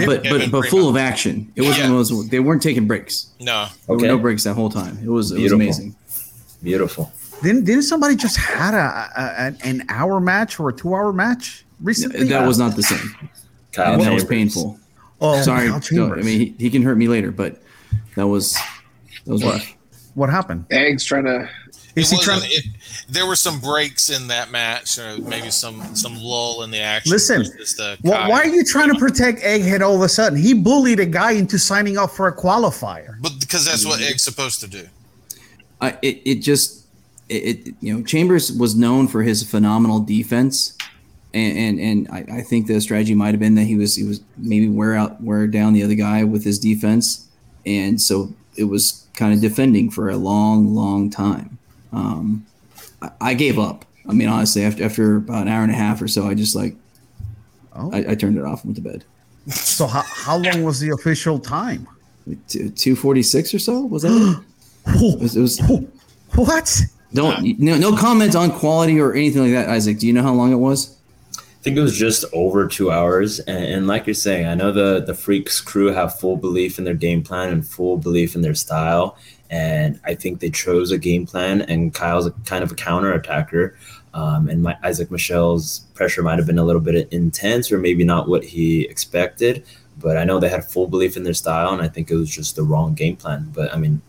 Yeah, 0.00 0.04
but 0.06 0.22
but 0.24 0.50
but 0.50 0.66
full 0.66 0.90
of 0.90 0.98
action. 0.98 1.50
It 1.56 1.62
wasn't 1.62 1.78
Yeah. 1.84 1.88
one 1.92 1.96
those. 1.96 2.28
They 2.28 2.40
weren't 2.40 2.60
taking 2.62 2.86
breaks. 2.86 3.28
No, 3.40 3.68
There 3.86 3.96
Okay, 3.96 4.02
were 4.08 4.12
no 4.12 4.18
breaks 4.18 4.44
that 4.44 4.54
whole 4.54 4.68
time. 4.68 4.98
It 5.02 5.08
was 5.08 5.32
it 5.32 5.40
was 5.40 5.52
amazing. 5.52 5.96
beautiful. 6.62 7.10
Didn't 7.42 7.64
didn't 7.64 7.82
somebody 7.82 8.16
just 8.16 8.36
had 8.36 8.74
a, 8.74 9.10
a 9.16 9.40
an- 9.46 9.58
an 9.62 9.84
hour 9.88 10.20
match 10.20 10.58
or 10.58 10.70
a 10.70 10.72
two 10.72 10.94
hour 10.94 11.12
match 11.12 11.64
recently? 11.80 12.24
That 12.24 12.46
was 12.46 12.58
not 12.58 12.76
the 12.76 12.82
same. 12.82 13.28
Kyle 13.72 13.94
And 13.94 14.02
that 14.02 14.12
was 14.12 14.24
painful. 14.24 14.78
Oh, 15.20 15.40
Sorry, 15.42 15.68
no, 15.92 16.12
I 16.12 16.16
mean 16.22 16.40
he, 16.40 16.54
he 16.58 16.70
can 16.70 16.82
hurt 16.82 16.96
me 16.96 17.08
later, 17.08 17.30
but 17.30 17.62
that 18.16 18.26
was 18.26 18.54
that 19.24 19.32
was 19.32 19.44
rough. 19.44 19.74
what 20.14 20.28
happened? 20.28 20.66
Eggs 20.70 21.04
trying 21.04 21.24
to. 21.24 21.48
Is 21.94 22.10
he 22.10 22.18
trying? 22.18 22.40
wasn't. 22.40 22.52
It, 22.52 22.64
there 23.08 23.26
were 23.26 23.36
some 23.36 23.58
breaks 23.58 24.10
in 24.10 24.28
that 24.28 24.50
match, 24.50 24.98
or 24.98 25.16
maybe 25.18 25.50
some 25.50 25.94
some 25.94 26.16
lull 26.16 26.62
in 26.62 26.70
the 26.70 26.80
action. 26.80 27.10
Listen, 27.12 27.42
the 27.42 27.92
uh, 27.92 27.96
Why, 28.02 28.28
why 28.28 28.40
are 28.40 28.48
you 28.48 28.64
trying 28.64 28.92
to 28.92 28.98
protect 28.98 29.40
Egghead 29.40 29.80
all 29.80 29.94
of 29.96 30.02
a 30.02 30.08
sudden? 30.08 30.38
He 30.38 30.52
bullied 30.52 31.00
a 31.00 31.06
guy 31.06 31.32
into 31.32 31.58
signing 31.58 31.96
up 31.96 32.10
for 32.10 32.28
a 32.28 32.36
qualifier. 32.36 33.16
But 33.22 33.40
because 33.40 33.64
that's 33.64 33.86
what 33.86 34.02
Egg's 34.02 34.22
supposed 34.22 34.60
to 34.60 34.68
do. 34.68 34.86
I, 35.80 35.96
it 36.02 36.20
it 36.26 36.34
just 36.42 36.85
it, 37.28 37.66
it 37.66 37.74
you 37.80 37.94
know 37.94 38.02
Chambers 38.02 38.52
was 38.52 38.74
known 38.74 39.08
for 39.08 39.22
his 39.22 39.42
phenomenal 39.42 40.00
defense, 40.00 40.76
and 41.34 41.58
and, 41.58 41.80
and 41.80 42.08
I, 42.10 42.38
I 42.38 42.42
think 42.42 42.66
the 42.66 42.80
strategy 42.80 43.14
might 43.14 43.30
have 43.32 43.40
been 43.40 43.54
that 43.56 43.64
he 43.64 43.76
was 43.76 43.96
he 43.96 44.04
was 44.04 44.20
maybe 44.36 44.68
wear 44.68 44.94
out 44.94 45.20
wear 45.22 45.46
down 45.46 45.72
the 45.72 45.82
other 45.82 45.94
guy 45.94 46.24
with 46.24 46.44
his 46.44 46.58
defense, 46.58 47.26
and 47.64 48.00
so 48.00 48.32
it 48.56 48.64
was 48.64 49.06
kind 49.14 49.32
of 49.34 49.40
defending 49.40 49.90
for 49.90 50.10
a 50.10 50.16
long 50.16 50.74
long 50.74 51.10
time. 51.10 51.58
Um, 51.92 52.46
I, 53.02 53.10
I 53.20 53.34
gave 53.34 53.58
up. 53.58 53.84
I 54.08 54.12
mean, 54.12 54.28
honestly, 54.28 54.64
after 54.64 54.84
after 54.84 55.16
about 55.16 55.42
an 55.42 55.48
hour 55.48 55.62
and 55.62 55.72
a 55.72 55.76
half 55.76 56.00
or 56.00 56.08
so, 56.08 56.26
I 56.26 56.34
just 56.34 56.54
like 56.54 56.76
Oh, 57.78 57.90
I, 57.92 58.12
I 58.12 58.14
turned 58.14 58.38
it 58.38 58.44
off 58.44 58.64
and 58.64 58.70
went 58.70 58.76
to 58.76 58.82
bed. 58.90 59.04
so 59.52 59.86
how, 59.86 60.02
how 60.02 60.36
long 60.38 60.64
was 60.64 60.80
the 60.80 60.90
official 60.90 61.38
time? 61.38 61.86
Two 62.48 62.96
forty 62.96 63.22
six 63.22 63.52
or 63.54 63.58
so 63.58 63.82
was 63.82 64.02
that? 64.02 64.42
it? 64.86 65.20
Was, 65.20 65.36
it 65.36 65.40
was 65.40 65.58
What? 66.36 66.80
Don't 67.12 67.58
no 67.58 67.76
no 67.76 67.96
comment 67.96 68.34
on 68.34 68.50
quality 68.50 69.00
or 69.00 69.12
anything 69.12 69.42
like 69.42 69.52
that, 69.52 69.68
Isaac. 69.68 69.98
Do 69.98 70.06
you 70.06 70.12
know 70.12 70.22
how 70.22 70.34
long 70.34 70.52
it 70.52 70.56
was? 70.56 70.96
I 71.38 71.68
think 71.68 71.78
it 71.78 71.82
was 71.82 71.98
just 71.98 72.24
over 72.32 72.68
two 72.68 72.92
hours, 72.92 73.40
and, 73.40 73.64
and 73.64 73.86
like 73.88 74.06
you're 74.06 74.14
saying, 74.14 74.46
I 74.46 74.54
know 74.54 74.70
the 74.72 75.02
the 75.04 75.14
Freaks 75.14 75.60
crew 75.60 75.86
have 75.88 76.18
full 76.18 76.36
belief 76.36 76.78
in 76.78 76.84
their 76.84 76.94
game 76.94 77.22
plan 77.22 77.52
and 77.52 77.66
full 77.66 77.96
belief 77.96 78.34
in 78.34 78.42
their 78.42 78.54
style, 78.54 79.16
and 79.50 79.98
I 80.04 80.14
think 80.14 80.40
they 80.40 80.50
chose 80.50 80.90
a 80.92 80.98
game 80.98 81.26
plan. 81.26 81.62
And 81.62 81.92
Kyle's 81.92 82.26
a 82.26 82.30
kind 82.44 82.62
of 82.62 82.72
a 82.72 82.76
counter 82.76 83.12
attacker, 83.12 83.76
um, 84.14 84.48
and 84.48 84.62
my, 84.62 84.76
Isaac 84.82 85.10
Michelle's 85.10 85.80
pressure 85.94 86.22
might 86.22 86.38
have 86.38 86.46
been 86.46 86.58
a 86.58 86.64
little 86.64 86.80
bit 86.80 87.12
intense, 87.12 87.72
or 87.72 87.78
maybe 87.78 88.04
not 88.04 88.28
what 88.28 88.44
he 88.44 88.82
expected. 88.82 89.64
But 89.98 90.18
I 90.18 90.24
know 90.24 90.38
they 90.38 90.48
had 90.48 90.64
full 90.64 90.86
belief 90.86 91.16
in 91.16 91.24
their 91.24 91.34
style, 91.34 91.72
and 91.72 91.82
I 91.82 91.88
think 91.88 92.10
it 92.10 92.16
was 92.16 92.30
just 92.30 92.54
the 92.54 92.62
wrong 92.62 92.94
game 92.94 93.16
plan. 93.16 93.50
But 93.54 93.74
I 93.74 93.76
mean, 93.76 94.02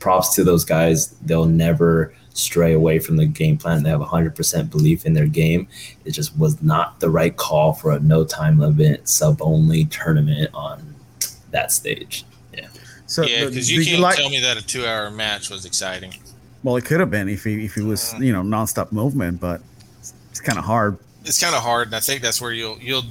props 0.00 0.34
to 0.34 0.44
those 0.44 0.64
guys; 0.64 1.10
they'll 1.22 1.46
never 1.46 2.12
stray 2.32 2.72
away 2.72 2.98
from 2.98 3.16
the 3.16 3.26
game 3.26 3.56
plan. 3.56 3.82
They 3.82 3.90
have 3.90 4.00
100% 4.00 4.70
belief 4.70 5.04
in 5.04 5.14
their 5.14 5.26
game. 5.26 5.68
It 6.04 6.12
just 6.12 6.36
was 6.38 6.62
not 6.62 7.00
the 7.00 7.10
right 7.10 7.36
call 7.36 7.72
for 7.72 7.92
a 7.92 8.00
no 8.00 8.24
time 8.24 8.62
event, 8.62 9.08
sub 9.08 9.40
only 9.42 9.84
tournament 9.86 10.50
on 10.54 10.94
that 11.50 11.72
stage. 11.72 12.24
Yeah. 12.54 12.68
So 13.06 13.22
yeah, 13.22 13.46
because 13.46 13.70
you 13.70 13.84
can't 13.84 14.00
like- 14.00 14.16
tell 14.16 14.30
me 14.30 14.40
that 14.40 14.56
a 14.56 14.66
two 14.66 14.86
hour 14.86 15.10
match 15.10 15.50
was 15.50 15.64
exciting. 15.64 16.14
Well, 16.62 16.76
it 16.76 16.84
could 16.84 17.00
have 17.00 17.10
been 17.10 17.28
if 17.28 17.44
he 17.44 17.64
if 17.64 17.74
he 17.74 17.82
was 17.82 18.12
mm. 18.14 18.24
you 18.24 18.32
know 18.32 18.42
nonstop 18.42 18.92
movement, 18.92 19.40
but 19.40 19.62
it's 20.30 20.40
kind 20.40 20.58
of 20.58 20.64
hard. 20.64 20.98
It's 21.24 21.40
kind 21.40 21.54
of 21.54 21.62
hard, 21.62 21.88
and 21.88 21.96
I 21.96 22.00
think 22.00 22.22
that's 22.22 22.40
where 22.40 22.52
you'll 22.52 22.78
you'll. 22.78 23.04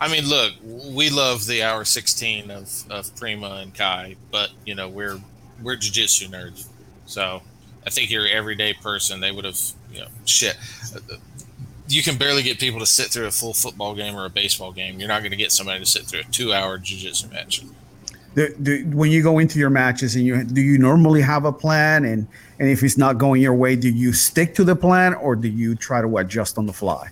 I 0.00 0.08
mean, 0.08 0.26
look, 0.26 0.52
we 0.62 1.10
love 1.10 1.46
the 1.46 1.62
hour 1.62 1.84
sixteen 1.84 2.50
of 2.50 2.70
of 2.90 3.14
Prima 3.16 3.60
and 3.62 3.74
Kai, 3.74 4.16
but 4.30 4.50
you 4.64 4.74
know 4.74 4.88
we're 4.88 5.18
we're 5.62 5.76
jujitsu 5.76 6.28
nerds, 6.28 6.66
so 7.06 7.42
I 7.86 7.90
think 7.90 8.10
your 8.10 8.26
everyday 8.26 8.72
person 8.74 9.20
they 9.20 9.30
would 9.30 9.44
have 9.44 9.58
you 9.92 10.00
know 10.00 10.06
shit. 10.24 10.56
You 11.86 12.02
can 12.02 12.16
barely 12.16 12.42
get 12.42 12.58
people 12.58 12.80
to 12.80 12.86
sit 12.86 13.08
through 13.08 13.26
a 13.26 13.30
full 13.30 13.52
football 13.52 13.94
game 13.94 14.16
or 14.16 14.24
a 14.24 14.30
baseball 14.30 14.72
game. 14.72 14.98
You're 14.98 15.08
not 15.08 15.20
going 15.20 15.32
to 15.32 15.36
get 15.36 15.52
somebody 15.52 15.80
to 15.80 15.86
sit 15.86 16.04
through 16.04 16.20
a 16.20 16.24
two 16.24 16.52
hour 16.52 16.78
jujitsu 16.78 17.30
match. 17.30 17.62
Do, 18.34 18.52
do, 18.62 18.84
when 18.86 19.12
you 19.12 19.22
go 19.22 19.38
into 19.38 19.58
your 19.58 19.70
matches 19.70 20.16
and 20.16 20.26
you 20.26 20.42
do 20.42 20.60
you 20.60 20.78
normally 20.78 21.20
have 21.20 21.44
a 21.44 21.52
plan 21.52 22.04
and 22.04 22.26
and 22.58 22.68
if 22.68 22.82
it's 22.82 22.96
not 22.96 23.18
going 23.18 23.42
your 23.42 23.54
way, 23.54 23.76
do 23.76 23.90
you 23.90 24.12
stick 24.12 24.54
to 24.54 24.64
the 24.64 24.74
plan 24.76 25.14
or 25.14 25.36
do 25.36 25.48
you 25.48 25.74
try 25.74 26.00
to 26.00 26.18
adjust 26.18 26.56
on 26.58 26.66
the 26.66 26.72
fly? 26.72 27.08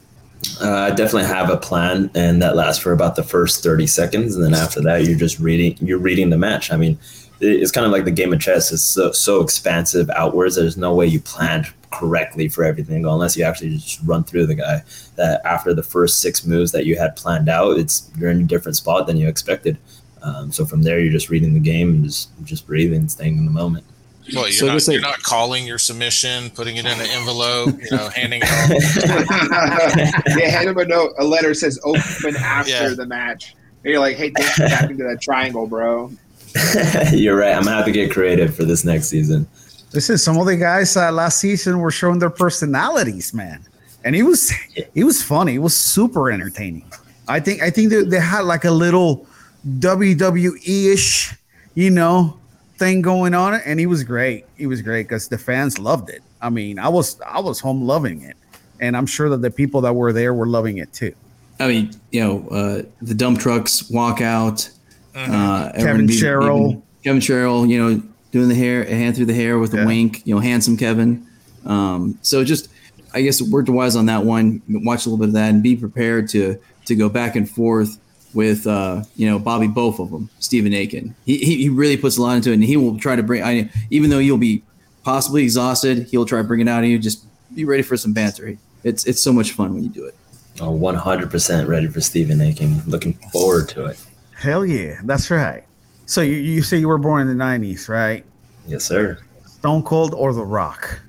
Uh, 0.61 0.71
I 0.73 0.91
definitely 0.91 1.25
have 1.29 1.51
a 1.51 1.57
plan, 1.57 2.11
and 2.15 2.43
that 2.43 2.57
lasts 2.57 2.83
for 2.83 2.93
about 2.93 3.15
the 3.15 3.23
first 3.23 3.63
30 3.63 3.87
seconds, 3.87 4.35
and 4.35 4.45
then 4.45 4.55
after 4.55 4.81
that, 4.83 5.05
you're 5.05 5.19
just 5.19 5.39
reading. 5.39 5.77
You're 5.81 5.99
reading 6.01 6.31
the 6.31 6.37
match. 6.39 6.73
I 6.73 6.77
mean, 6.77 6.93
it- 6.93 7.22
it's 7.45 7.71
kind 7.73 7.85
of 7.85 7.93
like 7.93 8.05
the 8.05 8.11
game 8.11 8.33
of 8.33 8.41
chess. 8.41 8.73
It's 8.73 8.83
so, 8.83 9.13
so 9.13 9.41
expansive 9.43 10.09
outwards. 10.11 10.57
There's 10.57 10.77
no 10.77 10.95
way 10.95 11.07
you 11.07 11.21
planned 11.21 11.67
correctly 11.91 12.49
for 12.49 12.65
everything 12.65 13.05
unless 13.05 13.37
you 13.37 13.45
actually 13.45 13.77
just 13.77 14.01
run 14.05 14.25
through 14.25 14.47
the 14.47 14.55
guy. 14.55 14.83
That 15.17 15.41
after 15.45 15.75
the 15.75 15.83
first 15.83 16.21
six 16.21 16.47
moves 16.47 16.73
that 16.73 16.87
you 16.87 16.97
had 16.97 17.17
planned 17.17 17.49
out, 17.49 17.79
it's 17.79 18.11
you're 18.17 18.31
in 18.31 18.41
a 18.41 18.45
different 18.45 18.77
spot 18.77 19.07
than 19.07 19.17
you 19.17 19.29
expected. 19.29 19.77
Um, 20.23 20.53
so 20.53 20.65
from 20.65 20.83
there, 20.83 21.01
you're 21.01 21.13
just 21.13 21.31
reading 21.31 21.53
the 21.53 21.61
game 21.61 21.91
and 21.91 22.05
just 22.05 22.31
just 22.45 22.67
breathing, 22.67 23.09
staying 23.09 23.39
in 23.39 23.45
the 23.45 23.51
moment. 23.51 23.85
Well, 24.33 24.45
you're, 24.45 24.53
So 24.53 24.67
not, 24.67 24.75
like- 24.75 24.87
you're 24.89 25.01
not 25.01 25.21
calling 25.25 25.67
your 25.67 25.79
submission, 25.79 26.51
putting 26.51 26.77
it 26.77 26.87
in 26.87 26.93
an 26.93 27.07
envelope, 27.11 27.75
you 27.83 27.97
know, 27.97 28.09
handing 28.11 28.41
it 28.45 28.49
off. 29.19 30.37
yeah, 30.39 30.49
hand 30.49 30.69
him 30.69 30.79
a 30.79 30.85
note. 30.85 31.13
A 31.19 31.25
letter 31.25 31.55
says 31.55 31.81
open 31.83 32.37
after 32.37 32.71
Yeah. 32.71 32.89
the 32.91 33.05
match. 33.07 33.57
And 33.85 33.91
you're 33.91 33.99
like, 34.01 34.17
hey, 34.17 34.31
thanks 34.31 34.53
for 34.53 34.69
tapping 34.69 34.97
to 34.99 35.05
that 35.05 35.21
triangle, 35.21 35.67
bro. 35.67 36.13
you're 37.13 37.37
right. 37.37 37.55
I'm 37.55 37.65
gonna 37.65 37.77
have 37.77 37.85
to 37.87 37.93
get 37.93 38.13
creative 38.13 38.55
for 38.55 38.65
this 38.65 38.85
next 38.85 39.09
season. 39.09 39.47
Listen, 39.93 40.19
some 40.19 40.39
of 40.39 40.47
the 40.47 40.57
guys 40.57 40.97
uh, 40.97 41.13
last 41.13 41.39
season 41.39 41.79
were 41.79 41.91
showing 41.91 42.19
their 42.19 42.31
personalities, 42.31 43.35
man, 43.35 43.65
and 44.05 44.15
he 44.15 44.23
was 44.23 44.51
he 44.95 45.05
was 45.05 45.23
funny. 45.23 45.55
It 45.55 45.59
was 45.59 45.77
super 45.77 46.31
entertaining. 46.31 46.91
I 47.29 47.41
think 47.41 47.63
I 47.63 47.71
think 47.71 47.91
they, 47.91 48.03
they 48.03 48.21
had 48.21 48.45
like 48.45 48.65
a 48.65 48.71
little 48.71 49.27
WWE 49.67 50.93
ish, 50.93 51.35
you 51.75 51.91
know, 51.91 52.39
thing 52.79 53.03
going 53.03 53.35
on, 53.35 53.55
and 53.55 53.79
he 53.79 53.87
was 53.87 54.03
great. 54.03 54.45
He 54.57 54.67
was 54.67 54.83
great 54.83 55.05
because 55.05 55.29
the 55.29 55.39
fans 55.39 55.79
loved 55.79 56.11
it. 56.11 56.23
I 56.41 56.51
mean, 56.51 56.79
I 56.79 56.89
was 56.89 57.21
I 57.21 57.41
was 57.41 57.61
home 57.61 57.83
loving 57.83 58.23
it, 58.23 58.37
and 58.81 58.97
I'm 58.97 59.07
sure 59.07 59.29
that 59.31 59.43
the 59.43 59.51
people 59.51 59.81
that 59.83 59.95
were 59.95 60.13
there 60.13 60.35
were 60.35 60.47
loving 60.47 60.79
it 60.79 60.93
too. 60.93 61.15
I 61.61 61.69
mean, 61.69 61.91
you 62.11 62.21
know, 62.21 62.49
uh, 62.49 62.83
the 63.01 63.15
dump 63.15 63.39
trucks 63.39 63.89
walk 63.89 64.21
out. 64.21 64.69
Uh, 65.15 65.71
Kevin 65.73 65.81
everyone 65.81 66.07
be- 66.07 66.13
Sherrill. 66.17 66.69
even- 66.71 66.83
Kevin 67.05 67.21
Sherrill, 67.21 67.67
you 67.67 67.79
know, 67.79 68.03
doing 68.31 68.49
the 68.49 68.55
hair, 68.55 68.85
hand 68.85 69.15
through 69.17 69.27
the 69.27 69.35
hair 69.35 69.59
with 69.59 69.75
Yeah. 69.75 69.83
a 69.83 69.87
wink. 69.87 70.23
You 70.25 70.35
know, 70.35 70.41
handsome 70.41 70.77
Kevin. 70.77 71.25
Um, 71.67 72.19
so 72.23 72.45
just, 72.45 72.69
I 73.13 73.23
guess, 73.23 73.43
word 73.43 73.67
to 73.67 73.73
wise 73.73 73.95
on 73.97 74.07
that 74.07 74.25
one. 74.25 74.63
Watch 74.69 75.05
a 75.07 75.11
little 75.11 75.19
bit 75.19 75.29
of 75.29 75.35
that 75.35 75.51
and 75.53 75.63
be 75.63 75.77
prepared 75.77 76.29
to 76.31 76.57
to 76.87 76.95
go 76.97 77.09
back 77.09 77.37
and 77.37 77.49
forth 77.49 77.99
with, 78.35 78.67
uh, 78.67 79.03
you 79.17 79.29
know, 79.29 79.39
Bobby, 79.39 79.69
both 79.69 80.01
of 80.01 80.11
them, 80.11 80.29
Stephen 80.41 80.73
Aiken. 80.73 81.15
He, 81.27 81.37
he 81.39 81.57
he 81.63 81.69
really 81.69 81.97
puts 81.97 82.17
a 82.17 82.23
lot 82.23 82.37
into 82.37 82.51
it, 82.51 82.55
and 82.55 82.65
he 82.65 82.77
will 82.77 82.99
try 82.99 83.15
to 83.17 83.23
bring. 83.23 83.43
I 83.43 83.69
even 83.91 84.11
though 84.11 84.19
you'll 84.19 84.39
be 84.39 84.63
possibly 85.05 85.43
exhausted, 85.43 86.07
he'll 86.11 86.25
try 86.27 86.39
to 86.39 86.45
bring 86.45 86.61
it 86.61 86.69
out 86.69 86.83
of 86.85 86.89
you. 86.91 86.99
Just 86.99 87.25
be 87.55 87.65
ready 87.65 87.83
for 87.83 87.97
some 87.97 88.13
banter. 88.13 88.57
It's 88.85 89.05
it's 89.05 89.21
so 89.23 89.33
much 89.33 89.53
fun 89.53 89.75
when 89.75 89.83
you 89.85 89.91
do 89.91 90.05
it. 90.07 90.15
I'm 90.61 90.79
100% 90.81 91.67
ready 91.69 91.87
for 91.89 92.01
Stephen 92.01 92.41
Aiken. 92.41 92.83
Looking 92.87 93.15
forward 93.33 93.69
to 93.71 93.87
it. 93.87 93.99
Hell 94.43 94.67
yeah, 94.67 95.01
that's 95.05 95.31
right. 95.31 95.63
So 96.07 96.21
you, 96.21 96.35
you 96.35 96.63
say 96.63 96.77
you 96.79 96.89
were 96.89 96.99
born 96.99 97.23
in 97.29 97.39
the 97.39 97.45
'90s, 97.45 97.89
right? 97.89 98.25
Yes, 98.67 98.85
sir. 98.85 99.19
Stone 99.47 99.85
Cold 99.85 100.15
or 100.15 100.33
The 100.33 100.45
Rock? 100.45 101.01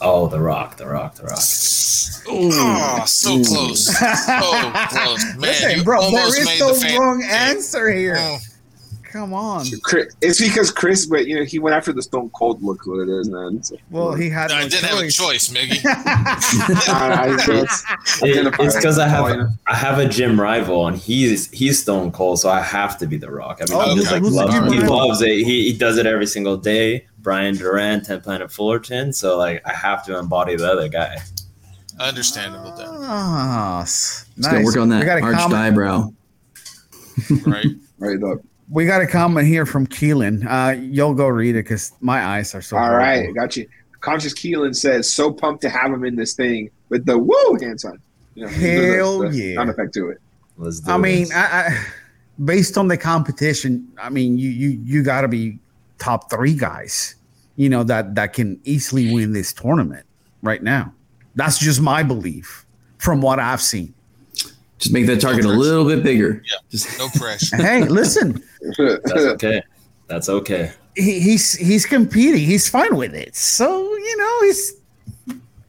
Oh, 0.00 0.28
The 0.28 0.40
Rock, 0.40 0.78
The 0.78 0.86
Rock, 0.86 1.14
The 1.16 1.24
Rock. 1.24 1.38
Oh, 2.32 3.02
so 3.06 3.42
close. 3.44 3.86
So 3.86 3.92
close. 4.88 5.24
Man, 5.24 5.40
Listen, 5.40 5.70
you 5.78 5.84
bro, 5.84 6.00
almost 6.00 6.32
there 6.32 6.40
is 6.42 6.46
made 6.46 6.60
no 6.60 6.72
the 6.74 6.80
fan- 6.80 6.98
wrong 7.00 7.22
answer 7.22 7.90
here. 7.90 8.16
Oh, 8.18 8.38
Come 9.12 9.32
on. 9.34 9.66
Chris, 9.82 10.14
it's 10.20 10.40
because 10.40 10.70
Chris, 10.70 11.06
but 11.06 11.26
you 11.26 11.34
know, 11.36 11.44
he 11.44 11.58
went 11.58 11.74
after 11.74 11.92
the 11.92 12.00
Stone 12.02 12.30
Cold 12.30 12.62
look. 12.62 12.86
What 12.86 13.00
it 13.00 13.08
is, 13.08 13.28
man. 13.28 13.60
So, 13.62 13.76
Well, 13.90 14.14
he 14.14 14.30
had 14.30 14.52
I 14.52 14.62
no 14.62 14.68
didn't 14.68 14.84
have 14.84 14.98
a 14.98 15.02
choice. 15.10 15.16
choice, 15.16 15.48
Miggy. 15.48 15.80
I, 15.84 17.26
I, 17.26 17.34
it's, 17.62 18.22
It- 18.22 18.54
it's 18.60 18.76
because 18.76 18.98
I 18.98 19.06
it. 19.06 19.10
Have 19.10 19.48
I 19.66 19.74
have 19.74 19.98
a 19.98 20.08
gym 20.08 20.40
rival 20.40 20.86
and 20.86 20.96
he's 20.96 21.50
he's 21.50 21.82
Stone 21.82 22.12
Cold, 22.12 22.38
so 22.40 22.48
I 22.50 22.60
have 22.60 22.98
to 22.98 23.06
be 23.06 23.16
The 23.16 23.30
Rock. 23.30 23.58
I 23.60 23.64
mean, 23.70 23.80
Oh, 23.80 23.88
he, 23.90 23.96
who's- 23.96 24.12
like, 24.12 24.22
loves, 24.22 24.72
he 24.72 24.80
loves 24.80 25.22
it. 25.22 25.44
He, 25.44 25.72
he 25.72 25.76
does 25.76 25.98
it 25.98 26.06
every 26.06 26.26
single 26.26 26.56
day. 26.56 27.06
Brian 27.18 27.54
Durant, 27.56 28.06
10th 28.06 28.22
Planet 28.22 28.50
Fullerton. 28.52 29.12
So 29.12 29.36
like, 29.36 29.60
I 29.66 29.72
have 29.74 30.04
to 30.06 30.18
embody 30.18 30.56
the 30.56 30.70
other 30.72 30.88
guy. 30.88 31.16
Understandable, 31.98 32.74
then, 32.76 32.88
Ah, 32.90 33.82
s- 33.82 34.24
Just 34.36 34.50
gotta 34.50 34.64
work 34.64 34.76
on 34.76 34.88
that 34.90 35.04
got 35.04 35.20
arched 35.20 35.38
comment. 35.40 35.60
eyebrow. 35.60 36.12
right? 37.44 37.66
right 37.98 38.22
up. 38.22 38.38
We 38.70 38.86
got 38.86 39.02
a 39.02 39.06
comment 39.06 39.46
here 39.48 39.66
from 39.66 39.86
Keelan. 39.86 40.46
Uh, 40.48 40.80
you'll 40.80 41.14
go 41.14 41.26
read 41.26 41.56
it 41.56 41.64
because 41.64 41.92
my 42.00 42.24
eyes 42.24 42.54
are 42.54 42.62
so. 42.62 42.76
All 42.76 42.94
right, 42.94 43.16
horrible. 43.16 43.34
got 43.34 43.56
you. 43.56 43.68
Conscious 44.00 44.32
Keelan 44.32 44.74
says, 44.76 45.12
"So 45.12 45.32
pumped 45.32 45.62
to 45.62 45.70
have 45.70 45.92
him 45.92 46.04
in 46.04 46.14
this 46.14 46.34
thing 46.34 46.70
with 46.88 47.04
the 47.04 47.18
woo 47.18 47.58
hand 47.60 47.80
on." 47.84 48.00
You 48.34 48.44
know, 48.44 48.48
Hell 48.48 49.18
the, 49.18 49.28
the 49.28 49.36
yeah. 49.36 49.54
Sound 49.56 49.70
effect 49.70 49.94
to 49.94 50.10
it. 50.10 50.18
Let's 50.56 50.80
do 50.80 50.92
I 50.92 50.96
mean. 50.98 51.26
I, 51.34 51.40
I, 51.40 51.84
based 52.44 52.78
on 52.78 52.88
the 52.88 52.96
competition, 52.96 53.88
I 53.98 54.08
mean, 54.08 54.38
you 54.38 54.50
you 54.50 54.80
you 54.84 55.02
got 55.02 55.22
to 55.22 55.28
be 55.28 55.58
top 55.98 56.30
three 56.30 56.54
guys. 56.54 57.16
You 57.56 57.68
know 57.68 57.82
that 57.84 58.14
that 58.14 58.32
can 58.32 58.60
easily 58.64 59.12
win 59.12 59.32
this 59.32 59.52
tournament 59.52 60.06
right 60.42 60.62
now. 60.62 60.94
That's 61.34 61.58
just 61.58 61.80
my 61.80 62.02
belief 62.02 62.64
from 62.98 63.20
what 63.20 63.38
I've 63.38 63.62
seen. 63.62 63.94
Just 64.80 64.92
make 64.92 65.06
that 65.06 65.20
target 65.20 65.44
a 65.44 65.48
little 65.48 65.84
bit 65.84 66.02
bigger. 66.02 66.42
Yeah. 66.50 66.56
Just 66.70 66.98
No 66.98 67.08
pressure. 67.10 67.56
Hey, 67.62 67.84
listen, 67.84 68.42
that's 68.76 69.08
okay. 69.34 69.62
That's 70.08 70.28
okay. 70.28 70.72
he, 70.96 71.20
he's 71.20 71.52
he's 71.52 71.86
competing. 71.86 72.44
He's 72.44 72.68
fine 72.68 72.96
with 72.96 73.14
it. 73.14 73.36
So 73.36 73.80
you 73.94 74.16
know, 74.16 74.40
he's 74.42 74.72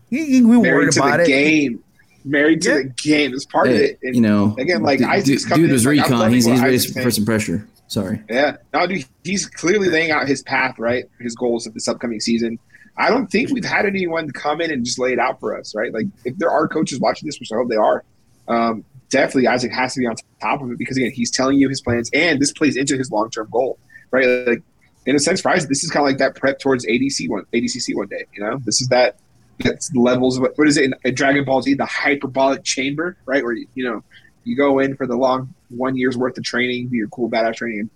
he, 0.09 0.25
he, 0.25 0.41
we 0.41 0.57
Married 0.59 0.73
worried 0.73 0.91
to 0.93 0.99
about 1.01 1.17
the 1.17 1.23
it. 1.23 1.27
game. 1.27 1.83
Married 2.23 2.61
to 2.63 2.69
Yeah. 2.69 2.75
the 2.83 2.89
game 2.89 3.33
is 3.33 3.45
part 3.45 3.67
of 3.69 3.75
it. 3.75 3.97
And, 4.03 4.13
you 4.15 4.21
know, 4.21 4.55
again, 4.59 4.83
like, 4.83 4.99
dude, 4.99 5.07
Isaac's 5.07 5.43
dude, 5.45 5.55
dude 5.57 5.71
was 5.71 5.85
like, 5.85 5.97
recon. 5.97 6.19
loving 6.19 6.33
He's, 6.35 6.45
he's 6.45 6.61
ready 6.61 6.77
for 6.77 7.09
some 7.11 7.25
pressure. 7.25 7.67
Sorry. 7.87 8.21
Yeah, 8.29 8.57
no, 8.73 8.85
dude, 8.87 9.05
he's 9.23 9.45
clearly 9.47 9.89
laying 9.89 10.11
out 10.11 10.27
his 10.27 10.43
path, 10.43 10.77
right? 10.79 11.05
His 11.19 11.35
goals 11.35 11.65
of 11.67 11.73
this 11.73 11.87
upcoming 11.87 12.19
season. 12.19 12.59
I 12.97 13.09
don't 13.09 13.27
think 13.27 13.49
we've 13.51 13.65
had 13.65 13.85
anyone 13.85 14.29
come 14.31 14.61
in 14.61 14.69
and 14.71 14.85
just 14.85 14.99
lay 14.99 15.13
it 15.13 15.19
out 15.19 15.39
for 15.39 15.57
us, 15.57 15.73
right? 15.75 15.91
Like, 15.93 16.05
if 16.23 16.37
there 16.37 16.51
are 16.51 16.67
coaches 16.67 16.99
watching 16.99 17.27
this, 17.27 17.39
which 17.39 17.51
I 17.51 17.55
hope 17.55 17.69
they 17.69 17.75
are, 17.75 18.03
um, 18.47 18.83
definitely 19.11 19.47
Isaac 19.47 19.71
has 19.71 19.93
to 19.93 19.99
be 19.99 20.07
on 20.07 20.15
top 20.41 20.61
of 20.61 20.71
it 20.71 20.77
because 20.77 20.97
again, 20.97 21.11
he's 21.11 21.29
telling 21.29 21.59
you 21.59 21.69
his 21.69 21.81
plans, 21.81 22.09
and 22.13 22.41
this 22.41 22.51
plays 22.51 22.75
into 22.75 22.97
his 22.97 23.11
long 23.11 23.29
term 23.29 23.47
goal, 23.51 23.77
right? 24.09 24.25
Like, 24.47 24.63
in 25.05 25.15
a 25.15 25.19
sense, 25.19 25.41
for 25.41 25.49
Isaac, 25.49 25.69
this 25.69 25.83
is 25.83 25.89
kind 25.89 26.03
of 26.03 26.09
like 26.09 26.17
that 26.19 26.35
prep 26.35 26.59
towards 26.59 26.85
ADC 26.85 27.29
one, 27.29 27.45
ADCC 27.53 27.95
one 27.95 28.07
day. 28.07 28.25
You 28.33 28.43
know, 28.43 28.57
this 28.65 28.81
is 28.81 28.87
that 28.87 29.17
that's 29.59 29.93
levels 29.95 30.37
of 30.37 30.47
what 30.55 30.67
is 30.67 30.77
it 30.77 30.85
in, 30.85 30.95
in 31.03 31.15
Dragon 31.15 31.43
Ball 31.43 31.61
Z, 31.61 31.73
the 31.75 31.85
hyperbolic 31.85 32.63
chamber, 32.63 33.17
right? 33.25 33.43
Where 33.43 33.53
you, 33.53 33.67
know 33.75 34.03
you 34.43 34.55
go 34.55 34.79
in 34.79 34.95
for 34.95 35.05
the 35.05 35.15
long 35.15 35.53
one 35.69 35.95
year's 35.95 36.17
worth 36.17 36.37
of 36.37 36.43
training, 36.43 36.89
do 36.89 36.95
your 36.95 37.07
cool 37.09 37.29
badass 37.29 37.55
training, 37.55 37.79
and 37.81 37.89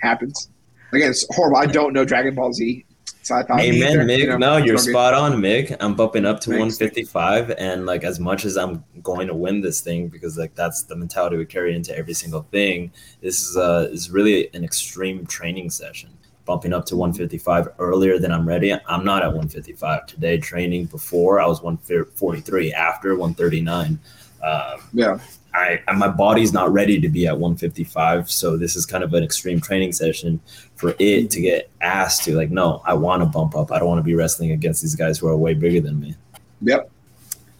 happens. 0.00 0.48
Again, 0.92 1.10
it's 1.10 1.26
horrible. 1.34 1.58
I 1.58 1.66
don't 1.66 1.92
know 1.92 2.04
Dragon 2.04 2.34
Ball 2.34 2.52
Z, 2.52 2.84
so 3.22 3.34
I 3.36 3.42
thought, 3.42 3.60
Amen, 3.60 3.92
either, 3.92 4.04
Mig. 4.04 4.18
you 4.20 4.26
know, 4.28 4.36
no, 4.38 4.56
you're 4.56 4.78
spot 4.78 5.14
on, 5.14 5.40
Mig. 5.40 5.76
I'm 5.80 5.94
bumping 5.94 6.24
up 6.24 6.40
to 6.40 6.50
Thanks. 6.50 6.80
155, 6.80 7.52
and 7.58 7.86
like 7.86 8.02
as 8.02 8.18
much 8.18 8.44
as 8.44 8.56
I'm 8.56 8.82
going 9.02 9.26
to 9.28 9.34
win 9.34 9.60
this 9.60 9.80
thing, 9.80 10.08
because 10.08 10.38
like 10.38 10.54
that's 10.54 10.84
the 10.84 10.96
mentality 10.96 11.36
we 11.36 11.44
carry 11.44 11.74
into 11.74 11.96
every 11.96 12.14
single 12.14 12.42
thing. 12.50 12.92
This 13.20 13.42
is 13.42 13.56
uh 13.56 13.88
is 13.92 14.10
really 14.10 14.52
an 14.54 14.64
extreme 14.64 15.26
training 15.26 15.70
session. 15.70 16.10
Bumping 16.46 16.72
up 16.72 16.84
to 16.86 16.96
155 16.96 17.68
earlier 17.78 18.18
than 18.18 18.32
I'm 18.32 18.48
ready. 18.48 18.72
I'm 18.72 19.04
not 19.04 19.22
at 19.22 19.28
155 19.28 20.06
today. 20.06 20.38
Training 20.38 20.86
before 20.86 21.40
I 21.40 21.46
was 21.46 21.62
143. 21.62 22.72
After 22.72 23.10
139. 23.10 23.98
Um, 24.42 24.80
Yeah, 24.92 25.18
I 25.54 25.80
my 25.96 26.08
body's 26.08 26.52
not 26.52 26.72
ready 26.72 27.00
to 27.00 27.08
be 27.08 27.26
at 27.26 27.38
155, 27.38 28.30
so 28.30 28.56
this 28.56 28.76
is 28.76 28.86
kind 28.86 29.02
of 29.02 29.12
an 29.14 29.24
extreme 29.24 29.60
training 29.60 29.92
session 29.92 30.40
for 30.76 30.94
it 30.98 31.30
to 31.30 31.40
get 31.40 31.70
asked 31.80 32.24
to 32.24 32.34
like, 32.36 32.50
no, 32.50 32.82
I 32.84 32.94
want 32.94 33.22
to 33.22 33.26
bump 33.26 33.56
up. 33.56 33.72
I 33.72 33.78
don't 33.78 33.88
want 33.88 33.98
to 33.98 34.04
be 34.04 34.14
wrestling 34.14 34.52
against 34.52 34.82
these 34.82 34.94
guys 34.94 35.18
who 35.18 35.26
are 35.28 35.36
way 35.36 35.54
bigger 35.54 35.80
than 35.80 35.98
me. 36.00 36.14
yep. 36.62 36.90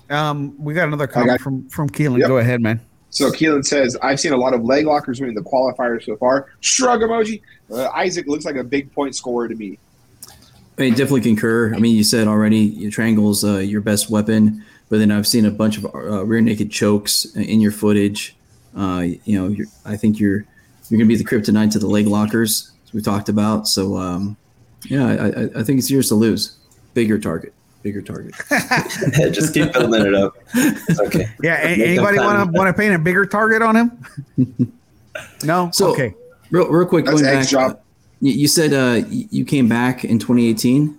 Um, 0.08 0.54
we 0.58 0.74
got 0.74 0.88
another 0.88 1.06
comment 1.06 1.38
got- 1.38 1.40
from 1.40 1.68
from 1.68 1.88
Keelan. 1.88 2.18
Yep. 2.18 2.28
Go 2.28 2.38
ahead, 2.38 2.60
man. 2.60 2.80
So 3.12 3.30
Keelan 3.30 3.64
says, 3.64 3.96
I've 4.02 4.20
seen 4.20 4.32
a 4.32 4.36
lot 4.36 4.54
of 4.54 4.62
leg 4.62 4.86
lockers 4.86 5.20
winning 5.20 5.34
the 5.34 5.42
qualifiers 5.42 6.04
so 6.04 6.16
far. 6.16 6.46
Shrug 6.60 7.00
emoji. 7.00 7.42
Uh, 7.70 7.88
Isaac 7.88 8.26
looks 8.28 8.44
like 8.44 8.54
a 8.54 8.62
big 8.62 8.92
point 8.92 9.16
scorer 9.16 9.48
to 9.48 9.54
me. 9.56 9.78
I 10.78 10.82
mean, 10.82 10.90
definitely 10.94 11.22
concur. 11.22 11.74
I 11.74 11.78
mean, 11.78 11.96
you 11.96 12.04
said 12.04 12.28
already, 12.28 12.58
your 12.58 12.90
triangle's 12.92 13.44
uh, 13.44 13.58
your 13.58 13.80
best 13.80 14.10
weapon, 14.10 14.64
but 14.90 14.98
then 14.98 15.10
I've 15.10 15.26
seen 15.26 15.46
a 15.46 15.50
bunch 15.50 15.78
of 15.78 15.86
uh, 15.86 16.24
rear 16.26 16.40
naked 16.42 16.70
chokes 16.70 17.24
in 17.36 17.60
your 17.60 17.72
footage. 17.72 18.36
Uh, 18.76 19.06
you 19.24 19.40
know, 19.40 19.48
you're, 19.48 19.66
I 19.86 19.96
think 19.96 20.20
you're 20.20 20.44
you're 20.88 20.98
gonna 20.98 21.06
be 21.08 21.16
the 21.16 21.24
kryptonite 21.24 21.70
to 21.72 21.78
the 21.78 21.86
leg 21.86 22.06
lockers, 22.06 22.72
as 22.84 22.92
we 22.92 23.00
talked 23.00 23.28
about. 23.28 23.68
So, 23.68 23.96
um, 23.96 24.36
yeah, 24.86 25.06
I, 25.06 25.12
I, 25.28 25.60
I 25.60 25.62
think 25.62 25.78
it's 25.78 25.90
yours 25.90 26.08
to 26.08 26.16
lose. 26.16 26.56
Bigger 26.92 27.18
target, 27.18 27.54
bigger 27.82 28.02
target. 28.02 28.34
Just 29.32 29.54
keep 29.54 29.72
building 29.72 30.06
it 30.06 30.14
up. 30.14 30.34
It's 30.54 31.00
okay. 31.00 31.28
Yeah, 31.42 31.56
a- 31.66 31.82
anybody 31.84 32.18
want 32.18 32.52
to 32.52 32.58
want 32.58 32.68
to 32.68 32.78
paint 32.78 32.94
a 32.94 32.98
bigger 32.98 33.24
target 33.24 33.62
on 33.62 33.76
him? 33.76 34.72
no. 35.44 35.70
So- 35.72 35.92
okay. 35.92 36.14
Real, 36.50 36.68
real 36.68 36.84
quick, 36.88 37.04
That's 37.04 37.22
going 37.22 37.32
back. 37.32 37.48
job. 37.48 37.70
uh, 37.70 37.76
you, 38.20 38.32
you 38.32 38.48
said 38.48 38.72
uh, 38.72 39.06
you 39.08 39.44
came 39.44 39.68
back 39.68 40.04
in 40.04 40.18
2018. 40.18 40.98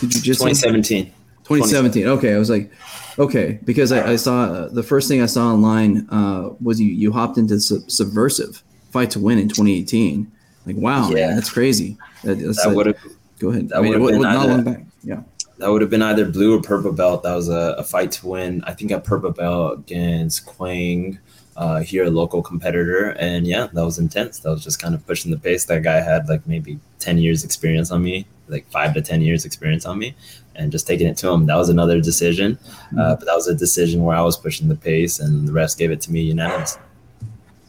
Did 0.00 0.14
you 0.14 0.20
just 0.22 0.40
say? 0.40 1.12
2017. 1.44 2.04
2017. 2.04 2.08
Okay, 2.18 2.34
I 2.34 2.38
was 2.38 2.50
like, 2.50 2.70
okay, 3.18 3.58
because 3.64 3.92
I, 3.92 4.12
I 4.12 4.16
saw 4.16 4.44
uh, 4.44 4.68
the 4.68 4.82
first 4.82 5.08
thing 5.08 5.22
I 5.22 5.26
saw 5.26 5.52
online 5.52 6.06
uh, 6.10 6.50
was 6.60 6.80
you 6.80 6.86
you 6.92 7.12
hopped 7.12 7.38
into 7.38 7.60
sub- 7.60 7.90
Subversive 7.90 8.62
Fight 8.90 9.10
to 9.12 9.20
Win 9.20 9.38
in 9.38 9.48
2018. 9.48 10.30
Like, 10.66 10.76
wow, 10.76 11.08
Yeah. 11.08 11.26
man, 11.28 11.34
that's 11.36 11.50
crazy. 11.50 11.96
That, 12.22 12.38
That 12.38 12.72
would 12.74 12.86
have 12.86 12.96
go 13.38 13.48
ahead. 13.50 13.68
that 13.70 13.78
I 13.78 13.80
mean, 13.82 14.00
would've 14.00 14.08
been 14.20 14.22
not 14.22 14.36
either- 14.36 14.52
long 14.52 14.64
back. 14.64 14.84
Yeah. 15.02 15.22
that 15.58 15.68
would 15.70 15.80
have 15.80 15.90
been 15.90 16.02
either 16.02 16.24
blue 16.26 16.56
or 16.56 16.62
purple 16.62 16.92
belt. 16.92 17.24
That 17.24 17.34
was 17.34 17.48
a, 17.48 17.74
a 17.78 17.82
fight 17.84 18.12
to 18.12 18.26
win. 18.28 18.62
I 18.66 18.72
think 18.72 18.92
at 18.92 19.02
purple 19.04 19.30
belt 19.32 19.80
against 19.80 20.46
Quang, 20.46 21.18
uh, 21.56 21.80
here 21.80 22.04
a 22.04 22.10
local 22.10 22.42
competitor, 22.42 23.10
and 23.18 23.46
yeah, 23.46 23.66
that 23.72 23.84
was 23.84 23.98
intense. 23.98 24.38
That 24.40 24.50
was 24.50 24.62
just 24.64 24.80
kind 24.80 24.94
of 24.94 25.04
pushing 25.06 25.30
the 25.32 25.36
pace. 25.38 25.64
That 25.66 25.82
guy 25.82 26.00
had 26.00 26.28
like 26.28 26.46
maybe 26.46 26.78
ten 27.00 27.18
years 27.18 27.44
experience 27.44 27.90
on 27.90 28.02
me, 28.02 28.26
like 28.48 28.64
five 28.70 28.94
to 28.94 29.02
ten 29.02 29.20
years 29.20 29.44
experience 29.44 29.84
on 29.84 29.98
me, 29.98 30.14
and 30.56 30.72
just 30.72 30.86
taking 30.86 31.06
it 31.06 31.16
to 31.18 31.28
him. 31.28 31.46
That 31.46 31.56
was 31.56 31.68
another 31.68 32.00
decision, 32.00 32.58
uh, 32.98 33.16
but 33.16 33.26
that 33.26 33.34
was 33.34 33.48
a 33.48 33.54
decision 33.54 34.02
where 34.02 34.16
I 34.16 34.22
was 34.22 34.36
pushing 34.36 34.68
the 34.68 34.76
pace, 34.76 35.20
and 35.20 35.48
the 35.48 35.52
rest 35.52 35.78
gave 35.78 35.90
it 35.90 36.00
to 36.02 36.12
me 36.12 36.20
unanimous. 36.22 36.78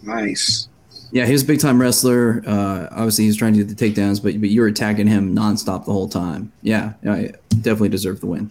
Nice. 0.02 0.68
Yeah, 1.12 1.26
he 1.28 1.32
was 1.32 1.44
a 1.44 1.46
big 1.46 1.60
time 1.60 1.80
wrestler. 1.80 2.44
Uh, 2.46 2.88
obviously, 2.92 3.26
he 3.26 3.28
was 3.30 3.38
trying 3.38 3.54
to 3.54 3.64
do 3.64 3.74
the 3.74 3.76
takedowns, 3.76 4.22
but 4.22 4.40
but 4.40 4.50
you 4.50 4.62
were 4.62 4.68
attacking 4.68 5.08
him 5.08 5.36
nonstop 5.36 5.86
the 5.86 5.92
whole 5.94 6.10
time. 6.10 6.52
Yeah, 6.64 6.94
yeah, 7.04 7.28
definitely 7.50 7.90
deserved 7.90 8.22
the 8.22 8.26
win. 8.28 8.50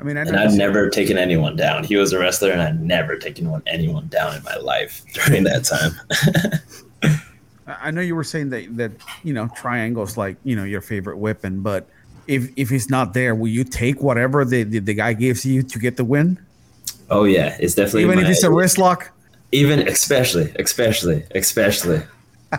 I 0.00 0.04
mean, 0.04 0.16
I 0.16 0.20
and 0.20 0.36
I've 0.36 0.50
seen- 0.50 0.58
never 0.58 0.88
taken 0.90 1.18
anyone 1.18 1.56
down. 1.56 1.82
He 1.82 1.96
was 1.96 2.12
a 2.12 2.18
wrestler, 2.20 2.52
and 2.52 2.62
I've 2.62 2.80
never 2.80 3.16
taken 3.16 3.50
one, 3.50 3.62
anyone 3.66 4.06
down 4.08 4.36
in 4.36 4.44
my 4.44 4.54
life 4.56 5.02
during 5.12 5.42
that 5.44 5.64
time. 5.64 6.62
I 7.66 7.88
I 7.88 7.90
know 7.90 8.00
you 8.00 8.14
were 8.14 8.24
saying 8.24 8.50
that 8.50 8.76
that 8.76 8.92
you 9.24 9.32
know 9.34 9.48
triangles 9.56 10.16
like 10.16 10.36
you 10.44 10.54
know 10.56 10.64
your 10.64 10.80
favorite 10.80 11.18
weapon, 11.18 11.62
but 11.62 11.88
if 12.28 12.50
if 12.56 12.68
he's 12.68 12.88
not 12.88 13.14
there, 13.14 13.34
will 13.34 13.48
you 13.48 13.64
take 13.64 14.02
whatever 14.02 14.44
the 14.44 14.62
the, 14.62 14.78
the 14.78 14.94
guy 14.94 15.12
gives 15.12 15.44
you 15.44 15.62
to 15.62 15.78
get 15.78 15.96
the 15.96 16.04
win, 16.04 16.38
oh 17.10 17.24
yeah, 17.24 17.56
it's 17.58 17.74
definitely 17.74 18.02
even 18.02 18.18
if 18.18 18.28
it's 18.28 18.42
a 18.42 18.50
wrist 18.50 18.78
lock? 18.78 19.12
even 19.50 19.88
especially 19.88 20.52
especially 20.58 21.24
especially 21.34 22.02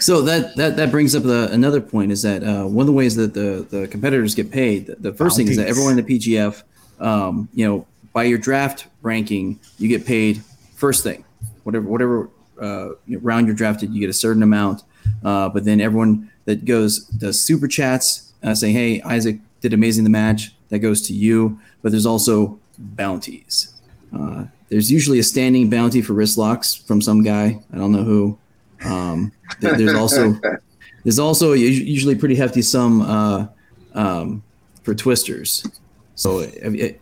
So 0.00 0.22
that 0.22 0.56
that 0.56 0.76
that 0.76 0.90
brings 0.90 1.14
up 1.14 1.22
the, 1.22 1.48
another 1.52 1.80
point 1.80 2.10
is 2.10 2.22
that 2.22 2.42
uh, 2.42 2.64
one 2.64 2.82
of 2.82 2.86
the 2.86 2.92
ways 2.92 3.14
that 3.16 3.34
the 3.34 3.66
the 3.68 3.86
competitors 3.86 4.34
get 4.34 4.50
paid. 4.50 4.86
The, 4.86 4.96
the 4.96 5.12
first 5.12 5.36
thing 5.36 5.48
is 5.48 5.56
that 5.56 5.68
everyone 5.68 5.96
in 5.96 6.04
the 6.04 6.18
PGF, 6.18 6.62
um, 6.98 7.48
you 7.54 7.66
know, 7.66 7.86
by 8.12 8.24
your 8.24 8.38
draft 8.38 8.86
ranking, 9.02 9.60
you 9.78 9.88
get 9.88 10.04
paid 10.04 10.42
first 10.74 11.04
thing, 11.04 11.24
whatever 11.62 11.86
whatever 11.86 12.30
uh, 12.60 12.90
you 13.06 13.16
know, 13.16 13.18
round 13.20 13.46
you're 13.46 13.54
drafted, 13.54 13.92
you 13.92 14.00
get 14.00 14.10
a 14.10 14.12
certain 14.12 14.42
amount. 14.42 14.82
Uh, 15.24 15.48
but 15.48 15.64
then 15.64 15.80
everyone 15.80 16.30
that 16.46 16.64
goes 16.64 17.04
does 17.06 17.40
super 17.40 17.68
chats 17.68 18.31
uh, 18.42 18.54
saying, 18.54 18.74
"Hey, 18.74 19.00
Isaac 19.02 19.38
did 19.60 19.72
amazing 19.72 20.04
the 20.04 20.10
match." 20.10 20.52
That 20.70 20.78
goes 20.80 21.02
to 21.08 21.12
you. 21.14 21.58
But 21.82 21.92
there's 21.92 22.06
also 22.06 22.58
bounties. 22.78 23.72
Uh, 24.16 24.44
there's 24.68 24.90
usually 24.90 25.18
a 25.18 25.22
standing 25.22 25.68
bounty 25.68 26.00
for 26.02 26.12
wrist 26.14 26.38
locks 26.38 26.74
from 26.74 27.00
some 27.02 27.22
guy. 27.22 27.60
I 27.72 27.76
don't 27.76 27.92
know 27.92 28.04
who. 28.04 28.38
Um, 28.84 29.32
there- 29.60 29.76
there's 29.76 29.94
also 29.94 30.38
there's 31.04 31.18
also 31.18 31.52
usually 31.52 32.14
pretty 32.14 32.34
hefty 32.36 32.62
sum 32.62 33.02
uh, 33.02 33.46
um, 33.94 34.42
for 34.82 34.94
twisters. 34.94 35.66
So 36.14 36.46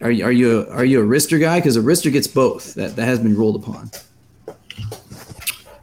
are 0.00 0.10
you 0.10 0.24
are 0.24 0.32
you 0.32 0.60
a, 0.62 0.70
are 0.70 0.84
you 0.84 1.00
a 1.02 1.06
wrister 1.06 1.38
guy? 1.40 1.58
Because 1.60 1.76
a 1.76 1.80
wrister 1.80 2.10
gets 2.12 2.26
both. 2.26 2.74
That 2.74 2.96
that 2.96 3.04
has 3.04 3.18
been 3.18 3.36
ruled 3.36 3.56
upon. 3.62 3.90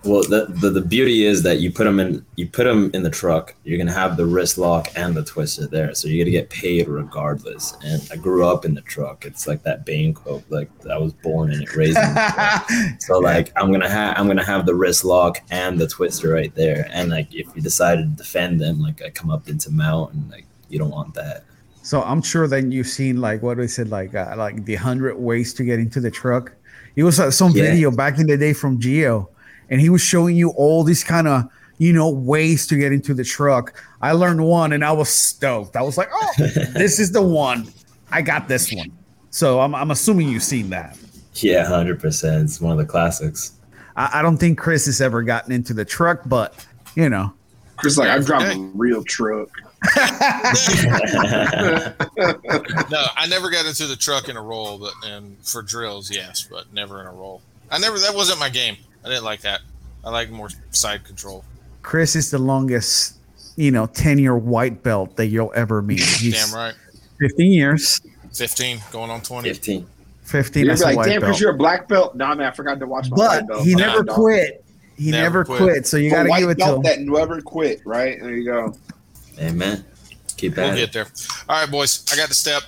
Well 0.07 0.21
the, 0.23 0.45
the 0.61 0.69
the 0.69 0.81
beauty 0.81 1.25
is 1.25 1.43
that 1.43 1.59
you 1.59 1.71
put 1.71 1.83
them 1.83 1.99
in 1.99 2.25
you 2.35 2.47
put 2.47 2.63
them 2.63 2.89
in 2.93 3.03
the 3.03 3.09
truck 3.09 3.53
you're 3.63 3.77
gonna 3.77 3.91
have 3.91 4.17
the 4.17 4.25
wrist 4.25 4.57
lock 4.57 4.87
and 4.95 5.15
the 5.15 5.23
twister 5.23 5.67
there 5.67 5.93
so 5.93 6.07
you're 6.07 6.23
gonna 6.23 6.31
get 6.31 6.49
paid 6.49 6.87
regardless 6.87 7.75
and 7.83 8.01
i 8.11 8.15
grew 8.15 8.45
up 8.47 8.65
in 8.65 8.73
the 8.73 8.81
truck 8.81 9.25
it's 9.25 9.47
like 9.47 9.61
that 9.63 9.85
bane 9.85 10.13
quote 10.13 10.43
like 10.49 10.69
i 10.89 10.97
was 10.97 11.13
born 11.13 11.51
in 11.51 11.61
it 11.61 11.75
raised 11.75 11.97
in 11.97 12.99
so 12.99 13.19
like 13.19 13.51
i'm 13.55 13.71
gonna 13.71 13.89
have 13.89 14.15
i'm 14.17 14.27
gonna 14.27 14.43
have 14.43 14.65
the 14.65 14.73
wrist 14.75 15.03
lock 15.05 15.39
and 15.51 15.79
the 15.79 15.87
twister 15.87 16.29
right 16.29 16.53
there 16.55 16.87
and 16.93 17.09
like 17.09 17.27
if 17.33 17.47
you 17.55 17.61
decide 17.61 17.97
to 17.97 18.05
defend 18.05 18.59
them 18.59 18.79
like 18.81 19.01
i 19.01 19.09
come 19.09 19.29
up 19.29 19.47
into 19.49 19.69
mount 19.71 20.13
and 20.13 20.29
like 20.31 20.45
you 20.69 20.77
don't 20.79 20.91
want 20.91 21.13
that 21.13 21.43
So 21.87 22.01
I'm 22.03 22.21
sure 22.21 22.47
that 22.51 22.63
you've 22.73 22.91
seen 22.99 23.21
like 23.27 23.39
what 23.41 23.57
is 23.59 23.79
it 23.79 23.87
like 23.87 24.11
uh, 24.13 24.35
like 24.35 24.65
the 24.65 24.75
hundred 24.75 25.15
ways 25.15 25.53
to 25.57 25.63
get 25.63 25.79
into 25.79 25.99
the 26.01 26.11
truck. 26.11 26.51
It 26.99 27.03
was 27.07 27.17
uh, 27.17 27.31
some 27.31 27.51
Yeah. 27.55 27.63
video 27.71 27.89
back 27.91 28.19
in 28.19 28.27
the 28.27 28.35
day 28.35 28.51
from 28.51 28.75
Geo, 28.77 29.29
and 29.69 29.81
he 29.81 29.89
was 29.89 30.01
showing 30.01 30.35
you 30.35 30.49
all 30.51 30.83
these 30.83 31.03
kind 31.03 31.27
of 31.27 31.49
you 31.77 31.93
know 31.93 32.09
ways 32.09 32.65
to 32.67 32.75
get 32.77 32.91
into 32.91 33.13
the 33.13 33.23
truck. 33.23 33.73
I 34.01 34.11
learned 34.13 34.43
one, 34.43 34.73
and 34.73 34.83
I 34.83 34.91
was 34.91 35.09
stoked. 35.09 35.75
I 35.75 35.81
was 35.81 35.97
like, 35.97 36.09
oh, 36.13 36.33
this 36.37 36.99
is 36.99 37.11
the 37.11 37.21
one. 37.21 37.67
I 38.11 38.21
got 38.21 38.47
this 38.47 38.71
one. 38.73 38.91
So 39.29 39.59
I'm 39.59 39.75
I'm 39.75 39.91
assuming 39.91 40.29
you've 40.29 40.43
seen 40.43 40.69
that. 40.71 40.97
yeah 41.35 41.65
100% 41.65 42.43
it's 42.43 42.59
one 42.61 42.71
of 42.71 42.77
the 42.79 42.85
classics 42.85 43.51
I, 43.95 44.19
I 44.19 44.21
don't 44.21 44.37
think 44.37 44.57
Chris 44.57 44.85
has 44.87 45.01
ever 45.01 45.21
gotten 45.21 45.51
into 45.51 45.73
the 45.73 45.85
truck, 45.85 46.21
but 46.25 46.65
you 46.95 47.09
know, 47.09 47.33
Chris 47.75 47.97
like, 47.97 48.09
I 48.09 48.17
drive 48.19 48.43
Hey. 48.53 48.55
a 48.59 48.71
real 48.73 49.03
truck. 49.03 49.49
No, 52.89 53.05
I 53.15 53.27
never 53.29 53.49
got 53.49 53.65
into 53.65 53.85
the 53.87 53.95
truck 53.95 54.29
in 54.29 54.37
a 54.37 54.41
roll, 54.41 54.77
but 54.79 54.93
and 55.05 55.37
for 55.45 55.61
drills, 55.61 56.09
yes, 56.09 56.47
but 56.49 56.71
never 56.73 57.01
in 57.01 57.07
a 57.07 57.11
roll. 57.11 57.41
I 57.69 57.77
never. 57.79 57.99
That 57.99 58.15
wasn't 58.15 58.39
my 58.39 58.49
game. 58.49 58.77
I 59.05 59.09
didn't 59.09 59.23
like 59.23 59.41
that. 59.41 59.61
I 60.03 60.09
like 60.09 60.29
more 60.29 60.49
side 60.71 61.03
control. 61.03 61.43
Chris 61.81 62.15
is 62.15 62.31
the 62.31 62.37
longest 62.39 63.15
you 63.55 63.71
know 63.71 63.87
ten 63.87 64.19
year 64.19 64.37
white 64.37 64.83
belt 64.83 65.15
that 65.17 65.27
you'll 65.27 65.51
ever 65.55 65.81
meet. 65.81 65.99
He's 66.01 66.33
Damn 66.45 66.55
right. 66.55 66.73
15 67.19 67.51
years. 67.51 67.99
Fifteen, 68.33 68.79
going 68.91 69.09
on 69.09 69.21
twenty. 69.21 69.49
15 69.49 69.87
15 70.23 70.63
You're 70.65 70.73
as 70.73 70.81
gonna 70.81 70.89
a 70.89 70.93
be 70.93 70.97
like, 70.97 71.05
white 71.05 71.11
damn, 71.11 71.21
because 71.21 71.39
you're 71.41 71.51
a 71.51 71.57
black 71.57 71.87
belt. 71.87 72.15
Nah, 72.15 72.35
man, 72.35 72.47
I 72.47 72.51
forgot 72.51 72.79
to 72.79 72.85
watch 72.85 73.09
my 73.09 73.15
but 73.15 73.29
white 73.41 73.47
belt. 73.47 73.65
he 73.65 73.73
Nah, 73.73 73.79
never 73.79 74.03
dog. 74.03 74.15
quit. 74.15 74.63
He 74.97 75.11
never, 75.11 75.23
Never 75.23 75.45
quit. 75.45 75.59
quit. 75.61 75.87
So 75.87 75.97
you 75.97 76.09
For 76.09 76.17
got 76.17 76.23
to 76.23 76.29
white 76.29 76.39
give 76.41 76.49
it 76.49 76.57
to 76.59 76.75
him. 76.75 76.81
that 76.83 76.99
never 76.99 77.41
quit, 77.41 77.81
right? 77.85 78.19
There 78.19 78.31
you 78.35 78.43
go. 78.45 78.75
amen 79.39 79.85
keep 80.37 80.55
We'll 80.55 80.75
get 80.75 80.93
there. 80.93 81.07
All 81.49 81.59
right, 81.61 81.69
boys. 81.69 82.05
I 82.11 82.15
got 82.15 82.29
to 82.29 82.33
step. 82.33 82.63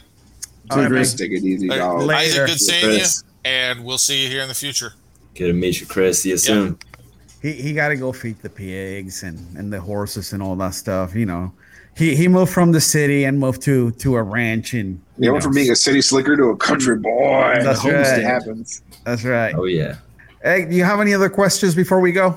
All 0.71 0.77
right, 0.79 0.91
man. 0.91 1.03
take 1.05 1.31
it 1.31 1.43
easy, 1.43 1.67
Hey, 1.67 1.77
dog. 1.77 2.01
Later. 2.01 2.13
Isaac, 2.43 2.47
good 2.47 2.59
seeing 2.59 2.99
you, 2.99 3.05
and 3.45 3.83
we'll 3.85 3.97
see 3.97 4.23
you 4.23 4.29
here 4.29 4.41
in 4.41 4.47
the 4.47 4.53
future. 4.55 4.93
Good 5.39 5.47
to 5.47 5.53
meet 5.53 5.79
you 5.81 5.87
chris 5.87 6.21
see 6.21 6.29
you 6.29 6.37
soon 6.37 6.77
He, 7.41 7.53
he 7.53 7.73
got 7.73 7.87
to 7.87 7.95
go 7.95 8.11
feed 8.11 8.37
the 8.41 8.49
pigs 8.49 9.23
and, 9.23 9.39
and 9.57 9.71
the 9.71 9.79
horses 9.79 10.33
and 10.33 10.43
all 10.43 10.57
that 10.57 10.73
stuff. 10.75 11.15
You 11.15 11.25
know, 11.25 11.53
he, 11.95 12.13
he 12.13 12.27
moved 12.27 12.51
from 12.51 12.73
the 12.73 12.81
city 12.81 13.23
and 13.23 13.39
moved 13.39 13.61
to 13.61 13.91
to 13.91 14.17
a 14.17 14.23
ranch. 14.23 14.73
And 14.73 14.99
He 15.17 15.23
you 15.25 15.31
went 15.31 15.43
know, 15.43 15.47
from 15.47 15.55
being 15.55 15.71
a 15.71 15.75
city 15.75 16.01
slicker 16.01 16.35
to 16.35 16.47
a 16.49 16.57
country 16.57 16.97
boy. 16.97 17.55
That's 17.63 17.81
The 17.81 17.91
homestead 17.91 18.23
right. 18.23 18.33
happens. 18.33 18.81
that's 19.05 19.23
right. 19.23 19.55
oh 19.55 19.63
yeah 19.79 19.95
Hey, 20.43 20.65
do 20.65 20.75
you 20.75 20.83
have 20.83 20.99
any 20.99 21.13
other 21.13 21.29
questions 21.29 21.75
before 21.75 22.01
we 22.01 22.11
go? 22.11 22.27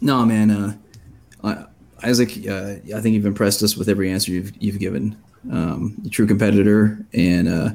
No, 0.00 0.24
man. 0.24 0.50
Uh, 0.50 0.76
uh, 1.44 1.64
Isaac, 2.02 2.30
uh, 2.48 2.76
I 2.96 3.00
think 3.02 3.14
you've 3.14 3.26
impressed 3.26 3.62
us 3.62 3.76
with 3.76 3.88
every 3.90 4.10
answer 4.10 4.32
you've 4.32 4.52
you've 4.62 4.78
given. 4.78 5.14
Um, 5.52 5.94
a 6.06 6.08
true 6.08 6.26
competitor 6.26 7.04
and 7.12 7.48
uh, 7.48 7.68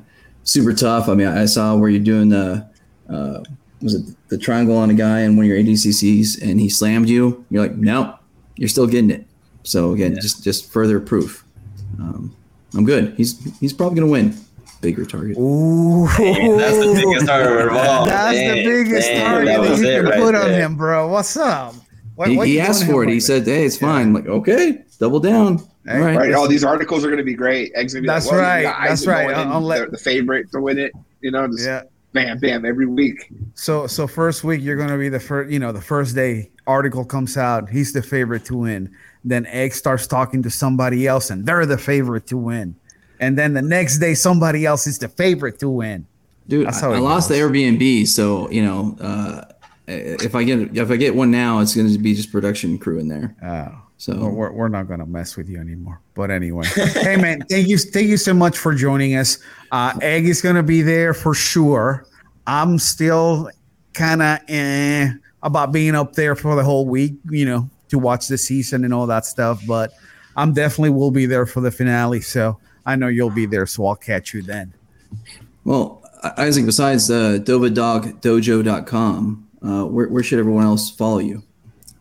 super 0.43 0.73
tough. 0.73 1.07
I 1.07 1.13
mean, 1.13 1.27
I 1.27 1.45
saw 1.45 1.75
where 1.75 1.89
you're 1.91 2.03
doing 2.03 2.29
the 2.29 2.65
uh, 3.09 3.43
was 3.81 3.95
it 3.95 4.15
the 4.29 4.37
triangle 4.37 4.77
on 4.77 4.89
a 4.89 4.93
guy 4.93 5.21
in 5.21 5.35
one 5.35 5.45
of 5.45 5.49
your 5.49 5.57
ADCCs, 5.57 6.41
and 6.41 6.59
he 6.59 6.69
slammed 6.69 7.09
you. 7.09 7.43
You're 7.49 7.63
like, 7.63 7.75
no, 7.75 8.15
you're 8.55 8.69
still 8.69 8.87
getting 8.87 9.09
it. 9.11 9.25
So 9.63 9.93
again, 9.93 10.13
Yeah. 10.15 10.19
just 10.21 10.43
just 10.43 10.71
further 10.71 10.99
proof. 10.99 11.43
Um, 11.99 12.35
I'm 12.75 12.85
good. 12.85 13.13
He's 13.17 13.39
he's 13.59 13.73
probably 13.73 13.99
gonna 13.99 14.11
win. 14.11 14.35
Bigger 14.81 15.05
target. 15.05 15.37
Ooh, 15.37 16.07
Dang, 16.17 16.57
that's 16.57 16.77
the 16.77 16.93
biggest 16.95 17.27
target 17.27 17.67
of 17.67 17.73
all. 17.77 18.05
That's 18.07 18.35
the 18.35 18.63
biggest 18.65 19.07
dang, 19.09 19.25
target 19.27 19.47
that 19.47 19.61
that, 19.61 19.77
you 19.77 19.83
can 20.01 20.05
right 20.05 20.19
put 20.19 20.33
on 20.33 20.49
him, 20.49 20.75
bro. 20.75 21.07
What's 21.07 21.37
up? 21.37 21.75
Why- 22.15 22.29
He, 22.29 22.37
why 22.37 22.45
he 22.47 22.59
asked 22.59 22.87
for 22.87 23.03
it. 23.03 23.09
He 23.09 23.19
said, 23.19 23.45
"Hey, 23.45 23.63
it's 23.65 23.77
fine." 23.77 24.07
I'm 24.07 24.13
like, 24.13 24.25
okay, 24.25 24.83
double 24.99 25.19
down. 25.19 25.59
Hey, 25.85 25.93
All 25.93 25.99
right. 25.99 26.17
Right. 26.17 26.33
All 26.33 26.47
these 26.47 26.63
articles 26.63 27.03
are 27.05 27.09
going 27.09 27.19
to 27.19 27.23
be 27.23 27.35
great. 27.35 27.71
Egg's 27.75 27.93
going 27.93 28.01
to 28.03 28.07
be 28.07 28.11
That's 28.11 28.25
like, 28.25 28.33
well, 28.33 28.41
right, 28.41 28.87
that's 28.87 29.05
right. 29.05 29.27
going 29.27 29.39
in, 29.39 29.47
I'll- 29.49 29.53
I'll 29.57 29.61
let- 29.61 29.85
the, 29.85 29.91
the 29.91 29.97
favorite 30.03 30.51
to 30.51 30.61
win 30.61 30.79
it. 30.79 30.93
You 31.21 31.29
know, 31.29 31.45
just 31.47 31.65
that? 31.65 31.89
Bam, 32.13 32.39
bam, 32.39 32.65
every 32.65 32.85
week. 32.85 33.31
So 33.55 33.87
so 33.87 34.07
first 34.07 34.43
week 34.43 34.61
you're 34.61 34.77
gonna 34.77 34.97
be 34.97 35.09
the 35.09 35.19
first 35.19 35.51
you 35.51 35.59
know, 35.59 35.71
the 35.71 35.81
first 35.81 36.15
day 36.15 36.51
article 36.67 37.05
comes 37.05 37.37
out, 37.37 37.69
he's 37.69 37.93
the 37.93 38.01
favorite 38.01 38.45
to 38.45 38.57
win. 38.57 38.95
Then 39.23 39.45
Egg 39.47 39.73
starts 39.73 40.07
talking 40.07 40.41
to 40.43 40.49
somebody 40.49 41.07
else 41.07 41.29
and 41.29 41.45
they're 41.45 41.65
the 41.65 41.77
favorite 41.77 42.27
to 42.27 42.37
win. 42.37 42.75
And 43.19 43.37
then 43.37 43.53
the 43.53 43.61
next 43.61 43.99
day 43.99 44.13
somebody 44.13 44.65
else 44.65 44.87
is 44.87 44.97
the 44.97 45.07
favorite 45.07 45.59
to 45.59 45.69
win. 45.69 46.07
Dude, 46.47 46.67
That's 46.67 46.81
I, 46.81 46.87
how 46.87 46.93
I 46.93 46.97
it 46.97 47.01
lost 47.01 47.29
the. 47.29 47.35
Airbnb, 47.35 48.07
so 48.07 48.49
you 48.49 48.65
know, 48.65 48.97
uh, 48.99 49.45
if 49.87 50.35
I 50.35 50.43
get 50.43 50.75
if 50.75 50.89
I 50.91 50.97
get 50.97 51.15
one 51.15 51.31
now, 51.31 51.59
it's 51.59 51.75
going 51.75 51.91
to 51.91 51.99
be 51.99 52.13
just 52.13 52.31
production 52.31 52.77
crew 52.77 52.99
in 52.99 53.07
there. 53.07 53.35
Oh. 53.43 53.77
So 54.01 54.17
Well, 54.17 54.31
we're, 54.31 54.51
we're 54.51 54.67
not 54.67 54.87
gonna 54.87 55.05
mess 55.05 55.37
with 55.37 55.47
you 55.47 55.59
anymore. 55.59 56.01
But 56.15 56.31
anyway, 56.31 56.65
hey 56.75 57.17
man, 57.17 57.43
thank 57.47 57.67
you, 57.67 57.77
thank 57.77 58.07
you 58.07 58.17
so 58.17 58.33
much 58.33 58.57
for 58.57 58.73
joining 58.73 59.15
us. 59.15 59.37
Uh, 59.71 59.93
Egg 60.01 60.25
is 60.25 60.41
gonna 60.41 60.63
be 60.63 60.81
there 60.81 61.13
for 61.13 61.35
sure. 61.35 62.07
I'm 62.47 62.79
still 62.79 63.51
kind 63.93 64.23
of 64.23 64.39
eh, 64.47 65.11
about 65.43 65.71
being 65.71 65.93
up 65.93 66.13
there 66.13 66.35
for 66.35 66.55
the 66.55 66.63
whole 66.63 66.87
week, 66.87 67.13
you 67.29 67.45
know, 67.45 67.69
to 67.89 67.99
watch 67.99 68.27
the 68.27 68.39
season 68.39 68.85
and 68.85 68.91
all 68.91 69.05
that 69.05 69.27
stuff. 69.27 69.61
But 69.67 69.91
I'm 70.35 70.51
definitely 70.51 70.89
will 70.89 71.11
be 71.11 71.27
there 71.27 71.45
for 71.45 71.61
the 71.61 71.69
finale. 71.69 72.21
So 72.21 72.57
I 72.87 72.95
know 72.95 73.07
you'll 73.07 73.29
be 73.29 73.45
there, 73.45 73.67
so 73.67 73.85
I'll 73.85 73.95
catch 73.95 74.33
you 74.33 74.41
then. 74.41 74.73
well, 75.63 76.01
Isaac, 76.39 76.65
besides 76.65 77.11
uh, 77.11 77.37
dovadogdojo.com, 77.43 79.47
uh, 79.61 79.85
where, 79.85 80.07
where 80.07 80.23
should 80.23 80.39
everyone 80.39 80.63
else 80.63 80.89
follow 80.89 81.19
you? 81.19 81.43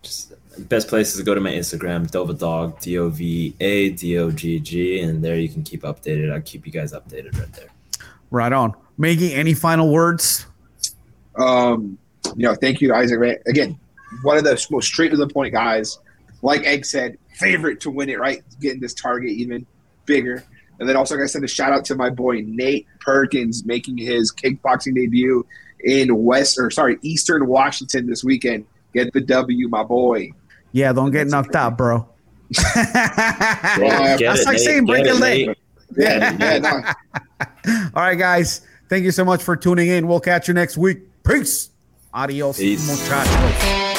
Just 0.00 0.29
best 0.68 0.88
place 0.88 1.10
is 1.12 1.18
to 1.18 1.22
go 1.22 1.34
to 1.34 1.40
my 1.40 1.52
Instagram, 1.52 2.10
Dovadog, 2.10 2.80
D 2.80 2.98
O 2.98 3.08
V 3.08 3.54
A 3.60 3.90
D 3.90 4.18
O 4.18 4.30
G 4.30 4.60
G, 4.60 5.00
and 5.00 5.22
there 5.22 5.36
you 5.36 5.48
can 5.48 5.62
keep 5.62 5.82
updated. 5.82 6.32
I'll 6.32 6.40
keep 6.40 6.66
you 6.66 6.72
guys 6.72 6.92
updated 6.92 7.38
right 7.38 7.52
there. 7.52 7.68
Right 8.30 8.52
on. 8.52 8.74
Maggie, 8.96 9.34
any 9.34 9.54
final 9.54 9.90
words? 9.90 10.46
Um, 11.36 11.98
you 12.36 12.46
know, 12.46 12.54
thank 12.54 12.80
you, 12.80 12.94
Isaac. 12.94 13.20
Man. 13.20 13.36
Again, 13.46 13.78
one 14.22 14.36
of 14.36 14.44
the 14.44 14.66
most 14.70 14.86
straight 14.86 15.10
to 15.10 15.16
the 15.16 15.28
point 15.28 15.52
guys. 15.52 15.98
Like 16.42 16.64
Egg 16.64 16.86
said, 16.86 17.18
favorite 17.34 17.80
to 17.80 17.90
win 17.90 18.08
it, 18.08 18.18
right? 18.18 18.42
Getting 18.60 18.80
this 18.80 18.94
target 18.94 19.30
even 19.30 19.66
bigger. 20.06 20.44
And 20.78 20.88
then 20.88 20.96
also, 20.96 21.14
like 21.14 21.24
I 21.24 21.26
said, 21.26 21.44
a 21.44 21.48
shout 21.48 21.72
out 21.72 21.84
to 21.86 21.94
my 21.94 22.08
boy 22.08 22.42
Nate 22.46 22.86
Perkins 23.00 23.66
making 23.66 23.98
his 23.98 24.32
kickboxing 24.32 24.94
debut 24.94 25.46
in 25.80 26.14
West 26.16 26.58
or 26.58 26.70
sorry, 26.70 26.98
Eastern 27.02 27.46
Washington 27.46 28.06
this 28.06 28.24
weekend. 28.24 28.64
Get 28.94 29.12
the 29.12 29.20
W, 29.20 29.68
my 29.68 29.82
boy. 29.82 30.32
Yeah, 30.72 30.92
don't 30.92 31.10
get 31.10 31.26
knocked 31.26 31.54
out, 31.56 31.76
bro. 31.76 32.06
Yeah, 32.56 34.16
Get 34.18 34.26
That's 34.26 34.40
it, 34.40 34.46
like 34.46 34.54
Nate. 34.56 34.60
saying 34.60 34.86
break 34.86 35.06
a 35.06 35.10
it, 35.10 35.16
leg. 35.16 35.56
Yeah, 35.96 36.36
yeah, 36.40 36.58
no. 36.58 36.70
All 37.94 38.02
right, 38.02 38.18
guys. 38.18 38.62
Thank 38.88 39.04
you 39.04 39.12
so 39.12 39.24
much 39.24 39.42
for 39.42 39.56
tuning 39.56 39.88
in. 39.88 40.08
We'll 40.08 40.20
catch 40.20 40.48
you 40.48 40.54
next 40.54 40.76
week. 40.76 40.98
Peace. 41.24 41.70
Adios, 42.12 42.58
Peace. 42.58 42.86
muchachos. 42.88 43.89